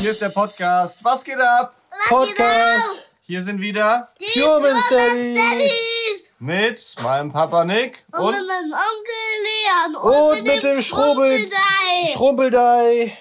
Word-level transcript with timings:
Hier 0.00 0.10
ist 0.10 0.20
der 0.22 0.30
Podcast. 0.30 1.04
Was 1.04 1.24
geht 1.24 1.38
ab? 1.40 1.74
Podcast. 2.08 3.04
Hier 3.22 3.42
sind 3.42 3.60
wieder 3.60 4.08
Die 4.20 4.40
Human 4.42 4.80
Studies. 4.86 5.36
Daddies. 5.38 6.32
mit 6.38 6.96
meinem 7.02 7.30
Papa 7.32 7.64
Nick 7.64 8.04
Und, 8.12 8.20
und 8.20 8.32
mit 8.34 8.46
meinem 8.46 8.72
Onkel 8.72 9.36
Leon. 9.44 9.96
Und 10.36 10.42
mit 10.44 10.62
dem 10.62 10.82
Schrubbel- 10.82 11.38
Schrubbelei. 11.40 12.12
Schrumpeldei. 12.12 13.18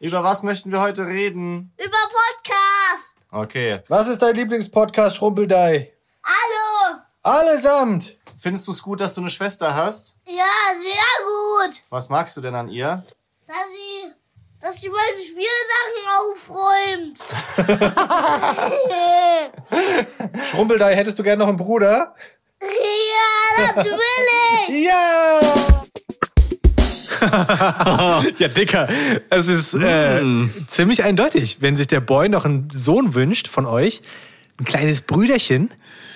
über 0.00 0.22
was 0.22 0.42
möchten 0.42 0.70
wir 0.70 0.80
heute 0.80 1.06
reden? 1.06 1.72
Über 1.78 1.96
Podcast. 1.96 3.16
Okay. 3.30 3.82
Was 3.88 4.08
ist 4.08 4.22
dein 4.22 4.34
Lieblingspodcast, 4.36 5.16
Schrumpeldei? 5.16 5.92
Hallo. 6.24 7.00
Allesamt. 7.22 8.16
Findest 8.38 8.68
du 8.68 8.72
es 8.72 8.82
gut, 8.82 9.00
dass 9.00 9.14
du 9.14 9.20
eine 9.22 9.30
Schwester 9.30 9.74
hast? 9.74 10.18
Ja, 10.26 10.44
sehr 10.78 11.66
gut. 11.66 11.80
Was 11.90 12.08
magst 12.08 12.36
du 12.36 12.40
denn 12.40 12.54
an 12.54 12.68
ihr? 12.68 13.04
Dass 13.46 13.56
sie, 13.72 14.12
dass 14.60 14.80
sie 14.80 14.88
meine 14.88 15.18
Spielsachen 15.18 16.04
aufräumt. 16.18 17.24
Schrumpeldei, 20.50 20.96
hättest 20.96 21.18
du 21.18 21.22
gerne 21.22 21.40
noch 21.40 21.48
einen 21.48 21.56
Bruder? 21.56 22.14
ja, 22.60 23.72
natürlich. 23.74 23.98
Ja! 24.84 25.40
ja, 28.38 28.48
Dicker, 28.48 28.88
es 29.30 29.48
ist 29.48 29.74
äh, 29.74 30.22
ziemlich 30.68 31.02
eindeutig. 31.02 31.56
Wenn 31.60 31.76
sich 31.76 31.88
der 31.88 32.00
Boy 32.00 32.28
noch 32.28 32.44
einen 32.44 32.68
Sohn 32.70 33.14
wünscht 33.14 33.48
von 33.48 33.66
euch, 33.66 34.02
ein 34.60 34.64
kleines 34.64 35.00
Brüderchen, 35.00 35.70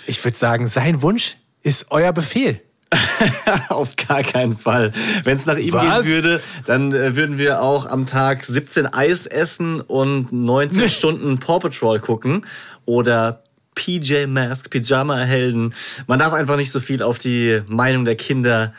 ich 0.06 0.22
würde 0.22 0.36
sagen, 0.36 0.68
sein 0.68 1.02
Wunsch 1.02 1.38
ist 1.62 1.86
euer 1.90 2.12
Befehl. 2.12 2.60
Auf 3.68 3.96
gar 3.96 4.22
keinen 4.22 4.56
Fall. 4.56 4.92
Wenn 5.24 5.36
es 5.36 5.46
nach 5.46 5.56
ihm 5.56 5.72
Was? 5.72 6.02
gehen 6.02 6.06
würde, 6.06 6.42
dann 6.66 6.92
äh, 6.92 7.16
würden 7.16 7.38
wir 7.38 7.62
auch 7.62 7.86
am 7.86 8.06
Tag 8.06 8.44
17 8.44 8.86
Eis 8.86 9.26
essen 9.26 9.80
und 9.80 10.32
90 10.32 10.94
Stunden 10.96 11.38
Paw 11.38 11.60
Patrol 11.60 12.00
gucken 12.00 12.46
oder 12.84 13.42
PJ 13.74 14.26
Mask, 14.26 14.70
Pyjama 14.70 15.18
Helden. 15.18 15.74
Man 16.06 16.18
darf 16.18 16.32
einfach 16.32 16.56
nicht 16.56 16.70
so 16.70 16.80
viel 16.80 17.02
auf 17.02 17.18
die 17.18 17.62
Meinung 17.66 18.04
der 18.04 18.16
Kinder, 18.16 18.74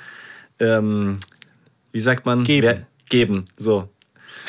ähm, 0.59 1.17
wie 1.91 1.99
sagt 1.99 2.25
man, 2.25 2.43
Geben. 2.43 2.67
Wer, 2.67 2.87
geben. 3.09 3.45
So. 3.57 3.89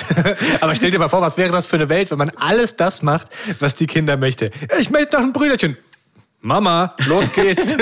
Aber 0.60 0.74
stell 0.74 0.90
dir 0.90 0.98
mal 0.98 1.08
vor, 1.08 1.20
was 1.20 1.36
wäre 1.36 1.52
das 1.52 1.66
für 1.66 1.76
eine 1.76 1.88
Welt, 1.88 2.10
wenn 2.10 2.18
man 2.18 2.30
alles 2.36 2.76
das 2.76 3.02
macht, 3.02 3.28
was 3.60 3.74
die 3.74 3.86
Kinder 3.86 4.16
möchte. 4.16 4.50
Ich 4.78 4.90
möchte 4.90 5.16
noch 5.16 5.22
ein 5.22 5.32
Brüderchen. 5.32 5.76
Mama, 6.44 6.94
los 7.06 7.32
geht's. 7.32 7.72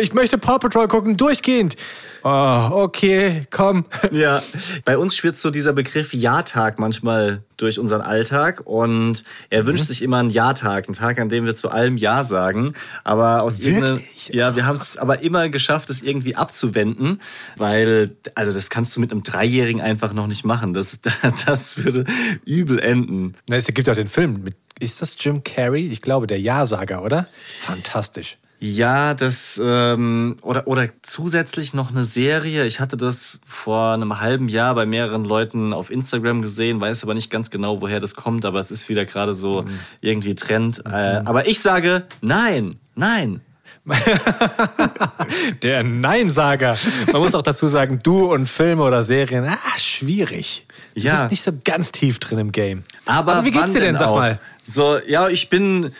ich 0.00 0.14
möchte 0.14 0.38
Paw 0.38 0.60
Patrol 0.60 0.86
gucken, 0.86 1.16
durchgehend. 1.16 1.74
Oh, 2.22 2.68
okay, 2.70 3.46
komm. 3.50 3.86
Ja, 4.12 4.40
bei 4.84 4.96
uns 4.96 5.16
schwirrt 5.16 5.36
so 5.36 5.50
dieser 5.50 5.72
Begriff 5.72 6.14
Ja-Tag 6.14 6.78
manchmal 6.78 7.42
durch 7.56 7.78
unseren 7.78 8.02
Alltag 8.02 8.62
und 8.66 9.24
er 9.48 9.66
wünscht 9.66 9.86
sich 9.86 10.02
immer 10.02 10.18
einen 10.18 10.30
Ja-Tag, 10.30 10.86
einen 10.86 10.94
Tag, 10.94 11.18
an 11.18 11.28
dem 11.28 11.44
wir 11.44 11.54
zu 11.54 11.70
allem 11.70 11.96
Ja 11.96 12.22
sagen. 12.22 12.74
Aber 13.02 13.42
aus 13.42 13.64
Wirklich? 13.64 14.30
ja, 14.32 14.54
wir 14.54 14.66
haben 14.66 14.76
es 14.76 14.96
aber 14.96 15.22
immer 15.22 15.48
geschafft, 15.48 15.90
es 15.90 16.02
irgendwie 16.02 16.36
abzuwenden, 16.36 17.20
weil, 17.56 18.16
also 18.34 18.52
das 18.52 18.70
kannst 18.70 18.96
du 18.96 19.00
mit 19.00 19.10
einem 19.10 19.22
Dreijährigen 19.22 19.80
einfach 19.80 20.12
noch 20.12 20.26
nicht 20.26 20.44
machen. 20.44 20.72
Das, 20.72 21.00
das 21.46 21.78
würde 21.78 22.04
übel 22.44 22.78
enden. 22.78 23.34
Na, 23.48 23.56
es 23.56 23.66
gibt 23.66 23.88
auch 23.88 23.94
den 23.94 24.08
Film 24.08 24.44
mit, 24.44 24.54
ist 24.80 25.00
das 25.00 25.16
Jim 25.18 25.44
Carrey? 25.44 25.86
Ich 25.86 26.02
glaube, 26.02 26.26
der 26.26 26.40
Ja-Sager, 26.40 27.02
oder? 27.02 27.28
Fantastisch. 27.60 28.38
Ja, 28.62 29.14
das 29.14 29.60
ähm, 29.64 30.36
oder 30.42 30.66
oder 30.66 30.90
zusätzlich 31.00 31.72
noch 31.72 31.90
eine 31.90 32.04
Serie. 32.04 32.66
Ich 32.66 32.78
hatte 32.78 32.98
das 32.98 33.38
vor 33.46 33.94
einem 33.94 34.20
halben 34.20 34.50
Jahr 34.50 34.74
bei 34.74 34.84
mehreren 34.84 35.24
Leuten 35.24 35.72
auf 35.72 35.90
Instagram 35.90 36.42
gesehen, 36.42 36.78
weiß 36.78 37.02
aber 37.04 37.14
nicht 37.14 37.30
ganz 37.30 37.50
genau, 37.50 37.80
woher 37.80 38.00
das 38.00 38.14
kommt, 38.14 38.44
aber 38.44 38.58
es 38.58 38.70
ist 38.70 38.90
wieder 38.90 39.06
gerade 39.06 39.32
so 39.32 39.64
irgendwie 40.02 40.34
Trend. 40.34 40.82
Äh, 40.84 41.22
aber 41.24 41.48
ich 41.48 41.60
sage 41.60 42.04
nein, 42.20 42.76
nein. 42.94 43.40
Der 45.62 45.82
Nein-Sager. 45.82 46.76
Man 47.12 47.22
muss 47.22 47.34
auch 47.34 47.42
dazu 47.42 47.68
sagen, 47.68 47.98
du 48.02 48.32
und 48.32 48.48
Filme 48.48 48.82
oder 48.82 49.04
Serien, 49.04 49.44
ah, 49.44 49.56
schwierig. 49.78 50.66
Du 50.94 51.00
Ja. 51.02 51.12
bist 51.12 51.30
nicht 51.30 51.42
so 51.42 51.52
ganz 51.64 51.92
tief 51.92 52.18
drin 52.18 52.38
im 52.38 52.52
Game. 52.52 52.82
Aber, 53.06 53.44
wie 53.44 53.50
geht's 53.50 53.72
dir 53.72 53.80
denn, 53.80 53.96
sag 53.98 54.10
mal? 54.10 54.38
So, 54.62 54.98
ja, 55.06 55.28
ich 55.28 55.48
bin 55.50 55.92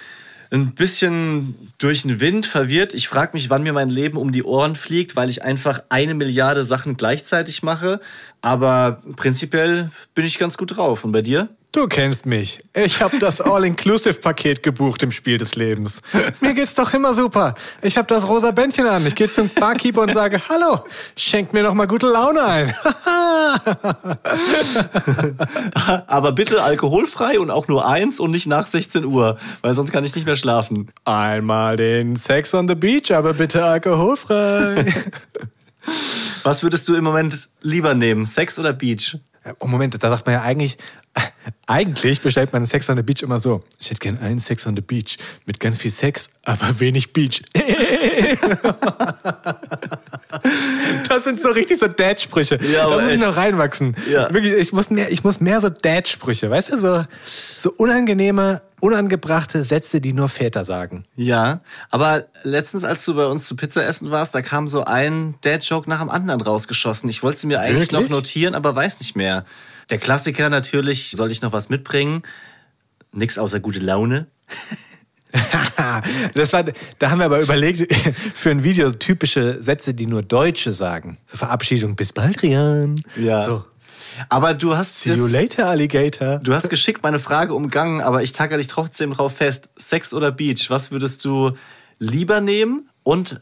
ein 0.52 0.72
bisschen 0.74 1.72
durch 1.78 2.02
den 2.02 2.18
Wind 2.18 2.44
verwirrt. 2.44 2.92
Ich 2.92 3.06
frage 3.06 3.30
mich, 3.34 3.50
wann 3.50 3.62
mir 3.62 3.72
mein 3.72 3.88
Leben 3.88 4.18
um 4.18 4.32
die 4.32 4.42
Ohren 4.42 4.74
fliegt, 4.74 5.14
weil 5.14 5.28
ich 5.30 5.42
einfach 5.44 5.82
eine 5.90 6.14
Milliarde 6.14 6.64
Sachen 6.64 6.96
gleichzeitig 6.96 7.62
mache. 7.62 8.00
Aber 8.40 9.00
prinzipiell 9.16 9.90
bin 10.14 10.24
ich 10.26 10.38
ganz 10.38 10.58
gut 10.58 10.76
drauf. 10.76 11.04
Und 11.04 11.12
bei 11.12 11.22
dir? 11.22 11.48
Du 11.72 11.86
kennst 11.86 12.26
mich. 12.26 12.64
Ich 12.74 13.00
habe 13.00 13.20
das 13.20 13.40
All-Inclusive-Paket 13.40 14.64
gebucht 14.64 15.04
im 15.04 15.12
Spiel 15.12 15.38
des 15.38 15.54
Lebens. 15.54 16.02
Mir 16.40 16.54
geht's 16.54 16.74
doch 16.74 16.92
immer 16.94 17.14
super. 17.14 17.54
Ich 17.80 17.96
habe 17.96 18.08
das 18.08 18.26
rosa 18.26 18.50
Bändchen 18.50 18.86
an. 18.86 19.06
Ich 19.06 19.14
gehe 19.14 19.30
zum 19.30 19.48
Barkeeper 19.48 20.02
und 20.02 20.12
sage, 20.12 20.42
hallo, 20.48 20.80
schenkt 21.14 21.52
mir 21.52 21.62
noch 21.62 21.74
mal 21.74 21.86
gute 21.86 22.08
Laune 22.08 22.44
ein. 22.44 22.74
Aber 26.08 26.32
bitte 26.32 26.60
alkoholfrei 26.60 27.38
und 27.38 27.52
auch 27.52 27.68
nur 27.68 27.86
eins 27.86 28.18
und 28.18 28.32
nicht 28.32 28.48
nach 28.48 28.66
16 28.66 29.04
Uhr, 29.04 29.38
weil 29.62 29.74
sonst 29.74 29.92
kann 29.92 30.04
ich 30.04 30.16
nicht 30.16 30.26
mehr 30.26 30.34
schlafen. 30.34 30.90
Einmal 31.04 31.76
den 31.76 32.16
Sex 32.16 32.52
on 32.52 32.66
the 32.66 32.74
Beach, 32.74 33.12
aber 33.12 33.32
bitte 33.32 33.64
alkoholfrei. 33.64 34.92
Was 36.42 36.64
würdest 36.64 36.88
du 36.88 36.96
im 36.96 37.04
Moment 37.04 37.48
lieber 37.62 37.94
nehmen? 37.94 38.26
Sex 38.26 38.58
oder 38.58 38.72
Beach? 38.72 39.16
Oh, 39.58 39.66
Moment, 39.66 40.02
da 40.02 40.10
sagt 40.10 40.26
man 40.26 40.34
ja 40.34 40.42
eigentlich, 40.42 40.76
eigentlich 41.66 42.20
bestellt 42.20 42.52
man 42.52 42.66
Sex 42.66 42.88
on 42.90 42.96
the 42.96 43.02
Beach 43.02 43.22
immer 43.22 43.38
so. 43.38 43.62
Ich 43.78 43.90
hätte 43.90 44.00
gern 44.00 44.18
einen 44.18 44.40
Sex 44.40 44.66
on 44.66 44.76
the 44.76 44.82
Beach 44.82 45.18
mit 45.46 45.60
ganz 45.60 45.78
viel 45.78 45.90
Sex, 45.90 46.30
aber 46.44 46.80
wenig 46.80 47.12
Beach. 47.12 47.42
Das 51.08 51.24
sind 51.24 51.40
so 51.40 51.50
richtig 51.50 51.78
so 51.78 51.88
Dad-Sprüche. 51.88 52.58
Ja, 52.72 52.88
da 52.88 53.00
muss 53.00 53.10
ich 53.10 53.16
echt. 53.16 53.26
noch 53.26 53.36
reinwachsen. 53.36 53.96
Ja. 54.10 54.32
Wirklich, 54.32 54.52
ich 54.54 54.72
muss 54.72 54.90
mehr, 54.90 55.10
ich 55.10 55.24
muss 55.24 55.40
mehr 55.40 55.60
so 55.60 55.68
Dad-Sprüche, 55.68 56.48
weißt 56.50 56.72
du, 56.72 56.76
so, 56.78 57.04
so 57.58 57.72
unangenehme, 57.76 58.62
unangebrachte 58.80 59.64
Sätze, 59.64 60.00
die 60.00 60.12
nur 60.12 60.28
Väter 60.28 60.64
sagen. 60.64 61.04
Ja, 61.16 61.60
aber 61.90 62.26
letztens, 62.44 62.84
als 62.84 63.04
du 63.04 63.14
bei 63.14 63.26
uns 63.26 63.46
zu 63.46 63.56
Pizza 63.56 63.84
essen 63.84 64.10
warst, 64.10 64.34
da 64.34 64.42
kam 64.42 64.68
so 64.68 64.84
ein 64.84 65.34
Dad-Joke 65.40 65.90
nach 65.90 66.00
dem 66.00 66.10
anderen 66.10 66.40
rausgeschossen. 66.40 67.08
Ich 67.08 67.22
wollte 67.22 67.40
sie 67.40 67.46
mir 67.46 67.60
eigentlich 67.60 67.90
Wirklich? 67.90 68.10
noch 68.10 68.16
notieren, 68.16 68.54
aber 68.54 68.74
weiß 68.74 69.00
nicht 69.00 69.16
mehr. 69.16 69.44
Der 69.90 69.98
Klassiker 69.98 70.48
natürlich, 70.48 71.10
soll 71.10 71.30
ich 71.30 71.42
noch 71.42 71.52
was 71.52 71.68
mitbringen? 71.68 72.22
Nix 73.12 73.38
außer 73.38 73.60
gute 73.60 73.80
Laune. 73.80 74.26
Das 76.34 76.52
war, 76.52 76.64
da 76.98 77.10
haben 77.10 77.18
wir 77.18 77.26
aber 77.26 77.40
überlegt, 77.40 77.92
für 78.34 78.50
ein 78.50 78.64
Video 78.64 78.90
typische 78.90 79.62
Sätze, 79.62 79.94
die 79.94 80.06
nur 80.06 80.22
Deutsche 80.22 80.72
sagen. 80.72 81.18
So 81.26 81.36
Verabschiedung, 81.36 81.94
bis 81.94 82.12
bald, 82.12 82.42
Rian. 82.42 83.00
Ja. 83.16 83.42
So. 83.44 83.64
Aber 84.28 84.54
du 84.54 84.76
hast 84.76 85.00
See 85.00 85.14
you 85.14 85.26
later, 85.26 85.68
Alligator. 85.68 86.38
du 86.38 86.52
hast 86.52 86.68
geschickt 86.68 87.02
meine 87.02 87.20
Frage 87.20 87.54
umgangen, 87.54 88.00
aber 88.00 88.22
ich 88.22 88.32
tagge 88.32 88.56
dich 88.56 88.66
trotzdem 88.66 89.12
drauf 89.12 89.36
fest. 89.36 89.70
Sex 89.76 90.12
oder 90.12 90.32
Beach? 90.32 90.68
Was 90.68 90.90
würdest 90.90 91.24
du 91.24 91.52
lieber 91.98 92.40
nehmen? 92.40 92.88
Und 93.02 93.40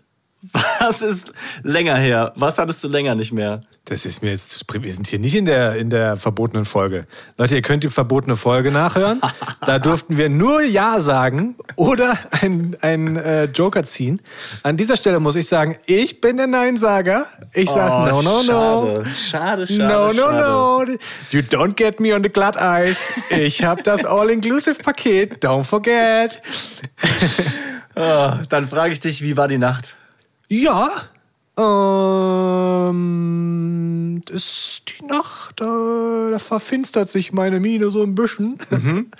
was 0.80 1.02
ist 1.02 1.32
länger 1.62 1.96
her? 1.96 2.32
Was 2.36 2.58
hattest 2.58 2.82
du 2.84 2.88
länger 2.88 3.14
nicht 3.14 3.32
mehr? 3.32 3.62
Das 3.86 4.04
ist 4.04 4.22
mir 4.22 4.30
jetzt 4.30 4.64
Wir 4.70 4.92
sind 4.92 5.08
hier 5.08 5.18
nicht 5.18 5.34
in 5.34 5.46
der, 5.46 5.76
in 5.76 5.88
der 5.90 6.16
verbotenen 6.16 6.64
Folge. 6.64 7.06
Leute, 7.38 7.54
ihr 7.56 7.62
könnt 7.62 7.82
die 7.84 7.88
verbotene 7.88 8.36
Folge 8.36 8.70
nachhören. 8.70 9.20
Da 9.64 9.78
durften 9.80 10.16
wir 10.18 10.28
nur 10.28 10.62
Ja 10.62 11.00
sagen 11.00 11.56
oder 11.74 12.18
ein, 12.30 12.76
ein 12.82 13.16
äh, 13.16 13.44
Joker 13.44 13.82
ziehen. 13.84 14.20
An 14.62 14.76
dieser 14.76 14.96
Stelle 14.96 15.18
muss 15.20 15.36
ich 15.36 15.48
sagen, 15.48 15.76
ich 15.86 16.20
bin 16.20 16.36
der 16.36 16.46
Nein-Sager. 16.46 17.26
Ich 17.54 17.70
sag 17.70 18.10
no, 18.10 18.20
no, 18.22 18.42
no. 18.42 18.82
Oh, 19.00 19.04
Schade, 19.06 19.66
schade, 19.66 19.82
No, 19.88 20.10
schade. 20.12 20.16
no, 20.16 20.84
no. 20.84 20.92
You 21.30 21.40
don't 21.40 21.74
get 21.74 21.98
me 21.98 22.14
on 22.14 22.22
the 22.22 22.28
Glatteis. 22.28 23.08
Ich 23.30 23.64
hab 23.64 23.82
das 23.84 24.04
All-Inclusive-Paket. 24.04 25.42
Don't 25.42 25.64
forget. 25.64 26.40
Oh, 28.00 28.30
dann 28.48 28.68
frage 28.68 28.92
ich 28.92 29.00
dich, 29.00 29.22
wie 29.22 29.36
war 29.36 29.48
die 29.48 29.58
Nacht? 29.58 29.96
Ja. 30.48 30.90
Ähm, 31.58 32.98
ist 34.30 34.82
die 34.88 35.04
Nacht, 35.04 35.60
äh, 35.60 36.30
da 36.30 36.38
verfinstert 36.38 37.10
sich 37.10 37.32
meine 37.32 37.58
Miene 37.60 37.90
so 37.90 38.02
ein 38.02 38.14
bisschen. 38.14 38.58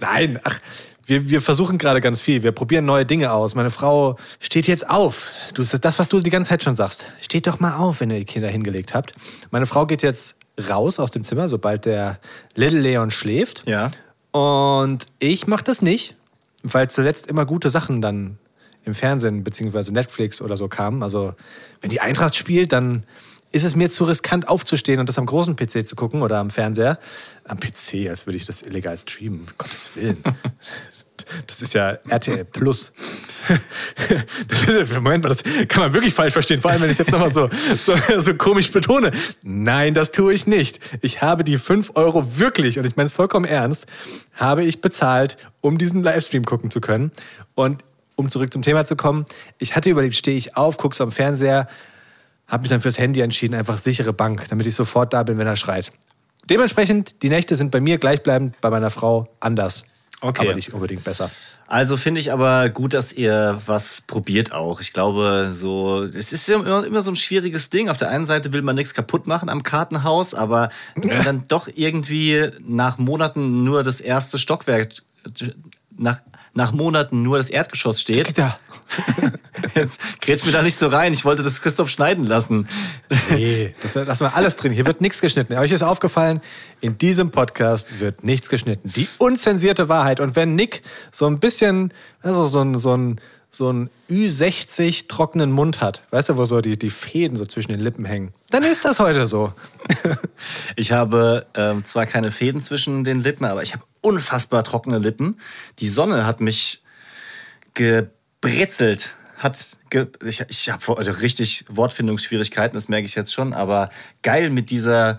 Nein, 0.00 0.38
ach, 0.44 0.60
wir, 1.08 1.28
wir 1.28 1.42
versuchen 1.42 1.78
gerade 1.78 2.00
ganz 2.00 2.20
viel. 2.20 2.42
Wir 2.42 2.52
probieren 2.52 2.84
neue 2.84 3.04
Dinge 3.06 3.32
aus. 3.32 3.54
Meine 3.54 3.70
Frau 3.70 4.16
steht 4.40 4.68
jetzt 4.68 4.88
auf. 4.88 5.30
Du, 5.54 5.64
das, 5.64 5.98
was 5.98 6.08
du 6.08 6.20
die 6.20 6.30
ganze 6.30 6.50
Zeit 6.50 6.62
schon 6.62 6.76
sagst. 6.76 7.06
Steht 7.20 7.46
doch 7.46 7.60
mal 7.60 7.76
auf, 7.76 8.00
wenn 8.00 8.10
ihr 8.10 8.18
die 8.18 8.26
Kinder 8.26 8.48
hingelegt 8.48 8.94
habt. 8.94 9.14
Meine 9.50 9.66
Frau 9.66 9.86
geht 9.86 10.02
jetzt 10.02 10.36
raus 10.68 11.00
aus 11.00 11.10
dem 11.10 11.24
Zimmer, 11.24 11.48
sobald 11.48 11.86
der 11.86 12.18
Little 12.54 12.80
Leon 12.80 13.10
schläft. 13.10 13.64
Ja. 13.66 13.90
Und 14.32 15.06
ich 15.18 15.46
mache 15.46 15.64
das 15.64 15.82
nicht, 15.82 16.14
weil 16.62 16.90
zuletzt 16.90 17.26
immer 17.26 17.46
gute 17.46 17.70
Sachen 17.70 18.02
dann 18.02 18.38
im 18.88 18.94
Fernsehen 18.94 19.44
beziehungsweise 19.44 19.92
Netflix 19.92 20.42
oder 20.42 20.56
so 20.56 20.68
kamen. 20.68 21.02
Also 21.02 21.34
wenn 21.80 21.90
die 21.90 22.00
Eintracht 22.00 22.34
spielt, 22.34 22.72
dann 22.72 23.04
ist 23.52 23.64
es 23.64 23.74
mir 23.74 23.90
zu 23.90 24.04
riskant 24.04 24.48
aufzustehen 24.48 25.00
und 25.00 25.08
das 25.08 25.18
am 25.18 25.26
großen 25.26 25.56
PC 25.56 25.86
zu 25.86 25.96
gucken 25.96 26.22
oder 26.22 26.38
am 26.38 26.50
Fernseher. 26.50 26.98
Am 27.44 27.58
PC, 27.58 28.08
als 28.08 28.26
würde 28.26 28.36
ich 28.36 28.44
das 28.44 28.62
illegal 28.62 28.96
streamen, 28.96 29.46
Gottes 29.56 29.90
Willen. 29.94 30.18
Das 31.46 31.62
ist 31.62 31.74
ja 31.74 31.98
RTL 32.08 32.44
Plus. 32.44 32.92
Moment 34.94 35.24
mal, 35.24 35.28
das 35.28 35.42
kann 35.68 35.82
man 35.82 35.92
wirklich 35.92 36.14
falsch 36.14 36.32
verstehen, 36.32 36.60
vor 36.60 36.70
allem 36.70 36.82
wenn 36.82 36.90
ich 36.90 36.98
es 36.98 37.06
jetzt 37.06 37.10
nochmal 37.10 37.32
so, 37.32 37.50
so, 37.78 37.94
so 38.18 38.34
komisch 38.34 38.70
betone. 38.70 39.10
Nein, 39.42 39.94
das 39.94 40.12
tue 40.12 40.32
ich 40.32 40.46
nicht. 40.46 40.80
Ich 41.02 41.20
habe 41.20 41.44
die 41.44 41.58
5 41.58 41.92
Euro 41.94 42.38
wirklich, 42.38 42.78
und 42.78 42.86
ich 42.86 42.96
meine 42.96 43.06
es 43.06 43.12
vollkommen 43.12 43.44
ernst, 43.44 43.86
habe 44.34 44.64
ich 44.64 44.80
bezahlt, 44.80 45.36
um 45.60 45.76
diesen 45.76 46.02
Livestream 46.02 46.44
gucken 46.44 46.70
zu 46.70 46.80
können. 46.80 47.10
Und 47.54 47.82
um 48.18 48.28
zurück 48.30 48.52
zum 48.52 48.62
Thema 48.62 48.84
zu 48.84 48.96
kommen, 48.96 49.24
ich 49.58 49.76
hatte 49.76 49.88
überlegt, 49.88 50.16
stehe 50.16 50.36
ich 50.36 50.56
auf, 50.56 50.76
gucke 50.76 50.96
so 50.96 51.04
am 51.04 51.12
Fernseher, 51.12 51.68
habe 52.48 52.62
mich 52.62 52.70
dann 52.70 52.80
fürs 52.80 52.98
Handy 52.98 53.20
entschieden, 53.20 53.54
einfach 53.54 53.78
sichere 53.78 54.12
Bank, 54.12 54.46
damit 54.48 54.66
ich 54.66 54.74
sofort 54.74 55.12
da 55.12 55.22
bin, 55.22 55.38
wenn 55.38 55.46
er 55.46 55.54
schreit. 55.54 55.92
Dementsprechend, 56.50 57.22
die 57.22 57.28
Nächte 57.28 57.54
sind 57.54 57.70
bei 57.70 57.80
mir 57.80 57.98
gleichbleibend, 57.98 58.60
bei 58.60 58.70
meiner 58.70 58.90
Frau 58.90 59.28
anders. 59.38 59.84
Okay. 60.20 60.42
Aber 60.42 60.56
nicht 60.56 60.74
unbedingt 60.74 61.04
besser. 61.04 61.30
Also 61.68 61.96
finde 61.96 62.20
ich 62.20 62.32
aber 62.32 62.70
gut, 62.70 62.92
dass 62.92 63.12
ihr 63.12 63.60
was 63.66 64.00
probiert 64.00 64.50
auch. 64.50 64.80
Ich 64.80 64.92
glaube, 64.92 65.54
so 65.54 66.02
es 66.02 66.32
ist 66.32 66.48
immer, 66.48 66.84
immer 66.84 67.02
so 67.02 67.12
ein 67.12 67.16
schwieriges 67.16 67.70
Ding. 67.70 67.88
Auf 67.88 67.98
der 67.98 68.08
einen 68.08 68.26
Seite 68.26 68.52
will 68.52 68.62
man 68.62 68.74
nichts 68.74 68.94
kaputt 68.94 69.28
machen 69.28 69.48
am 69.48 69.62
Kartenhaus, 69.62 70.34
aber 70.34 70.70
wenn 70.96 71.22
dann 71.24 71.44
doch 71.46 71.68
irgendwie 71.72 72.50
nach 72.66 72.98
Monaten 72.98 73.62
nur 73.62 73.84
das 73.84 74.00
erste 74.00 74.38
Stockwerk 74.38 74.94
nach 75.96 76.20
nach 76.54 76.72
Monaten 76.72 77.22
nur 77.22 77.38
das 77.38 77.50
Erdgeschoss 77.50 78.00
steht. 78.00 78.38
Da. 78.38 78.58
Jetzt 79.74 80.00
grätscht 80.20 80.46
mir 80.46 80.52
da 80.52 80.62
nicht 80.62 80.78
so 80.78 80.88
rein. 80.88 81.12
Ich 81.12 81.24
wollte 81.24 81.42
das 81.42 81.60
Christoph 81.60 81.90
schneiden 81.90 82.24
lassen. 82.24 82.68
Nee, 83.30 83.74
das 83.82 83.94
lassen 83.94 84.24
wir 84.24 84.34
alles 84.34 84.56
drin. 84.56 84.72
Hier 84.72 84.86
wird 84.86 85.00
nichts 85.00 85.20
geschnitten. 85.20 85.54
Euch 85.54 85.72
ist 85.72 85.82
aufgefallen, 85.82 86.40
in 86.80 86.98
diesem 86.98 87.30
Podcast 87.30 88.00
wird 88.00 88.24
nichts 88.24 88.48
geschnitten. 88.48 88.92
Die 88.94 89.08
unzensierte 89.18 89.88
Wahrheit. 89.88 90.20
Und 90.20 90.36
wenn 90.36 90.54
Nick 90.54 90.82
so 91.12 91.26
ein 91.26 91.38
bisschen, 91.38 91.92
also 92.22 92.46
so 92.46 92.60
ein, 92.60 92.78
so 92.78 92.96
ein, 92.96 93.20
so 93.50 93.72
ein 93.72 93.90
Ü60 94.10 95.08
trockenen 95.08 95.50
Mund 95.50 95.80
hat, 95.80 96.02
weißt 96.10 96.30
du, 96.30 96.36
wo 96.36 96.44
so 96.44 96.60
die, 96.60 96.78
die 96.78 96.90
Fäden 96.90 97.36
so 97.36 97.46
zwischen 97.46 97.72
den 97.72 97.80
Lippen 97.80 98.04
hängen, 98.04 98.32
dann 98.50 98.62
ist 98.62 98.84
das 98.84 99.00
heute 99.00 99.26
so. 99.26 99.52
Ich 100.76 100.92
habe 100.92 101.46
ähm, 101.54 101.84
zwar 101.84 102.06
keine 102.06 102.30
Fäden 102.30 102.62
zwischen 102.62 103.04
den 103.04 103.20
Lippen, 103.20 103.44
aber 103.44 103.62
ich 103.62 103.72
habe 103.72 103.84
unfassbar 104.00 104.62
trockene 104.64 104.98
Lippen. 104.98 105.38
Die 105.80 105.88
Sonne 105.88 106.24
hat 106.26 106.40
mich 106.40 106.82
gebrezelt. 107.74 109.16
Hat 109.38 109.76
ge 109.90 110.08
ich 110.24 110.44
ich 110.48 110.70
habe 110.70 110.86
heute 110.88 111.20
richtig 111.22 111.64
Wortfindungsschwierigkeiten, 111.68 112.74
das 112.74 112.88
merke 112.88 113.06
ich 113.06 113.14
jetzt 113.14 113.32
schon, 113.32 113.52
aber 113.52 113.90
geil 114.22 114.50
mit 114.50 114.70
dieser 114.70 115.18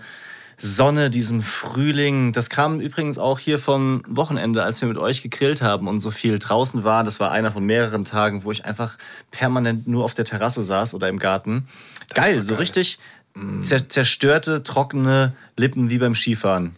Sonne, 0.62 1.08
diesem 1.08 1.40
Frühling. 1.40 2.32
Das 2.32 2.50
kam 2.50 2.80
übrigens 2.80 3.16
auch 3.16 3.38
hier 3.38 3.58
vom 3.58 4.02
Wochenende, 4.06 4.62
als 4.62 4.80
wir 4.82 4.88
mit 4.88 4.98
euch 4.98 5.22
gegrillt 5.22 5.62
haben 5.62 5.88
und 5.88 6.00
so 6.00 6.10
viel 6.10 6.38
draußen 6.38 6.84
waren. 6.84 7.06
Das 7.06 7.18
war 7.18 7.30
einer 7.30 7.50
von 7.50 7.64
mehreren 7.64 8.04
Tagen, 8.04 8.44
wo 8.44 8.52
ich 8.52 8.66
einfach 8.66 8.98
permanent 9.30 9.88
nur 9.88 10.04
auf 10.04 10.12
der 10.12 10.26
Terrasse 10.26 10.62
saß 10.62 10.92
oder 10.94 11.08
im 11.08 11.18
Garten. 11.18 11.66
Geil, 12.12 12.42
so 12.42 12.56
richtig 12.56 12.98
zer 13.62 13.88
zerstörte, 13.88 14.62
trockene 14.62 15.32
Lippen 15.56 15.88
wie 15.88 15.98
beim 15.98 16.14
Skifahren. 16.14 16.76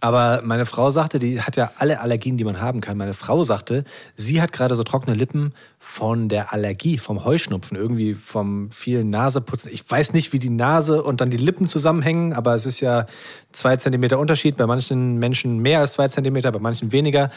Aber 0.00 0.40
meine 0.42 0.64
Frau 0.64 0.90
sagte, 0.90 1.18
die 1.18 1.42
hat 1.42 1.56
ja 1.56 1.72
alle 1.76 2.00
Allergien, 2.00 2.38
die 2.38 2.44
man 2.44 2.60
haben 2.60 2.80
kann. 2.80 2.96
Meine 2.96 3.12
Frau 3.12 3.44
sagte, 3.44 3.84
sie 4.14 4.40
hat 4.40 4.50
gerade 4.52 4.74
so 4.74 4.82
trockene 4.82 5.14
Lippen 5.14 5.52
von 5.78 6.30
der 6.30 6.54
Allergie, 6.54 6.96
vom 6.96 7.24
Heuschnupfen, 7.24 7.76
irgendwie 7.76 8.14
vom 8.14 8.70
vielen 8.72 9.10
Naseputzen. 9.10 9.70
Ich 9.72 9.88
weiß 9.88 10.14
nicht, 10.14 10.32
wie 10.32 10.38
die 10.38 10.50
Nase 10.50 11.02
und 11.02 11.20
dann 11.20 11.28
die 11.28 11.36
Lippen 11.36 11.68
zusammenhängen, 11.68 12.32
aber 12.32 12.54
es 12.54 12.64
ist 12.64 12.80
ja 12.80 13.06
zwei 13.52 13.76
Zentimeter 13.76 14.18
Unterschied. 14.18 14.56
Bei 14.56 14.66
manchen 14.66 15.18
Menschen 15.18 15.58
mehr 15.58 15.80
als 15.80 15.92
zwei 15.92 16.08
Zentimeter, 16.08 16.50
bei 16.50 16.60
manchen 16.60 16.92
weniger. 16.92 17.30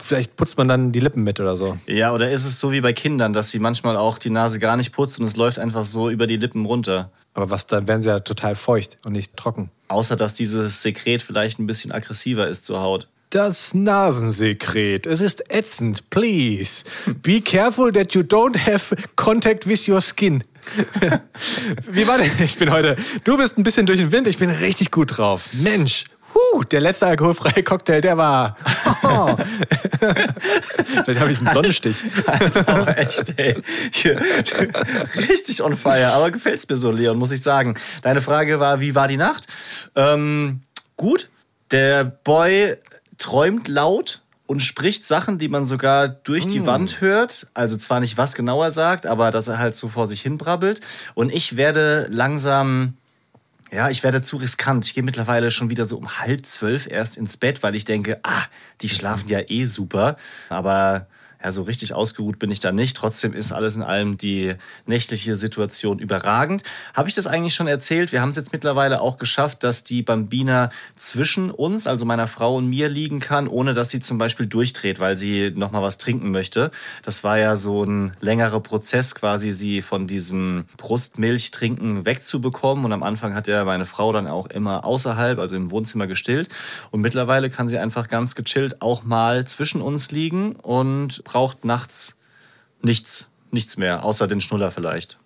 Vielleicht 0.00 0.36
putzt 0.36 0.56
man 0.56 0.68
dann 0.68 0.92
die 0.92 1.00
Lippen 1.00 1.24
mit 1.24 1.40
oder 1.40 1.56
so. 1.56 1.76
Ja, 1.88 2.12
oder 2.12 2.30
ist 2.30 2.44
es 2.44 2.60
so 2.60 2.70
wie 2.70 2.80
bei 2.80 2.92
Kindern, 2.92 3.32
dass 3.32 3.50
sie 3.50 3.58
manchmal 3.58 3.96
auch 3.96 4.18
die 4.18 4.30
Nase 4.30 4.60
gar 4.60 4.76
nicht 4.76 4.92
putzt 4.92 5.18
und 5.18 5.26
es 5.26 5.34
läuft 5.34 5.58
einfach 5.58 5.84
so 5.84 6.10
über 6.10 6.28
die 6.28 6.36
Lippen 6.36 6.64
runter? 6.64 7.10
Aber 7.34 7.50
was, 7.50 7.66
dann 7.66 7.88
werden 7.88 8.00
sie 8.00 8.08
ja 8.08 8.20
total 8.20 8.54
feucht 8.54 8.98
und 9.04 9.12
nicht 9.12 9.36
trocken. 9.36 9.70
Außer 9.88 10.16
dass 10.16 10.34
dieses 10.34 10.82
Sekret 10.82 11.20
vielleicht 11.20 11.58
ein 11.58 11.66
bisschen 11.66 11.92
aggressiver 11.92 12.48
ist 12.48 12.64
zur 12.64 12.80
Haut. 12.80 13.08
Das 13.30 13.74
Nasensekret. 13.74 15.06
Es 15.06 15.20
ist 15.20 15.50
ätzend. 15.50 16.08
Please. 16.08 16.84
Be 17.20 17.40
careful 17.40 17.92
that 17.92 18.14
you 18.14 18.20
don't 18.20 18.56
have 18.56 18.94
contact 19.16 19.66
with 19.66 19.88
your 19.88 20.00
skin. 20.00 20.44
Wie 21.90 22.06
war 22.06 22.18
denn? 22.18 22.30
Ich 22.44 22.56
bin 22.56 22.70
heute. 22.70 22.94
Du 23.24 23.36
bist 23.36 23.58
ein 23.58 23.64
bisschen 23.64 23.86
durch 23.86 23.98
den 23.98 24.12
Wind. 24.12 24.28
Ich 24.28 24.38
bin 24.38 24.50
richtig 24.50 24.92
gut 24.92 25.18
drauf. 25.18 25.48
Mensch. 25.52 26.04
Huh, 26.34 26.64
der 26.64 26.80
letzte 26.80 27.06
alkoholfreie 27.06 27.62
Cocktail, 27.62 28.00
der 28.00 28.16
war. 28.16 28.56
Oh. 29.04 29.36
Vielleicht 31.04 31.20
habe 31.20 31.30
ich 31.30 31.38
einen 31.38 31.52
Sonnenstich. 31.52 31.96
Alter, 32.26 32.98
echt, 32.98 33.38
ey. 33.38 33.62
Hier, 33.92 34.20
richtig 35.28 35.62
on 35.62 35.76
fire. 35.76 36.12
Aber 36.12 36.30
gefällt's 36.30 36.68
mir 36.68 36.76
so, 36.76 36.90
Leon, 36.90 37.18
muss 37.18 37.30
ich 37.30 37.42
sagen. 37.42 37.76
Deine 38.02 38.20
Frage 38.20 38.58
war, 38.58 38.80
wie 38.80 38.94
war 38.94 39.08
die 39.08 39.16
Nacht? 39.16 39.46
Ähm, 39.94 40.62
gut. 40.96 41.28
Der 41.70 42.04
Boy 42.04 42.76
träumt 43.18 43.68
laut 43.68 44.20
und 44.46 44.60
spricht 44.60 45.04
Sachen, 45.04 45.38
die 45.38 45.48
man 45.48 45.64
sogar 45.64 46.08
durch 46.08 46.46
die 46.46 46.66
Wand 46.66 47.00
hört. 47.00 47.46
Also 47.54 47.76
zwar 47.76 48.00
nicht, 48.00 48.18
was 48.18 48.34
genau 48.34 48.62
er 48.62 48.70
sagt, 48.70 49.06
aber 49.06 49.30
dass 49.30 49.48
er 49.48 49.58
halt 49.58 49.74
so 49.74 49.88
vor 49.88 50.06
sich 50.06 50.20
hin 50.20 50.36
brabbelt. 50.36 50.80
Und 51.14 51.32
ich 51.32 51.56
werde 51.56 52.06
langsam 52.10 52.94
ja, 53.74 53.90
ich 53.90 54.04
werde 54.04 54.22
zu 54.22 54.36
riskant. 54.36 54.86
Ich 54.86 54.94
gehe 54.94 55.02
mittlerweile 55.02 55.50
schon 55.50 55.68
wieder 55.68 55.84
so 55.84 55.96
um 55.96 56.18
halb 56.18 56.46
zwölf 56.46 56.86
erst 56.86 57.16
ins 57.16 57.36
Bett, 57.36 57.62
weil 57.64 57.74
ich 57.74 57.84
denke, 57.84 58.20
ah, 58.22 58.44
die 58.80 58.88
schlafen 58.88 59.28
ja 59.28 59.40
eh 59.48 59.64
super. 59.64 60.16
Aber 60.48 61.08
ja, 61.44 61.52
so 61.52 61.62
richtig 61.62 61.92
ausgeruht 61.92 62.38
bin 62.38 62.50
ich 62.50 62.60
da 62.60 62.72
nicht. 62.72 62.96
Trotzdem 62.96 63.34
ist 63.34 63.52
alles 63.52 63.76
in 63.76 63.82
allem 63.82 64.16
die 64.16 64.54
nächtliche 64.86 65.36
Situation 65.36 65.98
überragend. 65.98 66.62
Habe 66.94 67.10
ich 67.10 67.14
das 67.14 67.26
eigentlich 67.26 67.54
schon 67.54 67.66
erzählt? 67.66 68.12
Wir 68.12 68.22
haben 68.22 68.30
es 68.30 68.36
jetzt 68.36 68.52
mittlerweile 68.52 69.02
auch 69.02 69.18
geschafft, 69.18 69.62
dass 69.62 69.84
die 69.84 70.02
Bambina 70.02 70.70
zwischen 70.96 71.50
uns, 71.50 71.86
also 71.86 72.06
meiner 72.06 72.28
Frau 72.28 72.56
und 72.56 72.70
mir, 72.70 72.88
liegen 72.88 73.20
kann, 73.20 73.46
ohne 73.46 73.74
dass 73.74 73.90
sie 73.90 74.00
zum 74.00 74.16
Beispiel 74.16 74.46
durchdreht, 74.46 75.00
weil 75.00 75.18
sie 75.18 75.52
nochmal 75.54 75.82
was 75.82 75.98
trinken 75.98 76.30
möchte. 76.30 76.70
Das 77.02 77.24
war 77.24 77.38
ja 77.38 77.56
so 77.56 77.84
ein 77.84 78.16
längerer 78.20 78.60
Prozess, 78.60 79.14
quasi 79.14 79.52
sie 79.52 79.82
von 79.82 80.06
diesem 80.06 80.64
Brustmilchtrinken 80.78 82.06
wegzubekommen. 82.06 82.86
Und 82.86 82.92
am 82.92 83.02
Anfang 83.02 83.34
hat 83.34 83.48
ja 83.48 83.64
meine 83.66 83.84
Frau 83.84 84.14
dann 84.14 84.28
auch 84.28 84.46
immer 84.46 84.86
außerhalb, 84.86 85.38
also 85.38 85.56
im 85.56 85.70
Wohnzimmer 85.70 86.06
gestillt. 86.06 86.48
Und 86.90 87.02
mittlerweile 87.02 87.50
kann 87.50 87.68
sie 87.68 87.76
einfach 87.76 88.08
ganz 88.08 88.34
gechillt 88.34 88.80
auch 88.80 89.02
mal 89.02 89.46
zwischen 89.46 89.82
uns 89.82 90.10
liegen 90.10 90.56
und 90.56 91.22
braucht 91.34 91.64
nachts 91.64 92.14
nichts, 92.80 93.28
nichts 93.50 93.76
mehr, 93.76 94.04
außer 94.04 94.28
den 94.28 94.40
Schnuller 94.40 94.70
vielleicht. 94.70 95.18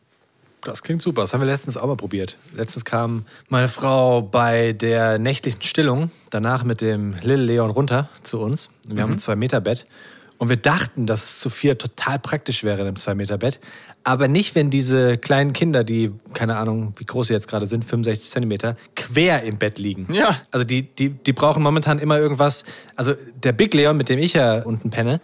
Das 0.63 0.83
klingt 0.83 1.03
super. 1.03 1.21
Das 1.21 1.35
haben 1.35 1.41
wir 1.41 1.47
letztens 1.47 1.77
auch 1.77 1.87
mal 1.87 1.97
probiert. 1.97 2.39
Letztens 2.57 2.87
kam 2.87 3.27
meine 3.51 3.69
Frau 3.69 4.23
bei 4.23 4.73
der 4.73 5.19
nächtlichen 5.19 5.61
Stillung 5.61 6.11
danach 6.31 6.65
mit 6.65 6.81
dem 6.81 7.15
Lil 7.23 7.41
Leon 7.43 7.71
runter 7.71 8.09
zu 8.23 8.41
uns. 8.41 8.71
Wir 8.87 9.03
haben 9.03 9.13
ein 9.13 9.19
Zwei-Meter-Bett. 9.19 9.87
Und 10.39 10.49
wir 10.49 10.57
dachten, 10.57 11.07
dass 11.07 11.25
es 11.25 11.41
zu 11.41 11.51
vier 11.51 11.77
total 11.77 12.19
praktisch 12.19 12.65
wäre 12.65 12.81
in 12.81 12.87
einem 12.87 12.97
Zwei-Meter-Bett. 12.97 13.61
Aber 14.03 14.29
nicht, 14.29 14.55
wenn 14.55 14.71
diese 14.71 15.19
kleinen 15.19 15.53
Kinder, 15.53 15.85
die, 15.85 16.13
keine 16.33 16.57
Ahnung, 16.57 16.95
wie 16.97 17.05
groß 17.05 17.29
sie 17.29 17.35
jetzt 17.35 17.49
gerade 17.49 17.67
sind, 17.67 17.85
65 17.85 18.31
Zentimeter, 18.31 18.77
quer 18.97 19.43
im 19.43 19.59
Bett 19.59 19.79
liegen. 19.79 20.13
Ja. 20.13 20.41
Also 20.51 20.65
die, 20.65 20.83
die, 20.83 21.11
die 21.11 21.33
brauchen 21.35 21.63
momentan 21.63 21.99
immer 21.99 22.19
irgendwas. 22.19 22.65
Also 22.97 23.15
der 23.43 23.53
Big 23.53 23.75
Leon, 23.75 23.97
mit 23.97 24.09
dem 24.09 24.19
ich 24.19 24.33
ja 24.33 24.63
unten 24.63 24.91
penne, 24.91 25.21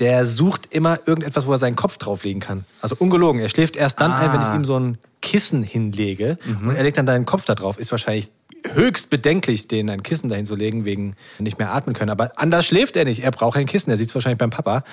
der 0.00 0.26
sucht 0.26 0.66
immer 0.70 0.98
irgendetwas, 1.06 1.46
wo 1.46 1.52
er 1.52 1.58
seinen 1.58 1.76
Kopf 1.76 1.98
drauflegen 1.98 2.40
kann. 2.40 2.64
Also 2.82 2.96
ungelogen. 2.98 3.40
Er 3.40 3.48
schläft 3.48 3.76
erst 3.76 4.00
dann 4.00 4.12
ein, 4.12 4.32
wenn 4.32 4.40
ich 4.40 4.48
ihm 4.54 4.64
so 4.64 4.78
ein 4.78 4.98
Kissen 5.22 5.62
hinlege 5.62 6.38
und 6.62 6.74
er 6.74 6.82
legt 6.82 6.98
dann 6.98 7.06
deinen 7.06 7.24
Kopf 7.26 7.44
da 7.46 7.54
drauf. 7.54 7.78
Ist 7.78 7.90
wahrscheinlich 7.90 8.30
höchst 8.72 9.10
bedenklich, 9.10 9.68
den 9.68 9.90
ein 9.90 10.02
Kissen 10.02 10.28
dahin 10.30 10.46
zu 10.46 10.54
legen, 10.54 10.84
wegen 10.84 11.16
nicht 11.38 11.58
mehr 11.58 11.72
atmen 11.72 11.94
können. 11.94 12.10
Aber 12.10 12.32
anders 12.36 12.66
schläft 12.66 12.96
er 12.96 13.04
nicht. 13.04 13.22
Er 13.22 13.30
braucht 13.30 13.56
ein 13.58 13.66
Kissen. 13.66 13.90
Er 13.90 13.96
sieht 13.96 14.08
es 14.08 14.14
wahrscheinlich 14.14 14.38
beim 14.38 14.50
Papa. 14.50 14.84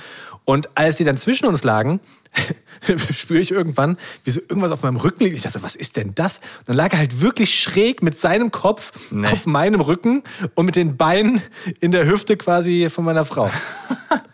Und 0.43 0.69
als 0.75 0.97
sie 0.97 1.03
dann 1.05 1.17
zwischen 1.17 1.45
uns 1.45 1.63
lagen, 1.63 1.99
spüre 3.15 3.39
ich 3.39 3.51
irgendwann, 3.51 3.97
wie 4.23 4.31
so 4.31 4.39
irgendwas 4.41 4.71
auf 4.71 4.83
meinem 4.83 4.97
Rücken 4.97 5.23
liegt. 5.23 5.35
Ich 5.35 5.41
dachte, 5.43 5.63
was 5.63 5.75
ist 5.75 5.97
denn 5.97 6.13
das? 6.15 6.37
Und 6.59 6.69
dann 6.69 6.75
lag 6.77 6.91
er 6.93 6.99
halt 6.99 7.21
wirklich 7.21 7.59
schräg 7.59 8.01
mit 8.03 8.19
seinem 8.19 8.51
Kopf 8.51 8.91
Nee. 9.11 9.27
auf 9.27 9.45
meinem 9.45 9.81
Rücken 9.81 10.23
und 10.55 10.65
mit 10.65 10.75
den 10.75 10.97
Beinen 10.97 11.41
in 11.79 11.91
der 11.91 12.05
Hüfte 12.05 12.35
quasi 12.37 12.89
von 12.89 13.05
meiner 13.05 13.25
Frau. 13.25 13.49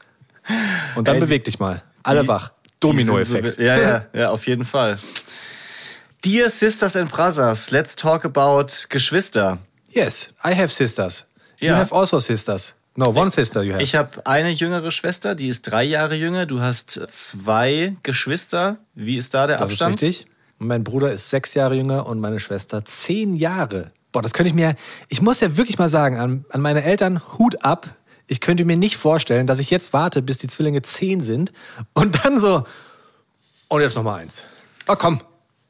Und 0.98 1.08
dann 1.08 1.16
Ey, 1.16 1.22
beweg 1.22 1.44
dich 1.44 1.60
mal. 1.60 1.84
Alle 2.04 2.28
wach. 2.28 2.52
Dominoeffekt. 2.80 3.56
So, 3.56 3.62
ja, 3.62 3.78
ja, 3.78 4.06
ja, 4.14 4.30
auf 4.32 4.46
jeden 4.48 4.66
Fall. 4.66 4.98
Dear 6.26 6.50
Sisters 6.50 6.96
and 6.96 7.12
Brothers, 7.12 7.72
let's 7.72 7.96
talk 7.96 8.26
about 8.26 8.68
Geschwister. 8.90 9.60
Yes, 9.90 10.34
I 10.44 10.54
have 10.56 10.70
sisters. 10.70 11.26
You 11.60 11.70
Ja. 11.70 11.78
have 11.78 11.94
also 11.96 12.20
sisters. 12.20 12.74
No, 12.96 13.10
one 13.16 13.30
sister 13.30 13.62
you 13.64 13.74
have. 13.74 13.84
Ich 13.84 13.96
habe 13.96 14.26
eine 14.26 14.50
jüngere 14.50 14.90
Schwester, 14.92 15.36
die 15.36 15.48
ist 15.48 15.62
drei 15.64 15.84
Jahre 15.84 16.16
jünger. 16.16 16.46
Du 16.48 16.62
hast 16.62 16.92
zwei 17.10 17.96
Geschwister. 18.04 18.78
Wie 18.96 19.18
ist 19.18 19.34
da 19.34 19.46
der 19.48 19.58
das 19.58 19.72
ist 19.72 19.82
Abstand? 19.82 20.02
richtig. 20.02 20.28
Und 20.60 20.68
mein 20.68 20.84
Bruder 20.84 21.12
ist 21.12 21.30
sechs 21.30 21.54
Jahre 21.54 21.76
jünger 21.76 22.08
und 22.08 22.20
meine 22.20 22.40
Schwester 22.40 22.84
zehn 22.84 23.36
Jahre. 23.36 23.92
Boah, 24.12 24.24
das 24.24 24.34
könnte 24.34 24.48
ich 24.50 24.56
mir, 24.56 24.76
ich 25.10 25.22
muss 25.22 25.40
ja 25.42 25.58
wirklich 25.58 25.78
mal 25.78 25.90
sagen, 25.90 26.18
an, 26.20 26.46
an 26.50 26.62
meine 26.62 26.84
Eltern 26.84 27.22
Hut 27.38 27.64
ab. 27.64 27.88
Ich 28.28 28.42
könnte 28.42 28.66
mir 28.66 28.78
nicht 28.78 28.98
vorstellen, 28.98 29.48
dass 29.48 29.60
ich 29.60 29.70
jetzt 29.70 29.94
warte, 29.94 30.22
bis 30.22 30.38
die 30.38 30.48
Zwillinge 30.48 30.82
zehn 30.82 31.22
sind 31.22 31.54
und 31.94 32.24
dann 32.24 32.40
so, 32.40 32.66
und 33.70 33.82
jetzt 33.82 33.96
noch 33.96 34.04
mal 34.04 34.16
eins. 34.16 34.44
Oh 34.88 34.96
komm, 34.96 35.22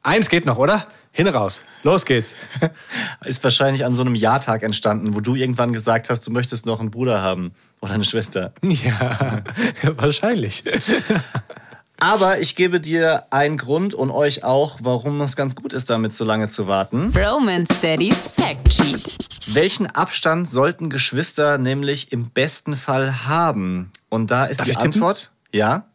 eins 0.03 0.29
geht 0.29 0.45
noch, 0.45 0.57
oder? 0.57 0.87
Hin 1.11 1.27
raus, 1.27 1.63
los 1.81 2.05
geht's. 2.05 2.35
Ist 3.25 3.43
wahrscheinlich 3.43 3.85
an 3.85 3.95
so 3.95 4.01
einem 4.01 4.13
Jahrtag 4.13 4.61
entstanden, 4.61 5.15
wo 5.15 5.19
du 5.19 5.33
irgendwann 5.35 5.71
gesagt 5.71 6.09
hast, 6.09 6.27
du 6.27 6.31
möchtest 6.31 6.67
noch 6.67 6.79
einen 6.79 6.91
Bruder 6.91 7.21
haben 7.21 7.53
oder 7.81 7.93
eine 7.93 8.05
Schwester. 8.05 8.53
Ja, 8.61 9.43
wahrscheinlich. 9.95 10.63
Aber 12.00 12.39
ich 12.39 12.56
gebe 12.56 12.80
dir 12.80 13.25
einen 13.32 13.58
Grund 13.58 13.96
und 13.96 14.12
euch 14.12 14.44
auch, 14.44 14.77
warum 14.84 15.20
es 15.22 15.36
ganz 15.36 15.56
gut 15.56 15.74
ist, 15.74 15.89
damit 15.89 16.13
so 16.13 16.25
lange 16.25 16.48
zu 16.48 16.68
warten. 16.68 17.12
Romance 17.18 17.82
Daddy's 17.82 18.30
Fact 18.36 18.72
Sheet. 18.72 19.56
Welchen 19.56 19.88
Abstand 19.88 20.50
sollten 20.50 20.92
Geschwister 20.92 21.58
nämlich 21.58 22.12
im 22.12 22.30
besten 22.30 22.75
Fall 22.75 23.25
haben? 23.25 23.92
Und 24.10 24.30
da 24.30 24.46
ist 24.46 24.60
Darf 24.60 24.66
die 24.66 24.72
ich 24.72 24.77
tippen? 24.77 24.94
Antwort, 24.94 25.32
ja. 25.51 25.86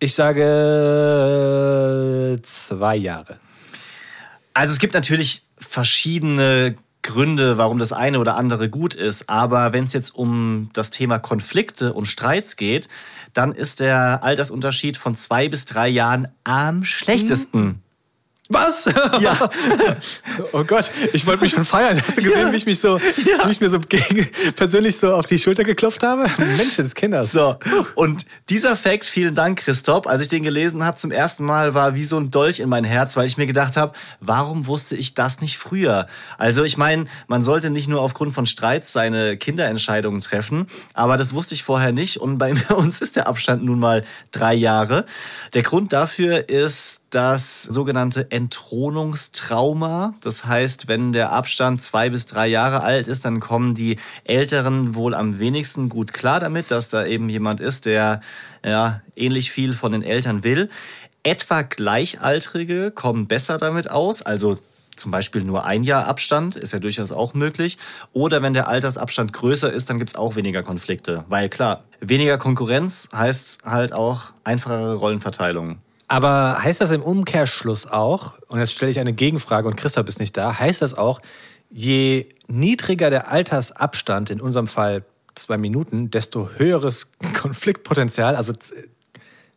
Ich 0.00 0.14
sage 0.14 0.40
zwei 2.42 2.96
Jahre. 2.96 3.38
Also 4.54 4.72
es 4.72 4.80
gibt 4.80 4.94
natürlich 4.94 5.44
verschiedene 5.58 6.74
Gründe, 7.02 7.58
warum 7.58 7.78
das 7.78 7.92
eine 7.92 8.18
oder 8.18 8.36
andere 8.36 8.70
gut 8.70 8.94
ist. 8.94 9.28
Aber 9.28 9.72
wenn 9.72 9.84
es 9.84 9.92
jetzt 9.92 10.14
um 10.14 10.70
das 10.72 10.90
Thema 10.90 11.18
Konflikte 11.18 11.92
und 11.92 12.06
Streits 12.06 12.56
geht, 12.56 12.88
dann 13.34 13.54
ist 13.54 13.80
der 13.80 14.22
Altersunterschied 14.22 14.96
von 14.96 15.16
zwei 15.16 15.48
bis 15.48 15.64
drei 15.66 15.88
Jahren 15.88 16.28
am 16.44 16.84
schlechtesten. 16.84 17.82
Was? 18.52 18.84
Ja. 19.20 19.50
oh 20.52 20.64
Gott, 20.64 20.90
ich 21.12 21.26
wollte 21.26 21.42
mich 21.42 21.52
schon 21.52 21.64
feiern. 21.64 22.02
Hast 22.06 22.18
du 22.18 22.22
gesehen, 22.22 22.52
wie 22.52 22.56
ich 22.56 22.66
mich 22.66 22.78
so, 22.78 23.00
wie 23.00 23.50
ich 23.50 23.60
mir 23.60 23.70
so 23.70 23.80
gegen, 23.80 24.28
persönlich 24.56 24.98
so 24.98 25.14
auf 25.14 25.24
die 25.24 25.38
Schulter 25.38 25.64
geklopft 25.64 26.02
habe? 26.02 26.30
Mensch, 26.36 26.76
das 26.76 26.94
Kinders. 26.94 27.32
So, 27.32 27.56
und 27.94 28.26
dieser 28.50 28.76
Fact, 28.76 29.06
vielen 29.06 29.34
Dank, 29.34 29.60
Christoph, 29.60 30.06
als 30.06 30.22
ich 30.22 30.28
den 30.28 30.42
gelesen 30.42 30.84
habe 30.84 30.98
zum 30.98 31.10
ersten 31.10 31.44
Mal, 31.44 31.72
war 31.72 31.94
wie 31.94 32.04
so 32.04 32.18
ein 32.18 32.30
Dolch 32.30 32.60
in 32.60 32.68
mein 32.68 32.84
Herz, 32.84 33.16
weil 33.16 33.26
ich 33.26 33.38
mir 33.38 33.46
gedacht 33.46 33.76
habe, 33.76 33.92
warum 34.20 34.66
wusste 34.66 34.96
ich 34.96 35.14
das 35.14 35.40
nicht 35.40 35.56
früher? 35.56 36.06
Also 36.36 36.62
ich 36.62 36.76
meine, 36.76 37.06
man 37.28 37.42
sollte 37.42 37.70
nicht 37.70 37.88
nur 37.88 38.02
aufgrund 38.02 38.34
von 38.34 38.44
Streits 38.44 38.92
seine 38.92 39.38
Kinderentscheidungen 39.38 40.20
treffen, 40.20 40.66
aber 40.92 41.16
das 41.16 41.32
wusste 41.32 41.54
ich 41.54 41.64
vorher 41.64 41.92
nicht 41.92 42.18
und 42.18 42.36
bei 42.36 42.52
uns 42.74 43.00
ist 43.00 43.16
der 43.16 43.28
Abstand 43.28 43.64
nun 43.64 43.78
mal 43.78 44.04
drei 44.30 44.52
Jahre. 44.52 45.06
Der 45.54 45.62
Grund 45.62 45.92
dafür 45.92 46.50
ist 46.50 47.02
das 47.14 47.62
sogenannte 47.62 48.30
Entthronungstrauma. 48.42 50.14
Das 50.22 50.44
heißt, 50.44 50.88
wenn 50.88 51.12
der 51.12 51.32
Abstand 51.32 51.82
zwei 51.82 52.10
bis 52.10 52.26
drei 52.26 52.48
Jahre 52.48 52.82
alt 52.82 53.06
ist, 53.06 53.24
dann 53.24 53.40
kommen 53.40 53.74
die 53.74 53.98
Älteren 54.24 54.94
wohl 54.94 55.14
am 55.14 55.38
wenigsten 55.38 55.88
gut 55.88 56.12
klar 56.12 56.40
damit, 56.40 56.70
dass 56.70 56.88
da 56.88 57.06
eben 57.06 57.28
jemand 57.28 57.60
ist, 57.60 57.86
der 57.86 58.20
ja 58.64 59.00
ähnlich 59.14 59.52
viel 59.52 59.74
von 59.74 59.92
den 59.92 60.02
Eltern 60.02 60.44
will. 60.44 60.70
Etwa 61.22 61.62
Gleichaltrige 61.62 62.90
kommen 62.90 63.28
besser 63.28 63.58
damit 63.58 63.88
aus, 63.90 64.22
also 64.22 64.58
zum 64.96 65.10
Beispiel 65.10 65.42
nur 65.42 65.64
ein 65.64 65.84
Jahr 65.84 66.06
Abstand, 66.06 66.56
ist 66.56 66.72
ja 66.72 66.78
durchaus 66.78 67.12
auch 67.12 67.32
möglich. 67.32 67.78
Oder 68.12 68.42
wenn 68.42 68.52
der 68.52 68.68
Altersabstand 68.68 69.32
größer 69.32 69.72
ist, 69.72 69.88
dann 69.88 69.98
gibt's 69.98 70.16
auch 70.16 70.36
weniger 70.36 70.62
Konflikte. 70.62 71.24
Weil 71.28 71.48
klar, 71.48 71.84
weniger 72.00 72.38
Konkurrenz 72.38 73.08
heißt 73.14 73.64
halt 73.64 73.92
auch 73.92 74.32
einfachere 74.44 74.94
Rollenverteilung. 74.94 75.78
Aber 76.12 76.62
heißt 76.62 76.82
das 76.82 76.90
im 76.90 77.02
Umkehrschluss 77.02 77.86
auch, 77.86 78.34
und 78.48 78.58
jetzt 78.58 78.72
stelle 78.72 78.90
ich 78.90 79.00
eine 79.00 79.14
Gegenfrage 79.14 79.66
und 79.66 79.76
Christoph 79.76 80.06
ist 80.08 80.20
nicht 80.20 80.36
da, 80.36 80.58
heißt 80.58 80.82
das 80.82 80.92
auch, 80.92 81.22
je 81.70 82.28
niedriger 82.48 83.08
der 83.08 83.28
Altersabstand, 83.30 84.28
in 84.28 84.38
unserem 84.38 84.66
Fall 84.66 85.06
zwei 85.34 85.56
Minuten, 85.56 86.10
desto 86.10 86.50
höheres 86.58 87.12
Konfliktpotenzial, 87.32 88.36
also 88.36 88.52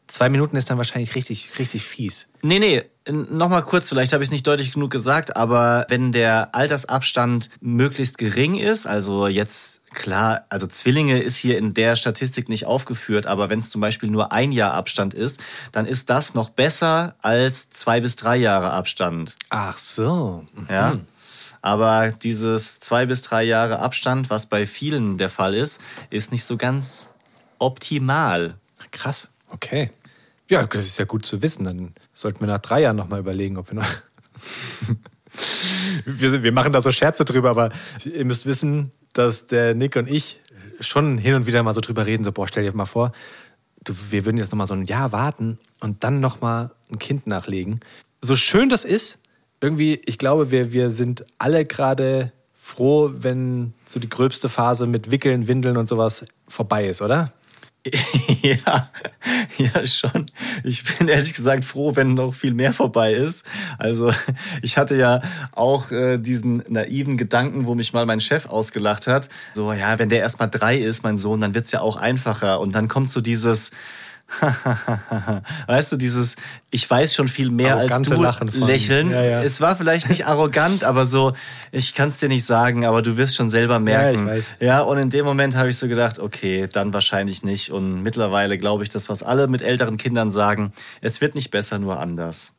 zwei 0.07 0.29
Minuten 0.29 0.55
ist 0.55 0.69
dann 0.69 0.77
wahrscheinlich 0.77 1.13
richtig, 1.15 1.59
richtig 1.59 1.83
fies. 1.83 2.29
Nee, 2.41 2.59
nee, 2.59 2.83
nochmal 3.07 3.63
kurz, 3.63 3.89
vielleicht 3.89 4.13
habe 4.13 4.23
ich 4.23 4.29
es 4.29 4.31
nicht 4.31 4.47
deutlich 4.47 4.71
genug 4.71 4.91
gesagt, 4.91 5.35
aber 5.35 5.85
wenn 5.89 6.11
der 6.11 6.55
Altersabstand 6.55 7.49
möglichst 7.61 8.17
gering 8.17 8.55
ist, 8.55 8.87
also 8.87 9.27
jetzt 9.27 9.81
klar, 9.93 10.45
also 10.49 10.67
Zwillinge 10.67 11.21
ist 11.21 11.37
hier 11.37 11.57
in 11.57 11.73
der 11.73 11.95
Statistik 11.95 12.49
nicht 12.49 12.65
aufgeführt, 12.65 13.27
aber 13.27 13.49
wenn 13.49 13.59
es 13.59 13.69
zum 13.69 13.81
Beispiel 13.81 14.09
nur 14.09 14.31
ein 14.31 14.51
Jahr 14.51 14.73
Abstand 14.73 15.13
ist, 15.13 15.39
dann 15.71 15.85
ist 15.85 16.09
das 16.09 16.33
noch 16.33 16.49
besser 16.49 17.15
als 17.21 17.69
zwei 17.69 18.01
bis 18.01 18.15
drei 18.15 18.37
Jahre 18.37 18.71
Abstand. 18.71 19.35
Ach 19.49 19.77
so. 19.77 20.45
Ja. 20.69 20.97
Aber 21.61 22.11
dieses 22.11 22.79
zwei 22.79 23.07
bis 23.07 23.23
drei 23.23 23.43
Jahre 23.43 23.79
Abstand, 23.79 24.29
was 24.29 24.45
bei 24.45 24.67
vielen 24.67 25.17
der 25.17 25.29
Fall 25.29 25.55
ist, 25.55 25.81
ist 26.11 26.31
nicht 26.31 26.43
so 26.43 26.57
ganz 26.57 27.09
optimal. 27.57 28.55
Krass, 28.91 29.29
okay. 29.49 29.89
Ja, 30.49 30.65
das 30.65 30.83
ist 30.83 30.99
ja 30.99 31.05
gut 31.05 31.25
zu 31.25 31.41
wissen. 31.41 31.63
Dann 31.63 31.93
sollten 32.13 32.41
wir 32.41 32.47
nach 32.47 32.59
drei 32.59 32.81
Jahren 32.81 32.95
nochmal 32.95 33.19
überlegen, 33.19 33.57
ob 33.57 33.71
wir 33.71 33.75
noch. 33.75 33.85
wir, 36.05 36.29
sind, 36.29 36.43
wir 36.43 36.51
machen 36.51 36.73
da 36.73 36.81
so 36.81 36.91
Scherze 36.91 37.25
drüber, 37.25 37.49
aber 37.49 37.71
ihr 38.03 38.25
müsst 38.25 38.45
wissen, 38.45 38.91
dass 39.13 39.47
der 39.47 39.75
Nick 39.75 39.95
und 39.95 40.09
ich 40.09 40.41
schon 40.79 41.17
hin 41.17 41.35
und 41.35 41.47
wieder 41.47 41.63
mal 41.63 41.73
so 41.73 41.81
drüber 41.81 42.05
reden, 42.05 42.23
so, 42.23 42.31
boah, 42.31 42.47
stell 42.47 42.63
dir 42.63 42.75
mal 42.75 42.85
vor, 42.85 43.11
du, 43.83 43.93
wir 44.09 44.25
würden 44.25 44.37
jetzt 44.37 44.51
nochmal 44.51 44.67
so 44.67 44.73
ein 44.73 44.85
Jahr 44.85 45.11
warten 45.11 45.59
und 45.79 46.03
dann 46.03 46.19
nochmal 46.19 46.71
ein 46.91 46.99
Kind 46.99 47.27
nachlegen. 47.27 47.79
So 48.21 48.35
schön 48.35 48.69
das 48.69 48.85
ist, 48.85 49.19
irgendwie, 49.61 50.01
ich 50.05 50.17
glaube, 50.17 50.51
wir, 50.51 50.73
wir 50.73 50.91
sind 50.91 51.25
alle 51.37 51.65
gerade 51.65 52.31
froh, 52.53 53.11
wenn 53.17 53.73
so 53.87 53.99
die 53.99 54.09
gröbste 54.09 54.49
Phase 54.49 54.85
mit 54.85 55.11
Wickeln, 55.11 55.47
Windeln 55.47 55.77
und 55.77 55.87
sowas 55.87 56.25
vorbei 56.47 56.87
ist, 56.87 57.01
oder? 57.01 57.31
ja, 58.41 58.89
ja, 59.57 59.85
schon. 59.85 60.25
Ich 60.63 60.83
bin 60.83 61.07
ehrlich 61.07 61.33
gesagt 61.33 61.65
froh, 61.65 61.95
wenn 61.95 62.15
noch 62.15 62.33
viel 62.33 62.53
mehr 62.53 62.73
vorbei 62.73 63.13
ist. 63.13 63.45
Also 63.77 64.11
ich 64.61 64.77
hatte 64.77 64.95
ja 64.95 65.21
auch 65.51 65.91
äh, 65.91 66.17
diesen 66.17 66.63
naiven 66.67 67.17
Gedanken, 67.17 67.67
wo 67.67 67.75
mich 67.75 67.93
mal 67.93 68.05
mein 68.05 68.19
Chef 68.19 68.47
ausgelacht 68.47 69.05
hat. 69.05 69.29
So, 69.53 69.71
ja, 69.71 69.99
wenn 69.99 70.09
der 70.09 70.19
erst 70.19 70.39
mal 70.39 70.47
drei 70.47 70.77
ist, 70.77 71.03
mein 71.03 71.17
Sohn, 71.17 71.41
dann 71.41 71.53
wird's 71.53 71.71
ja 71.71 71.81
auch 71.81 71.97
einfacher. 71.97 72.59
Und 72.59 72.73
dann 72.73 72.87
kommt 72.87 73.11
so 73.11 73.21
dieses, 73.21 73.69
weißt 75.67 75.91
du, 75.91 75.97
dieses, 75.97 76.35
ich 76.71 76.89
weiß 76.89 77.13
schon 77.13 77.27
viel 77.27 77.51
mehr 77.51 77.77
als 77.77 77.91
Arrogante 77.91 78.15
du 78.15 78.21
Lachen 78.21 78.47
lächeln. 78.65 79.11
Ja, 79.11 79.23
ja. 79.23 79.43
Es 79.43 79.61
war 79.61 79.75
vielleicht 79.75 80.09
nicht 80.09 80.25
arrogant, 80.25 80.83
aber 80.83 81.05
so, 81.05 81.33
ich 81.71 81.93
kann 81.93 82.09
es 82.09 82.19
dir 82.19 82.29
nicht 82.29 82.45
sagen, 82.45 82.85
aber 82.85 83.01
du 83.01 83.17
wirst 83.17 83.35
schon 83.35 83.49
selber 83.49 83.79
merken. 83.79 84.21
ich 84.21 84.25
weiß. 84.25 84.51
Ja, 84.59 84.81
und 84.81 84.97
in 84.97 85.09
dem 85.09 85.25
Moment 85.25 85.55
habe 85.55 85.69
ich 85.69 85.77
so 85.77 85.87
gedacht, 85.87 86.19
okay, 86.19 86.67
dann 86.71 86.93
wahrscheinlich 86.93 87.43
nicht. 87.43 87.71
Und 87.71 88.01
mittlerweile 88.01 88.57
glaube 88.57 88.83
ich, 88.83 88.89
das, 88.89 89.09
was 89.09 89.23
alle 89.23 89.47
mit 89.47 89.61
älteren 89.61 89.97
Kindern 89.97 90.31
sagen, 90.31 90.73
es 91.01 91.21
wird 91.21 91.35
nicht 91.35 91.51
besser, 91.51 91.77
nur 91.77 91.99
anders. 91.99 92.53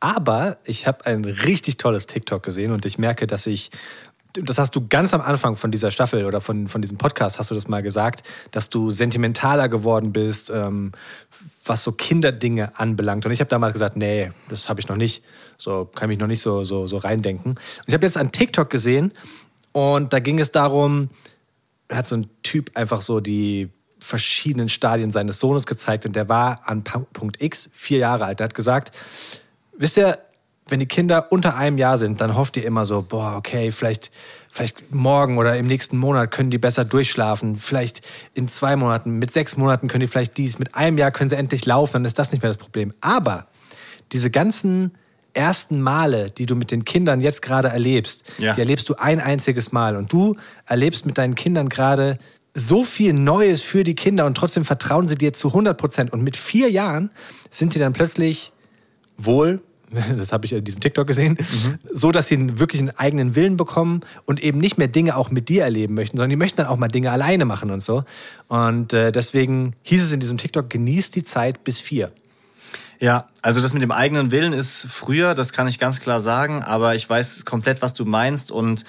Aber 0.00 0.56
ich 0.64 0.86
habe 0.86 1.04
ein 1.04 1.26
richtig 1.26 1.76
tolles 1.76 2.06
TikTok 2.06 2.42
gesehen 2.42 2.72
und 2.72 2.86
ich 2.86 2.96
merke, 2.96 3.26
dass 3.26 3.46
ich, 3.46 3.70
das 4.34 4.58
hast 4.58 4.76
du 4.76 4.86
ganz 4.86 5.12
am 5.12 5.20
Anfang 5.20 5.56
von 5.56 5.70
dieser 5.70 5.90
Staffel 5.90 6.24
oder 6.24 6.40
von, 6.40 6.68
von 6.68 6.80
diesem 6.80 6.98
Podcast, 6.98 7.38
hast 7.38 7.50
du 7.50 7.54
das 7.54 7.68
mal 7.68 7.82
gesagt, 7.82 8.22
dass 8.50 8.70
du 8.70 8.90
sentimentaler 8.90 9.68
geworden 9.68 10.12
bist, 10.12 10.50
ähm, 10.50 10.92
was 11.64 11.84
so 11.84 11.92
Kinderdinge 11.92 12.78
anbelangt. 12.78 13.26
Und 13.26 13.32
ich 13.32 13.40
habe 13.40 13.48
damals 13.48 13.72
gesagt, 13.72 13.96
nee, 13.96 14.30
das 14.48 14.68
habe 14.68 14.80
ich 14.80 14.88
noch 14.88 14.96
nicht. 14.96 15.24
So 15.58 15.84
kann 15.84 16.08
ich 16.08 16.16
mich 16.16 16.20
noch 16.20 16.26
nicht 16.26 16.42
so, 16.42 16.64
so, 16.64 16.86
so 16.86 16.98
reindenken. 16.98 17.52
Und 17.52 17.84
ich 17.86 17.94
habe 17.94 18.06
jetzt 18.06 18.16
einen 18.16 18.32
TikTok 18.32 18.70
gesehen 18.70 19.12
und 19.72 20.12
da 20.12 20.20
ging 20.20 20.38
es 20.38 20.52
darum, 20.52 21.10
hat 21.90 22.08
so 22.08 22.16
ein 22.16 22.28
Typ 22.42 22.70
einfach 22.74 23.00
so 23.00 23.20
die 23.20 23.68
verschiedenen 23.98 24.68
Stadien 24.68 25.12
seines 25.12 25.40
Sohnes 25.40 25.66
gezeigt 25.66 26.06
und 26.06 26.16
der 26.16 26.28
war 26.28 26.62
an 26.64 26.82
Punkt 26.82 27.42
X 27.42 27.70
vier 27.72 27.98
Jahre 27.98 28.24
alt. 28.24 28.40
Der 28.40 28.44
hat 28.44 28.54
gesagt, 28.54 28.96
wisst 29.76 29.96
ihr, 29.96 30.18
wenn 30.70 30.80
die 30.80 30.86
Kinder 30.86 31.30
unter 31.30 31.56
einem 31.56 31.78
Jahr 31.78 31.98
sind, 31.98 32.20
dann 32.20 32.34
hofft 32.36 32.56
ihr 32.56 32.64
immer 32.64 32.84
so, 32.84 33.02
boah, 33.02 33.34
okay, 33.36 33.72
vielleicht, 33.72 34.10
vielleicht 34.50 34.92
morgen 34.94 35.38
oder 35.38 35.56
im 35.56 35.66
nächsten 35.66 35.96
Monat 35.98 36.30
können 36.30 36.50
die 36.50 36.58
besser 36.58 36.84
durchschlafen. 36.84 37.56
Vielleicht 37.56 38.00
in 38.34 38.48
zwei 38.48 38.76
Monaten, 38.76 39.18
mit 39.18 39.32
sechs 39.32 39.56
Monaten 39.56 39.88
können 39.88 40.00
die 40.02 40.06
vielleicht 40.06 40.36
dies, 40.36 40.58
mit 40.58 40.74
einem 40.74 40.98
Jahr 40.98 41.10
können 41.10 41.30
sie 41.30 41.36
endlich 41.36 41.66
laufen, 41.66 41.94
dann 41.94 42.04
ist 42.04 42.18
das 42.18 42.32
nicht 42.32 42.42
mehr 42.42 42.50
das 42.50 42.58
Problem. 42.58 42.92
Aber 43.00 43.46
diese 44.12 44.30
ganzen 44.30 44.92
ersten 45.32 45.80
Male, 45.80 46.30
die 46.30 46.46
du 46.46 46.56
mit 46.56 46.70
den 46.70 46.84
Kindern 46.84 47.20
jetzt 47.20 47.42
gerade 47.42 47.68
erlebst, 47.68 48.24
Ja. 48.38 48.54
die 48.54 48.60
erlebst 48.60 48.88
du 48.88 48.94
ein 48.96 49.20
einziges 49.20 49.72
Mal. 49.72 49.96
Und 49.96 50.12
du 50.12 50.36
erlebst 50.66 51.06
mit 51.06 51.18
deinen 51.18 51.34
Kindern 51.36 51.68
gerade 51.68 52.18
so 52.52 52.82
viel 52.82 53.12
Neues 53.12 53.62
für 53.62 53.84
die 53.84 53.94
Kinder 53.94 54.26
und 54.26 54.34
trotzdem 54.36 54.64
vertrauen 54.64 55.06
sie 55.06 55.14
dir 55.14 55.32
zu 55.32 55.48
100 55.48 55.78
Prozent. 55.78 56.12
Und 56.12 56.22
mit 56.22 56.36
vier 56.36 56.68
Jahren 56.68 57.10
sind 57.50 57.74
die 57.74 57.78
dann 57.78 57.92
plötzlich 57.92 58.52
wohl, 59.16 59.62
das 60.16 60.32
habe 60.32 60.46
ich 60.46 60.52
in 60.52 60.64
diesem 60.64 60.80
TikTok 60.80 61.06
gesehen, 61.06 61.36
so, 61.90 62.12
dass 62.12 62.28
sie 62.28 62.58
wirklich 62.58 62.80
einen 62.80 62.90
eigenen 62.90 63.34
Willen 63.34 63.56
bekommen 63.56 64.02
und 64.24 64.42
eben 64.42 64.58
nicht 64.58 64.78
mehr 64.78 64.88
Dinge 64.88 65.16
auch 65.16 65.30
mit 65.30 65.48
dir 65.48 65.64
erleben 65.64 65.94
möchten, 65.94 66.16
sondern 66.16 66.30
die 66.30 66.36
möchten 66.36 66.58
dann 66.58 66.66
auch 66.66 66.76
mal 66.76 66.88
Dinge 66.88 67.10
alleine 67.10 67.44
machen 67.44 67.70
und 67.70 67.82
so. 67.82 68.04
Und 68.48 68.92
äh, 68.92 69.12
deswegen 69.12 69.74
hieß 69.82 70.02
es 70.02 70.12
in 70.12 70.20
diesem 70.20 70.38
TikTok, 70.38 70.70
genießt 70.70 71.14
die 71.16 71.24
Zeit 71.24 71.64
bis 71.64 71.80
vier. 71.80 72.12
Ja, 73.00 73.28
also 73.40 73.62
das 73.62 73.72
mit 73.72 73.82
dem 73.82 73.92
eigenen 73.92 74.30
Willen 74.30 74.52
ist 74.52 74.86
früher, 74.90 75.34
das 75.34 75.52
kann 75.52 75.66
ich 75.66 75.78
ganz 75.78 76.00
klar 76.00 76.20
sagen, 76.20 76.62
aber 76.62 76.94
ich 76.94 77.08
weiß 77.08 77.46
komplett, 77.46 77.80
was 77.80 77.94
du 77.94 78.04
meinst 78.04 78.52
und 78.52 78.84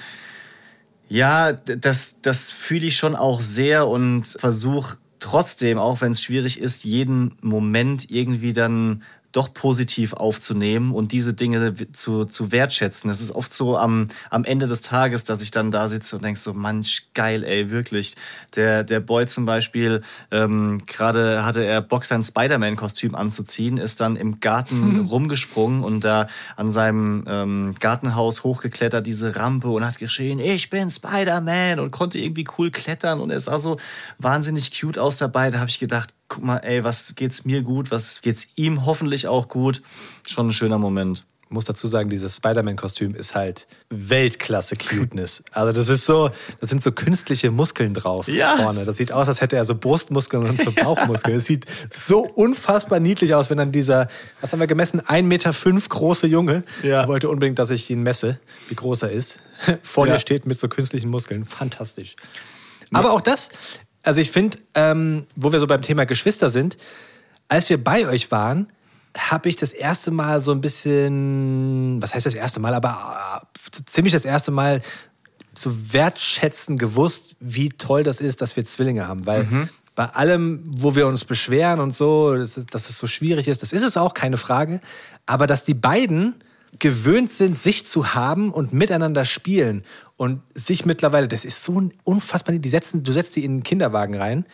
ja, 1.08 1.53
das, 1.53 2.17
das 2.22 2.51
fühle 2.51 2.88
ich 2.88 2.96
schon 2.96 3.15
auch 3.15 3.41
sehr 3.41 3.88
und 3.88 4.25
versuche 4.25 4.98
trotzdem, 5.20 5.77
auch 5.77 6.01
wenn 6.01 6.12
es 6.12 6.22
schwierig 6.22 6.60
ist, 6.60 6.84
jeden 6.84 7.38
Moment 7.41 8.12
irgendwie 8.12 8.53
dann 8.53 9.03
doch 9.31 9.53
positiv 9.53 10.13
aufzunehmen 10.13 10.93
und 10.93 11.11
diese 11.11 11.33
Dinge 11.33 11.75
zu, 11.93 12.25
zu 12.25 12.51
wertschätzen. 12.51 13.09
Es 13.09 13.21
ist 13.21 13.31
oft 13.31 13.53
so 13.53 13.77
am, 13.77 14.07
am 14.29 14.43
Ende 14.43 14.67
des 14.67 14.81
Tages, 14.81 15.23
dass 15.23 15.41
ich 15.41 15.51
dann 15.51 15.71
da 15.71 15.88
sitze 15.88 16.15
und 16.15 16.23
denk 16.23 16.38
so, 16.38 16.53
manch 16.53 17.07
geil, 17.13 17.43
ey, 17.43 17.71
wirklich. 17.71 18.15
Der, 18.55 18.83
der 18.83 19.00
Boy 19.00 19.27
zum 19.27 19.45
Beispiel, 19.45 20.01
ähm, 20.31 20.81
gerade 20.85 21.45
hatte 21.45 21.63
er 21.63 21.81
Bock, 21.81 22.05
sein 22.05 22.23
Spider-Man-Kostüm 22.23 23.15
anzuziehen, 23.15 23.77
ist 23.77 24.01
dann 24.01 24.15
im 24.15 24.39
Garten 24.39 25.00
rumgesprungen 25.09 25.83
und 25.83 26.03
da 26.03 26.27
an 26.55 26.71
seinem 26.71 27.23
ähm, 27.27 27.75
Gartenhaus 27.79 28.43
hochgeklettert, 28.43 29.05
diese 29.05 29.35
Rampe 29.35 29.69
und 29.69 29.85
hat 29.85 29.97
geschrien, 29.97 30.39
ich 30.39 30.69
bin 30.69 30.91
Spider-Man 30.91 31.79
und 31.79 31.91
konnte 31.91 32.19
irgendwie 32.19 32.47
cool 32.57 32.71
klettern 32.71 33.19
und 33.19 33.29
er 33.29 33.39
sah 33.39 33.57
so 33.57 33.77
wahnsinnig 34.17 34.79
cute 34.79 34.97
aus 34.97 35.17
dabei. 35.17 35.51
Da 35.51 35.59
habe 35.59 35.69
ich 35.69 35.79
gedacht, 35.79 36.13
guck 36.33 36.43
mal, 36.45 36.57
ey, 36.59 36.83
was 36.83 37.13
geht's 37.15 37.43
mir 37.43 37.61
gut, 37.61 37.91
was 37.91 38.21
geht's 38.21 38.47
ihm 38.55 38.85
hoffentlich 38.85 39.27
auch 39.27 39.50
gut. 39.50 39.81
Schon 40.25 40.47
ein 40.47 40.51
schöner 40.53 40.77
Moment. 40.77 41.25
Ich 41.43 41.51
muss 41.53 41.65
dazu 41.65 41.85
sagen, 41.88 42.09
dieses 42.09 42.38
Spider-Man-Kostüm 42.38 43.13
ist 43.13 43.35
halt 43.35 43.67
Weltklasse-Cuteness. 43.89 45.43
Also 45.51 45.73
das 45.73 45.89
ist 45.89 46.05
so, 46.05 46.29
das 46.61 46.69
sind 46.69 46.81
so 46.81 46.93
künstliche 46.93 47.51
Muskeln 47.51 47.93
drauf 47.93 48.29
Ja, 48.29 48.55
vorne. 48.55 48.85
Das 48.85 48.95
sieht 48.95 49.11
aus, 49.11 49.27
als 49.27 49.41
hätte 49.41 49.57
er 49.57 49.65
so 49.65 49.75
Brustmuskeln 49.75 50.47
und 50.47 50.61
so 50.61 50.71
Bauchmuskeln. 50.75 51.38
Es 51.39 51.45
sieht 51.47 51.65
so 51.89 52.19
unfassbar 52.21 53.01
niedlich 53.01 53.33
aus, 53.35 53.50
wenn 53.50 53.57
dann 53.57 53.73
dieser, 53.73 54.07
was 54.39 54.53
haben 54.53 54.61
wir 54.61 54.67
gemessen, 54.67 55.01
1,5 55.01 55.23
Meter 55.23 55.51
fünf 55.53 55.89
große 55.89 56.27
Junge, 56.27 56.63
Ja. 56.83 57.05
Wollte 57.09 57.27
unbedingt, 57.29 57.59
dass 57.59 57.69
ich 57.71 57.89
ihn 57.89 58.01
messe, 58.03 58.39
wie 58.69 58.75
groß 58.75 59.03
er 59.03 59.11
ist, 59.11 59.39
vor 59.83 60.07
Ja. 60.07 60.13
dir 60.13 60.19
steht 60.21 60.45
mit 60.45 60.57
so 60.57 60.69
künstlichen 60.69 61.09
Muskeln. 61.09 61.43
Fantastisch. 61.43 62.15
Aber 62.93 63.11
auch 63.11 63.21
das, 63.21 63.50
also 64.03 64.22
ich 64.22 64.31
finde, 64.31 64.58
ähm, 64.75 65.25
wo 65.36 65.51
wir 65.51 65.60
so 65.60 65.67
beim 65.67 65.81
Thema 65.81 66.05
Geschwister 66.05 66.50
sind, 66.50 66.77
als 67.48 67.70
wir 67.70 67.84
bei 67.84 68.08
euch 68.08 68.31
waren, 68.31 68.67
habe 69.17 69.50
ich 69.50 69.58
das 69.58 69.74
erste 69.74 70.12
Mal 70.12 70.39
so 70.41 70.51
ein 70.51 70.62
bisschen, 70.62 72.01
was 72.01 72.13
heißt 72.13 72.25
das 72.25 72.36
erste 72.36 72.60
Mal, 72.60 72.74
aber 72.74 73.43
äh, 73.43 73.84
ziemlich 73.86 74.13
das 74.13 74.25
erste 74.25 74.51
Mal 74.51 74.81
zu 75.53 75.93
wertschätzen 75.93 76.77
gewusst, 76.77 77.36
wie 77.39 77.70
toll 77.70 78.03
das 78.03 78.22
ist, 78.22 78.41
dass 78.41 78.55
wir 78.55 78.63
Zwillinge 78.63 79.08
haben. 79.08 79.25
Weil 79.25 79.46
bei 79.96 80.05
allem, 80.05 80.63
wo 80.65 80.96
wir 80.96 81.08
uns 81.08 81.25
beschweren 81.25 81.81
und 81.81 81.93
so, 81.93 82.36
dass, 82.36 82.53
dass 82.53 82.89
es 82.89 82.98
so 82.98 83.08
schwierig 83.08 83.50
ist, 83.50 83.62
das 83.62 83.74
ist 83.74 83.84
es 83.84 83.98
auch, 83.98 84.13
keine 84.13 84.38
Frage. 84.38 84.79
Aber 85.25 85.48
dass 85.48 85.65
die 85.65 85.74
beiden 85.74 86.36
gewöhnt 86.79 87.31
sind, 87.31 87.59
sich 87.59 87.85
zu 87.85 88.13
haben 88.13 88.51
und 88.51 88.73
miteinander 88.73 89.25
spielen 89.25 89.83
und 90.17 90.41
sich 90.53 90.85
mittlerweile, 90.85 91.27
das 91.27 91.45
ist 91.45 91.63
so 91.63 91.79
ein 91.79 91.93
unfassbar, 92.03 92.55
die 92.55 92.69
setzen, 92.69 93.03
du 93.03 93.11
setzt 93.11 93.35
die 93.35 93.43
in 93.43 93.57
den 93.57 93.63
Kinderwagen 93.63 94.15
rein 94.15 94.45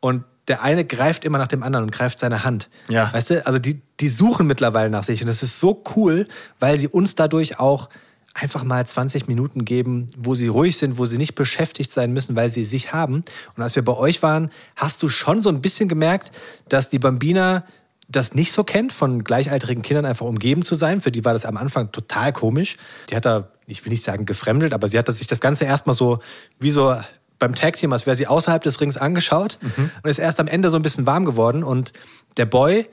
und 0.00 0.24
der 0.48 0.62
eine 0.62 0.84
greift 0.84 1.24
immer 1.24 1.38
nach 1.38 1.48
dem 1.48 1.62
anderen 1.62 1.86
und 1.86 1.90
greift 1.90 2.20
seine 2.20 2.44
Hand. 2.44 2.68
Ja. 2.88 3.12
Weißt 3.12 3.30
du, 3.30 3.46
also 3.46 3.58
die, 3.58 3.82
die 4.00 4.08
suchen 4.08 4.46
mittlerweile 4.46 4.90
nach 4.90 5.02
sich 5.02 5.20
und 5.20 5.26
das 5.26 5.42
ist 5.42 5.58
so 5.58 5.82
cool, 5.96 6.28
weil 6.60 6.78
die 6.78 6.88
uns 6.88 7.14
dadurch 7.14 7.58
auch 7.58 7.88
einfach 8.34 8.64
mal 8.64 8.86
20 8.86 9.28
Minuten 9.28 9.64
geben, 9.64 10.08
wo 10.16 10.34
sie 10.34 10.48
ruhig 10.48 10.76
sind, 10.76 10.98
wo 10.98 11.06
sie 11.06 11.18
nicht 11.18 11.34
beschäftigt 11.34 11.90
sein 11.90 12.12
müssen, 12.12 12.36
weil 12.36 12.50
sie 12.50 12.64
sich 12.64 12.92
haben. 12.92 13.24
Und 13.56 13.62
als 13.62 13.76
wir 13.76 13.84
bei 13.84 13.94
euch 13.94 14.22
waren, 14.22 14.50
hast 14.76 15.02
du 15.02 15.08
schon 15.08 15.40
so 15.40 15.48
ein 15.48 15.62
bisschen 15.62 15.88
gemerkt, 15.88 16.30
dass 16.68 16.88
die 16.90 16.98
Bambina 16.98 17.64
das 18.08 18.34
nicht 18.34 18.52
so 18.52 18.62
kennt, 18.64 18.92
von 18.92 19.24
gleichaltrigen 19.24 19.82
Kindern 19.82 20.06
einfach 20.06 20.26
umgeben 20.26 20.62
zu 20.62 20.74
sein. 20.74 21.00
Für 21.00 21.10
die 21.10 21.24
war 21.24 21.32
das 21.32 21.44
am 21.44 21.56
Anfang 21.56 21.90
total 21.92 22.32
komisch. 22.32 22.76
Die 23.10 23.16
hat 23.16 23.24
da, 23.24 23.48
ich 23.66 23.84
will 23.84 23.90
nicht 23.90 24.04
sagen 24.04 24.26
gefremdelt, 24.26 24.72
aber 24.72 24.86
sie 24.88 24.98
hat 24.98 25.10
sich 25.10 25.26
das 25.26 25.40
Ganze 25.40 25.64
erstmal 25.64 25.96
so 25.96 26.20
wie 26.60 26.70
so 26.70 26.96
beim 27.38 27.54
Tag-Team, 27.54 27.92
als 27.92 28.06
wäre 28.06 28.14
sie 28.14 28.26
außerhalb 28.26 28.62
des 28.62 28.80
Rings 28.80 28.96
angeschaut 28.96 29.58
und 30.02 30.08
ist 30.08 30.18
erst 30.18 30.40
am 30.40 30.46
Ende 30.46 30.70
so 30.70 30.76
ein 30.76 30.82
bisschen 30.82 31.06
warm 31.06 31.24
geworden. 31.24 31.64
Und 31.64 31.92
der 32.36 32.46
Boy 32.46 32.86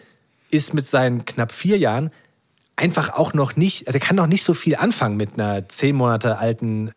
ist 0.51 0.73
mit 0.73 0.87
seinen 0.87 1.25
knapp 1.25 1.51
vier 1.51 1.77
Jahren 1.77 2.09
einfach 2.75 3.13
auch 3.13 3.33
noch 3.33 3.55
nicht, 3.55 3.87
also 3.87 3.97
er 3.97 4.05
kann 4.05 4.15
noch 4.15 4.27
nicht 4.27 4.43
so 4.43 4.53
viel 4.53 4.75
anfangen 4.75 5.15
mit 5.15 5.39
einer 5.39 5.69
zehn 5.69 5.95
Monate 5.95 6.39
alten 6.39 6.91